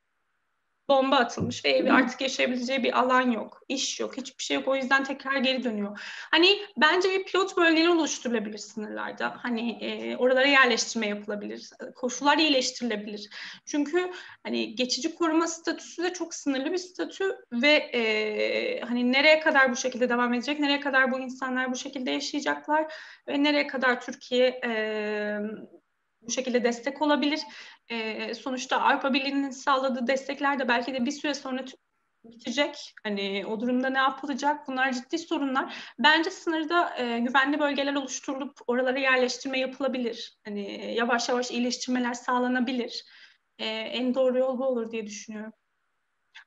bomba 0.89 1.15
atılmış 1.15 1.65
ve 1.65 1.69
evi 1.69 1.91
artık 1.91 2.21
yaşayabileceği 2.21 2.84
bir 2.84 2.99
alan 2.99 3.31
yok, 3.31 3.61
iş 3.69 3.99
yok, 3.99 4.17
hiçbir 4.17 4.43
şey 4.43 4.55
yok. 4.55 4.67
O 4.67 4.75
yüzden 4.75 5.03
tekrar 5.03 5.38
geri 5.38 5.63
dönüyor. 5.63 5.99
Hani 6.31 6.59
bence 6.77 7.09
bir 7.09 7.25
pilot 7.25 7.57
bölgeleri 7.57 7.89
oluşturulabilir 7.89 8.57
sınırlarda. 8.57 9.38
Hani 9.41 9.71
e, 9.71 10.17
oralara 10.17 10.47
yerleştirme 10.47 11.07
yapılabilir, 11.07 11.69
koşullar 11.95 12.38
iyileştirilebilir. 12.38 13.29
Çünkü 13.65 14.11
hani 14.43 14.75
geçici 14.75 15.15
koruma 15.15 15.47
statüsü 15.47 16.03
de 16.03 16.13
çok 16.13 16.34
sınırlı 16.34 16.71
bir 16.71 16.77
statü 16.77 17.36
ve 17.51 17.71
e, 17.71 18.81
hani 18.81 19.11
nereye 19.11 19.39
kadar 19.39 19.71
bu 19.71 19.75
şekilde 19.75 20.09
devam 20.09 20.34
edecek, 20.34 20.59
nereye 20.59 20.79
kadar 20.79 21.11
bu 21.11 21.19
insanlar 21.19 21.71
bu 21.71 21.75
şekilde 21.75 22.11
yaşayacaklar 22.11 22.93
ve 23.27 23.43
nereye 23.43 23.67
kadar 23.67 24.01
Türkiye 24.01 24.61
e, 24.65 25.39
bu 26.27 26.31
şekilde 26.31 26.63
destek 26.63 27.01
olabilir. 27.01 27.39
E, 27.89 28.34
sonuçta 28.34 28.81
Avrupa 28.81 29.13
Birliği'nin 29.13 29.49
sağladığı 29.49 30.07
destekler 30.07 30.59
de 30.59 30.67
belki 30.67 30.93
de 30.93 31.05
bir 31.05 31.11
süre 31.11 31.34
sonra 31.34 31.65
bitecek. 32.25 32.93
Hani 33.03 33.45
o 33.47 33.59
durumda 33.59 33.89
ne 33.89 33.97
yapılacak? 33.97 34.67
Bunlar 34.67 34.93
ciddi 34.93 35.17
sorunlar. 35.17 35.75
Bence 35.99 36.31
sınırda 36.31 36.97
e, 36.97 37.19
güvenli 37.19 37.59
bölgeler 37.59 37.95
oluşturulup 37.95 38.59
oralara 38.67 38.99
yerleştirme 38.99 39.59
yapılabilir. 39.59 40.38
Hani 40.45 40.93
yavaş 40.95 41.29
yavaş 41.29 41.51
iyileştirmeler 41.51 42.13
sağlanabilir. 42.13 43.03
E, 43.59 43.65
en 43.65 44.15
doğru 44.15 44.38
yol 44.38 44.59
bu 44.59 44.65
olur 44.65 44.91
diye 44.91 45.07
düşünüyorum. 45.07 45.53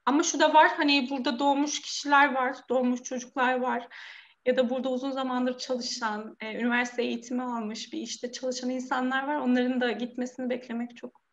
Ama 0.07 0.22
şu 0.22 0.41
da 0.41 0.55
var 0.55 0.68
hani 0.76 1.11
burada 1.11 1.39
doğmuş 1.39 1.80
kişiler 1.80 2.34
var, 2.34 2.57
doğmuş 2.68 3.03
çocuklar 3.03 3.61
var 3.61 3.89
ya 4.47 4.57
da 4.57 4.70
burada 4.70 4.89
uzun 4.89 5.11
zamandır 5.11 5.59
çalışan, 5.59 6.37
e, 6.41 6.55
üniversite 6.55 7.03
eğitimi 7.03 7.43
almış 7.43 7.93
bir 7.93 7.99
işte 7.99 8.32
çalışan 8.32 8.70
insanlar 8.70 9.26
var. 9.26 9.37
Onların 9.37 9.80
da 9.80 9.93
gitmesini 9.93 10.51
beklemek 10.51 10.97
çok 10.97 11.26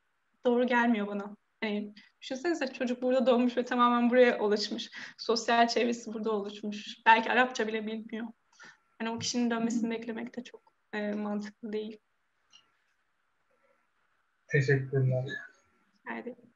doğru 0.46 0.68
gelmiyor 0.68 1.08
bana. 1.08 1.36
Hani 1.62 1.94
düşünsenize 2.22 2.74
çocuk 2.74 3.02
burada 3.02 3.26
doğmuş 3.26 3.58
ve 3.58 3.66
tamamen 3.66 4.10
buraya 4.10 4.40
ulaşmış. 4.40 4.92
Sosyal 5.18 5.68
çevresi 5.68 6.14
burada 6.14 6.32
oluşmuş. 6.32 6.98
Belki 7.06 7.32
Arapça 7.32 7.68
bile 7.68 7.88
bilmiyor. 7.88 8.28
Hani 9.00 9.10
o 9.10 9.20
kişinin 9.20 9.52
dönmesini 9.52 9.92
beklemek 9.92 10.38
de 10.38 10.44
çok 10.44 10.74
e, 10.94 11.12
mantıklı 11.12 11.74
değil. 11.74 12.00
Teşekkürler. 14.48 15.26
Evet. 16.12 16.53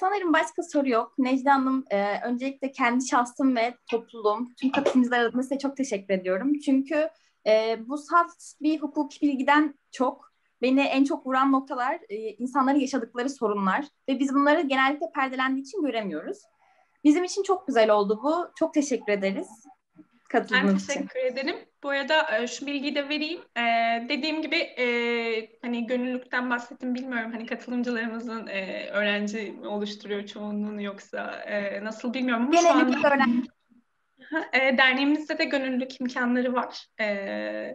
Sanırım 0.00 0.32
başka 0.32 0.62
soru 0.62 0.88
yok. 0.88 1.14
Necla 1.18 1.54
Hanım, 1.54 1.84
e, 1.90 2.20
öncelikle 2.24 2.72
kendi 2.72 3.06
şahsım 3.06 3.56
ve 3.56 3.74
topluluğum, 3.90 4.54
tüm 4.60 4.70
katılımcılar 4.70 5.20
adına 5.20 5.42
size 5.42 5.58
çok 5.58 5.76
teşekkür 5.76 6.14
ediyorum. 6.14 6.58
Çünkü 6.58 7.10
e, 7.46 7.78
bu 7.88 7.98
salt 7.98 8.30
bir 8.62 8.80
hukuki 8.80 9.20
bilgiden 9.20 9.74
çok 9.90 10.32
beni 10.62 10.80
en 10.80 11.04
çok 11.04 11.26
vuran 11.26 11.52
noktalar 11.52 12.00
e, 12.08 12.16
insanların 12.16 12.78
yaşadıkları 12.78 13.30
sorunlar 13.30 13.84
ve 14.08 14.18
biz 14.18 14.34
bunları 14.34 14.60
genellikle 14.60 15.06
perdelendiği 15.14 15.64
için 15.64 15.82
göremiyoruz. 15.82 16.38
Bizim 17.04 17.24
için 17.24 17.42
çok 17.42 17.66
güzel 17.66 17.90
oldu 17.90 18.20
bu. 18.22 18.48
Çok 18.56 18.74
teşekkür 18.74 19.12
ederiz 19.12 19.48
katıldığınız 20.28 20.88
ben 20.88 20.94
teşekkür 20.94 21.20
için. 21.20 21.32
ederim. 21.32 21.56
Bu 21.82 21.88
arada 21.88 22.38
e, 22.38 22.46
şu 22.46 22.66
bilgiyi 22.66 22.94
de 22.94 23.08
vereyim. 23.08 23.40
E, 23.56 23.62
dediğim 24.08 24.42
gibi 24.42 24.56
e, 24.56 24.84
hani 25.62 25.86
gönüllülükten 25.86 26.50
bahsettim 26.50 26.94
bilmiyorum. 26.94 27.32
Hani 27.32 27.46
katılımcılarımızın 27.46 28.46
e, 28.46 28.88
öğrenci 28.90 29.56
oluşturuyor 29.64 30.26
çoğunluğunu 30.26 30.82
yoksa 30.82 31.32
e, 31.32 31.84
nasıl 31.84 32.14
bilmiyorum 32.14 32.42
ama 32.42 32.52
Genellikle 32.60 32.92
şu 32.92 32.98
anda... 32.98 33.08
öğrenci. 33.14 33.48
E, 34.52 34.78
derneğimizde 34.78 35.38
de 35.38 35.44
gönüllülük 35.44 36.00
imkanları 36.00 36.52
var. 36.52 36.86
E, 37.00 37.74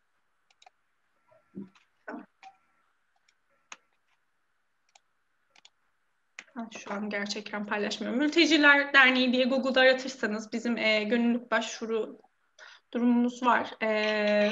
Şu 6.80 6.94
an 6.94 7.10
gerçek 7.10 7.48
ekran 7.48 7.66
paylaşmıyorum. 7.66 8.20
Mülteciler 8.20 8.94
Derneği 8.94 9.34
diye 9.34 9.46
Google'da 9.46 9.82
aratırsanız 9.82 10.54
bizim 10.54 10.78
e, 10.78 11.04
gönüllülük 11.04 11.52
başvuru 11.52 12.20
durumumuz 12.94 13.44
var. 13.44 13.84
E, 13.84 14.52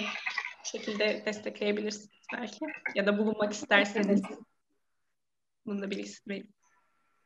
bu 0.59 0.67
şekilde 0.67 1.23
destekleyebilirsiniz 1.25 2.09
belki. 2.33 2.59
Ya 2.95 3.05
da 3.05 3.17
bulunmak 3.17 3.53
isterseniz. 3.53 4.21
Bunun 5.65 5.81
da 5.81 5.91
bilgisini 5.91 6.33
verin. 6.33 6.55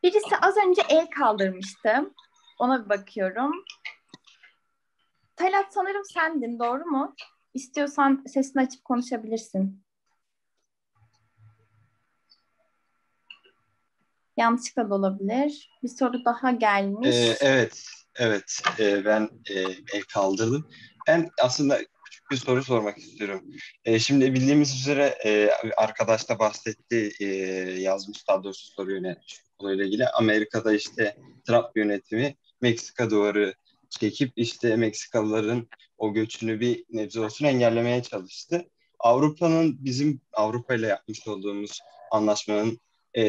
Birisi 0.03 0.37
az 0.41 0.57
önce 0.57 0.81
el 0.89 1.07
kaldırmıştı. 1.09 2.13
Ona 2.59 2.85
bir 2.85 2.89
bakıyorum. 2.89 3.63
Talat 5.35 5.73
sanırım 5.73 6.03
sendin, 6.13 6.59
doğru 6.59 6.85
mu? 6.85 7.15
İstiyorsan 7.53 8.23
sesini 8.27 8.61
açıp 8.61 8.85
konuşabilirsin. 8.85 9.83
Yanlışlıkla 14.39 14.89
da 14.89 14.95
olabilir. 14.95 15.69
Bir 15.83 15.87
soru 15.87 16.25
daha 16.25 16.51
gelmiş. 16.51 17.15
Ee, 17.15 17.37
evet, 17.41 17.83
evet. 18.15 18.61
Ee, 18.79 19.05
ben 19.05 19.29
e, 19.93 19.99
kaldırdım. 20.13 20.69
Ben 21.07 21.29
aslında 21.41 21.79
küçük 22.05 22.31
bir 22.31 22.35
soru 22.35 22.63
sormak 22.63 22.97
istiyorum. 22.97 23.43
E, 23.85 23.99
şimdi 23.99 24.33
bildiğimiz 24.33 24.75
üzere 24.75 25.15
e, 25.25 25.49
arkadaş 25.77 26.29
da 26.29 26.39
bahsetti, 26.39 27.11
e, 27.19 27.25
yazmış 27.81 28.27
daha 28.27 28.43
doğrusu 28.43 28.71
soru 28.73 28.91
yönetmiş 28.91 29.41
konuyla 29.57 29.85
ilgili. 29.85 30.07
Amerika'da 30.07 30.73
işte 30.73 31.17
Trump 31.47 31.67
yönetimi 31.75 32.35
Meksika 32.61 33.09
duvarı 33.09 33.53
çekip 33.89 34.31
işte 34.35 34.75
Meksikalıların 34.75 35.67
o 35.97 36.13
göçünü 36.13 36.59
bir 36.59 36.85
nebze 36.89 37.19
olsun 37.19 37.45
engellemeye 37.45 38.03
çalıştı. 38.03 38.65
Avrupa'nın 38.99 39.85
bizim 39.85 40.21
Avrupa 40.33 40.75
ile 40.75 40.87
yapmış 40.87 41.27
olduğumuz 41.27 41.79
anlaşmanın 42.11 42.79
e, 43.17 43.23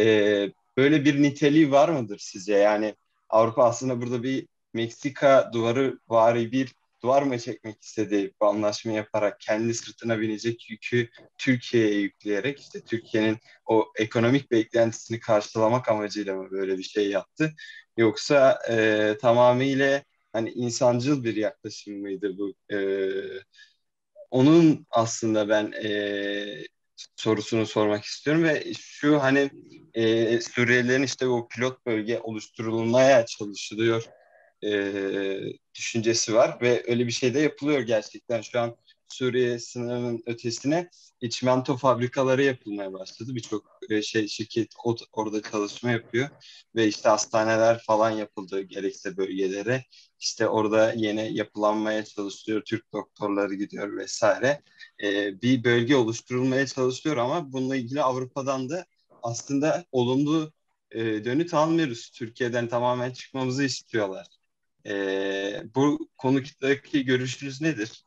böyle 0.81 1.05
bir 1.05 1.23
niteliği 1.23 1.71
var 1.71 1.89
mıdır 1.89 2.19
sizce? 2.19 2.55
Yani 2.55 2.95
Avrupa 3.29 3.65
aslında 3.65 4.03
burada 4.03 4.23
bir 4.23 4.49
Meksika 4.75 5.51
duvarı 5.53 5.99
vari 6.09 6.53
bir 6.53 6.75
duvar 7.03 7.23
mı 7.23 7.39
çekmek 7.39 7.83
istedi 7.83 8.33
bu 8.41 8.47
anlaşma 8.47 8.93
yaparak 8.93 9.41
kendi 9.41 9.75
sırtına 9.75 10.21
binecek 10.21 10.71
yükü 10.71 11.09
Türkiye'ye 11.39 12.01
yükleyerek 12.01 12.61
işte 12.61 12.81
Türkiye'nin 12.81 13.39
o 13.67 13.93
ekonomik 13.99 14.51
beklentisini 14.51 15.21
karşılamak 15.21 15.89
amacıyla 15.89 16.35
mı 16.37 16.51
böyle 16.51 16.79
bir 16.79 16.83
şey 16.83 17.11
yaptı? 17.11 17.55
Yoksa 17.97 18.59
e, 18.71 19.17
tamamıyla 19.21 20.03
hani 20.33 20.51
insancıl 20.51 21.25
bir 21.25 21.37
yaklaşım 21.37 22.01
mıydı 22.01 22.39
bu? 22.39 22.75
E, 22.75 22.79
onun 24.31 24.87
aslında 24.91 25.49
ben 25.49 25.73
e, 25.73 25.91
sorusunu 27.17 27.67
sormak 27.67 28.05
istiyorum 28.05 28.45
ve 28.45 28.73
şu 28.79 29.23
hani 29.23 29.51
e, 29.95 30.41
Suriyelilerin 30.41 31.03
işte 31.03 31.27
o 31.27 31.49
pilot 31.49 31.87
bölge 31.87 32.19
oluşturulmaya 32.19 33.27
çalışılıyor 33.27 34.05
e, 34.65 34.93
düşüncesi 35.75 36.35
var 36.35 36.59
ve 36.63 36.85
öyle 36.87 37.07
bir 37.07 37.13
şey 37.13 37.35
de 37.35 37.41
yapılıyor 37.41 37.81
gerçekten. 37.81 38.41
Şu 38.41 38.61
an 38.61 38.77
Suriye 39.13 39.59
sınırının 39.59 40.23
ötesine 40.27 40.91
içmento 41.21 41.77
fabrikaları 41.77 42.43
yapılmaya 42.43 42.93
başladı. 42.93 43.35
Birçok 43.35 43.65
e, 43.91 44.03
şey 44.03 44.29
şirket 44.29 44.69
orada 45.13 45.43
çalışma 45.43 45.91
yapıyor 45.91 46.29
ve 46.75 46.87
işte 46.87 47.09
hastaneler 47.09 47.83
falan 47.87 48.11
yapıldı 48.11 48.61
gerekse 48.61 49.17
bölgelere. 49.17 49.85
İşte 50.21 50.49
orada 50.49 50.93
yeni 50.93 51.37
yapılanmaya 51.37 52.05
çalışılıyor. 52.05 52.63
Türk 52.65 52.93
doktorları 52.93 53.55
gidiyor 53.55 53.97
vesaire. 53.97 54.63
Ee, 55.03 55.43
bir 55.43 55.65
bölge 55.65 55.97
oluşturulmaya 55.97 56.67
çalışıyor 56.67 57.17
ama 57.17 57.53
bununla 57.53 57.77
ilgili 57.77 58.03
Avrupa'dan 58.03 58.69
da 58.69 58.87
aslında 59.23 59.85
olumlu 59.93 60.53
e, 60.91 61.01
dönüt 61.25 61.55
almıyoruz. 61.55 62.11
Türkiye'den 62.11 62.69
tamamen 62.69 63.13
çıkmamızı 63.13 63.65
istiyorlar. 63.65 64.27
E, 64.87 65.63
bu 65.75 66.09
konudaki 66.19 67.05
görüşünüz 67.05 67.61
nedir? 67.61 68.05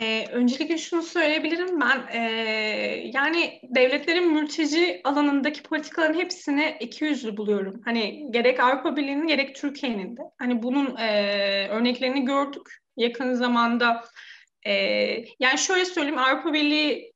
Ee, 0.00 0.26
öncelikle 0.32 0.78
şunu 0.78 1.02
söyleyebilirim 1.02 1.80
ben 1.80 2.06
e, 2.12 2.18
yani 3.14 3.60
devletlerin 3.62 4.32
mülteci 4.32 5.00
alanındaki 5.04 5.62
politikaların 5.62 6.20
hepsini 6.20 6.76
iki 6.80 7.04
yüzlü 7.04 7.36
buluyorum. 7.36 7.80
Hani 7.84 8.26
gerek 8.30 8.60
Avrupa 8.60 8.96
Birliği'nin 8.96 9.26
gerek 9.26 9.56
Türkiye'nin 9.56 10.16
de. 10.16 10.20
Hani 10.38 10.62
bunun 10.62 10.96
e, 10.96 11.68
örneklerini 11.68 12.24
gördük 12.24 12.80
yakın 12.96 13.34
zamanda. 13.34 14.04
E, 14.66 14.72
yani 15.40 15.58
şöyle 15.58 15.84
söyleyeyim 15.84 16.18
Avrupa 16.18 16.52
Birliği 16.52 17.13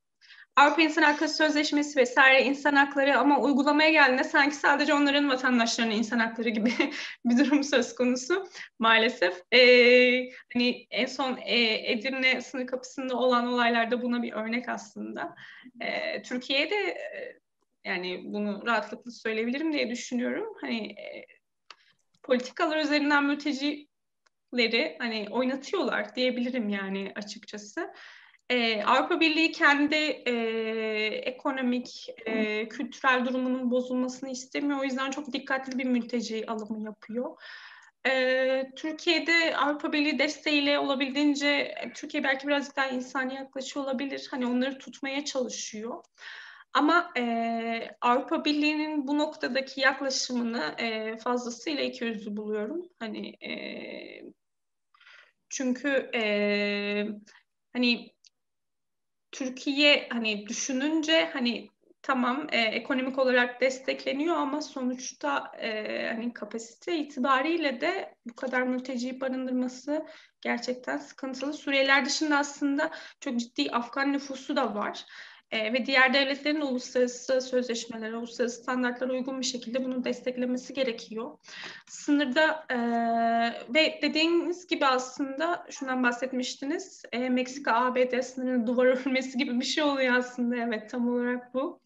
Avrupa 0.59 0.83
İnsan 0.83 1.03
Hakları 1.03 1.31
Sözleşmesi 1.31 2.01
vesaire 2.01 2.43
insan 2.43 2.73
hakları 2.73 3.19
ama 3.19 3.41
uygulamaya 3.41 3.91
geldiğinde 3.91 4.25
sanki 4.25 4.57
sadece 4.57 4.95
onların 4.95 5.29
vatandaşlarının 5.29 5.95
insan 5.95 6.19
hakları 6.19 6.49
gibi 6.49 6.73
bir 7.25 7.39
durum 7.39 7.65
söz 7.65 7.95
konusu 7.95 8.49
maalesef. 8.79 9.43
Ee, 9.53 10.29
hani 10.53 10.87
en 10.91 11.07
son 11.07 11.39
e, 11.45 11.91
Edirne 11.93 12.41
sınır 12.41 12.67
kapısında 12.67 13.17
olan 13.17 13.47
olaylarda 13.47 14.03
buna 14.03 14.23
bir 14.23 14.33
örnek 14.33 14.69
aslında. 14.69 15.35
Ee, 15.81 16.23
Türkiye'de 16.23 16.77
e, 16.77 17.39
yani 17.85 18.23
bunu 18.25 18.67
rahatlıkla 18.67 19.11
söyleyebilirim 19.11 19.73
diye 19.73 19.91
düşünüyorum. 19.91 20.55
Hani 20.61 20.87
e, 20.87 21.27
politikalar 22.23 22.77
üzerinden 22.77 23.25
mültecileri 23.25 24.97
hani 24.99 25.27
oynatıyorlar 25.31 26.15
diyebilirim 26.15 26.69
yani 26.69 27.13
açıkçası. 27.15 27.93
Ee, 28.51 28.83
Avrupa 28.83 29.21
Birliği 29.21 29.53
kendi 29.53 29.95
e, 29.95 30.33
ekonomik, 31.07 32.09
e, 32.27 32.69
kültürel 32.69 33.27
durumunun 33.27 33.71
bozulmasını 33.71 34.31
istemiyor. 34.31 34.81
O 34.81 34.85
yüzden 34.85 35.11
çok 35.11 35.33
dikkatli 35.33 35.79
bir 35.79 35.85
mülteci 35.85 36.47
alımı 36.47 36.85
yapıyor. 36.85 37.37
Ee, 38.07 38.71
Türkiye'de 38.77 39.57
Avrupa 39.57 39.93
Birliği 39.93 40.19
desteğiyle 40.19 40.79
olabildiğince, 40.79 41.75
Türkiye 41.95 42.25
belki 42.25 42.49
birazcık 42.49 42.77
daha 42.77 42.87
insani 42.87 43.35
yaklaşıyor 43.35 43.87
olabilir. 43.87 44.29
Hani 44.31 44.47
onları 44.47 44.79
tutmaya 44.79 45.25
çalışıyor. 45.25 46.05
Ama 46.73 47.13
e, 47.17 47.91
Avrupa 48.01 48.45
Birliği'nin 48.45 49.09
bu 49.09 49.19
noktadaki 49.19 49.81
yaklaşımını 49.81 50.75
e, 50.79 51.17
fazlasıyla 51.17 51.83
ikiyüzlü 51.83 52.37
buluyorum. 52.37 52.89
Hani 52.99 53.29
e, 53.29 53.53
çünkü 55.49 56.11
e, 56.15 56.23
hani 57.73 58.15
Türkiye 59.33 60.09
hani 60.13 60.47
düşününce 60.47 61.31
hani 61.33 61.69
tamam 62.03 62.47
e, 62.53 62.61
ekonomik 62.61 63.19
olarak 63.19 63.61
destekleniyor 63.61 64.37
ama 64.37 64.61
sonuçta 64.63 65.53
e, 65.61 66.07
hani 66.09 66.33
kapasite 66.33 66.99
itibariyle 66.99 67.81
de 67.81 68.15
bu 68.27 68.35
kadar 68.35 68.63
mülteci 68.63 69.21
barındırması 69.21 70.07
gerçekten 70.41 70.99
sıkıntılı. 70.99 71.53
Suriyeliler 71.53 72.05
dışında 72.05 72.39
aslında 72.39 72.91
çok 73.21 73.41
ciddi 73.41 73.71
Afgan 73.71 74.13
nüfusu 74.13 74.57
da 74.57 74.75
var. 74.75 75.05
E, 75.51 75.73
ve 75.73 75.87
diğer 75.87 76.15
devletlerin 76.15 76.61
uluslararası 76.61 77.41
sözleşmelere, 77.41 78.17
uluslararası 78.17 78.63
standartlara 78.63 79.13
uygun 79.13 79.41
bir 79.41 79.47
şekilde 79.47 79.85
bunu 79.85 80.05
desteklemesi 80.05 80.75
gerekiyor. 80.75 81.39
Sınırda 81.87 82.67
e, 82.71 82.79
ve 83.75 83.99
dediğiniz 84.03 84.67
gibi 84.67 84.87
aslında 84.87 85.67
şundan 85.71 86.03
bahsetmiştiniz. 86.03 87.03
E, 87.13 87.29
Meksika-ABD 87.29 88.23
sınırının 88.23 88.67
duvar 88.67 88.87
örülmesi 88.87 89.39
gibi 89.39 89.61
bir 89.61 89.65
şey 89.65 89.85
oluyor 89.85 90.15
aslında. 90.15 90.57
Evet 90.57 90.91
tam 90.91 91.09
olarak 91.09 91.55
bu. 91.55 91.81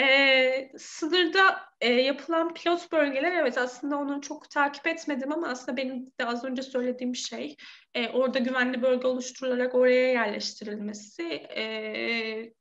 E, 0.00 0.72
sınırda 0.78 1.60
e, 1.80 1.92
yapılan 1.92 2.54
pilot 2.54 2.92
bölgeler 2.92 3.32
evet 3.32 3.58
aslında 3.58 3.96
onu 3.96 4.20
çok 4.20 4.50
takip 4.50 4.86
etmedim 4.86 5.32
ama 5.32 5.48
aslında 5.48 5.76
benim 5.76 6.12
de 6.20 6.26
az 6.26 6.44
önce 6.44 6.62
söylediğim 6.62 7.14
şey 7.14 7.56
e, 7.94 8.08
orada 8.08 8.38
güvenli 8.38 8.82
bölge 8.82 9.06
oluşturularak 9.06 9.74
oraya 9.74 10.08
yerleştirilmesi 10.12 11.22
e, 11.56 12.52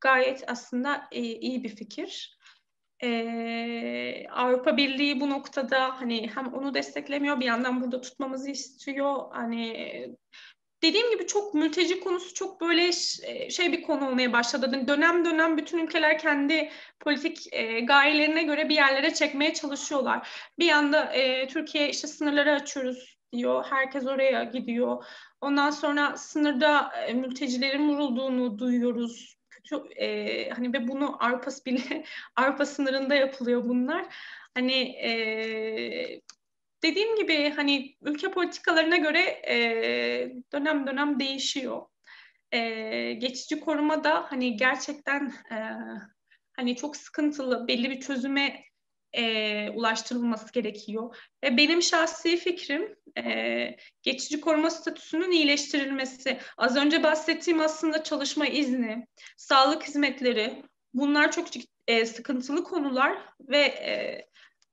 gayet 0.00 0.44
aslında 0.46 1.04
e, 1.12 1.20
iyi 1.20 1.64
bir 1.64 1.76
fikir. 1.76 2.36
Ee, 3.02 4.26
Avrupa 4.30 4.76
Birliği 4.76 5.20
bu 5.20 5.30
noktada 5.30 6.00
hani 6.00 6.30
hem 6.34 6.54
onu 6.54 6.74
desteklemiyor 6.74 7.40
bir 7.40 7.44
yandan 7.44 7.80
burada 7.80 8.00
tutmamızı 8.00 8.50
istiyor. 8.50 9.16
Hani 9.32 10.16
dediğim 10.82 11.10
gibi 11.10 11.26
çok 11.26 11.54
mülteci 11.54 12.00
konusu 12.00 12.34
çok 12.34 12.60
böyle 12.60 12.90
e, 13.22 13.50
şey 13.50 13.72
bir 13.72 13.82
konu 13.82 14.08
olmaya 14.08 14.32
başladı. 14.32 14.68
Hani 14.70 14.88
dönem 14.88 15.24
dönem 15.24 15.56
bütün 15.56 15.78
ülkeler 15.78 16.18
kendi 16.18 16.70
politik 17.00 17.52
e, 17.52 17.80
gayelerine 17.80 18.42
göre 18.42 18.68
bir 18.68 18.74
yerlere 18.74 19.14
çekmeye 19.14 19.54
çalışıyorlar. 19.54 20.28
Bir 20.58 20.66
yanda 20.66 21.04
e, 21.12 21.48
Türkiye 21.48 21.90
işte 21.90 22.08
sınırları 22.08 22.52
açıyoruz 22.52 23.16
diyor. 23.32 23.64
Herkes 23.70 24.06
oraya 24.06 24.44
gidiyor. 24.44 25.04
Ondan 25.40 25.70
sonra 25.70 26.16
sınırda 26.16 26.92
e, 27.06 27.14
mültecilerin 27.14 27.88
vurulduğunu 27.88 28.58
duyuyoruz. 28.58 29.36
Kötü 29.50 29.76
e, 29.96 30.50
hani 30.50 30.72
ve 30.72 30.88
bunu 30.88 31.24
Avrupa 31.24 31.50
bile 31.66 32.04
Avrupa 32.36 32.66
sınırında 32.66 33.14
yapılıyor 33.14 33.64
bunlar. 33.64 34.06
Hani 34.54 34.82
e, 34.82 36.20
dediğim 36.86 37.16
gibi 37.16 37.52
hani 37.56 37.96
ülke 38.02 38.30
politikalarına 38.30 38.96
göre 38.96 39.20
e, 39.48 39.56
dönem 40.52 40.86
dönem 40.86 41.20
değişiyor. 41.20 41.82
E, 42.52 42.60
geçici 43.12 43.60
koruma 43.60 44.04
da 44.04 44.26
hani 44.28 44.56
gerçekten 44.56 45.32
e, 45.50 45.56
hani 46.52 46.76
çok 46.76 46.96
sıkıntılı 46.96 47.68
belli 47.68 47.90
bir 47.90 48.00
çözüme 48.00 48.64
e, 49.12 49.70
ulaştırılması 49.70 50.52
gerekiyor. 50.52 51.16
Ve 51.44 51.56
benim 51.56 51.82
şahsi 51.82 52.36
fikrim 52.36 52.96
e, 53.18 53.76
geçici 54.02 54.40
koruma 54.40 54.70
statüsünün 54.70 55.30
iyileştirilmesi. 55.30 56.38
Az 56.56 56.76
önce 56.76 57.02
bahsettiğim 57.02 57.60
aslında 57.60 58.02
çalışma 58.02 58.46
izni, 58.46 59.06
sağlık 59.36 59.82
hizmetleri 59.82 60.62
bunlar 60.94 61.32
çok 61.32 61.46
e, 61.88 62.06
sıkıntılı 62.06 62.64
konular 62.64 63.18
ve 63.40 63.58
e, 63.58 64.26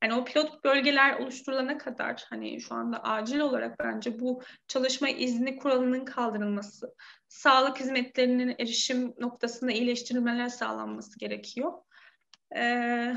Hani 0.03 0.13
o 0.13 0.25
pilot 0.25 0.63
bölgeler 0.63 1.19
oluşturulana 1.19 1.77
kadar 1.77 2.25
hani 2.29 2.61
şu 2.61 2.75
anda 2.75 3.03
acil 3.03 3.39
olarak 3.39 3.79
bence 3.79 4.19
bu 4.19 4.41
çalışma 4.67 5.09
izni 5.09 5.57
kuralının 5.57 6.05
kaldırılması, 6.05 6.95
sağlık 7.27 7.79
hizmetlerinin 7.79 8.55
erişim 8.59 9.13
noktasında 9.19 9.71
iyileştirilmeler 9.71 10.49
sağlanması 10.49 11.19
gerekiyor. 11.19 11.73
Ee, 12.55 13.15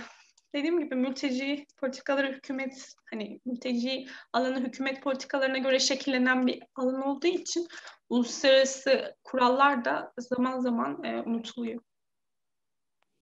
dediğim 0.55 0.81
gibi 0.81 0.95
mülteci 0.95 1.67
politikaları 1.77 2.33
hükümet 2.33 2.95
hani 3.11 3.41
mülteci 3.45 4.07
alanı 4.33 4.61
hükümet 4.61 5.03
politikalarına 5.03 5.59
göre 5.59 5.79
şekillenen 5.79 6.47
bir 6.47 6.63
alan 6.75 7.03
olduğu 7.03 7.27
için 7.27 7.69
uluslararası 8.09 9.15
kurallar 9.25 9.85
da 9.85 10.13
zaman 10.19 10.61
zaman 10.61 11.05
e, 11.05 11.23
unutuluyor. 11.23 11.81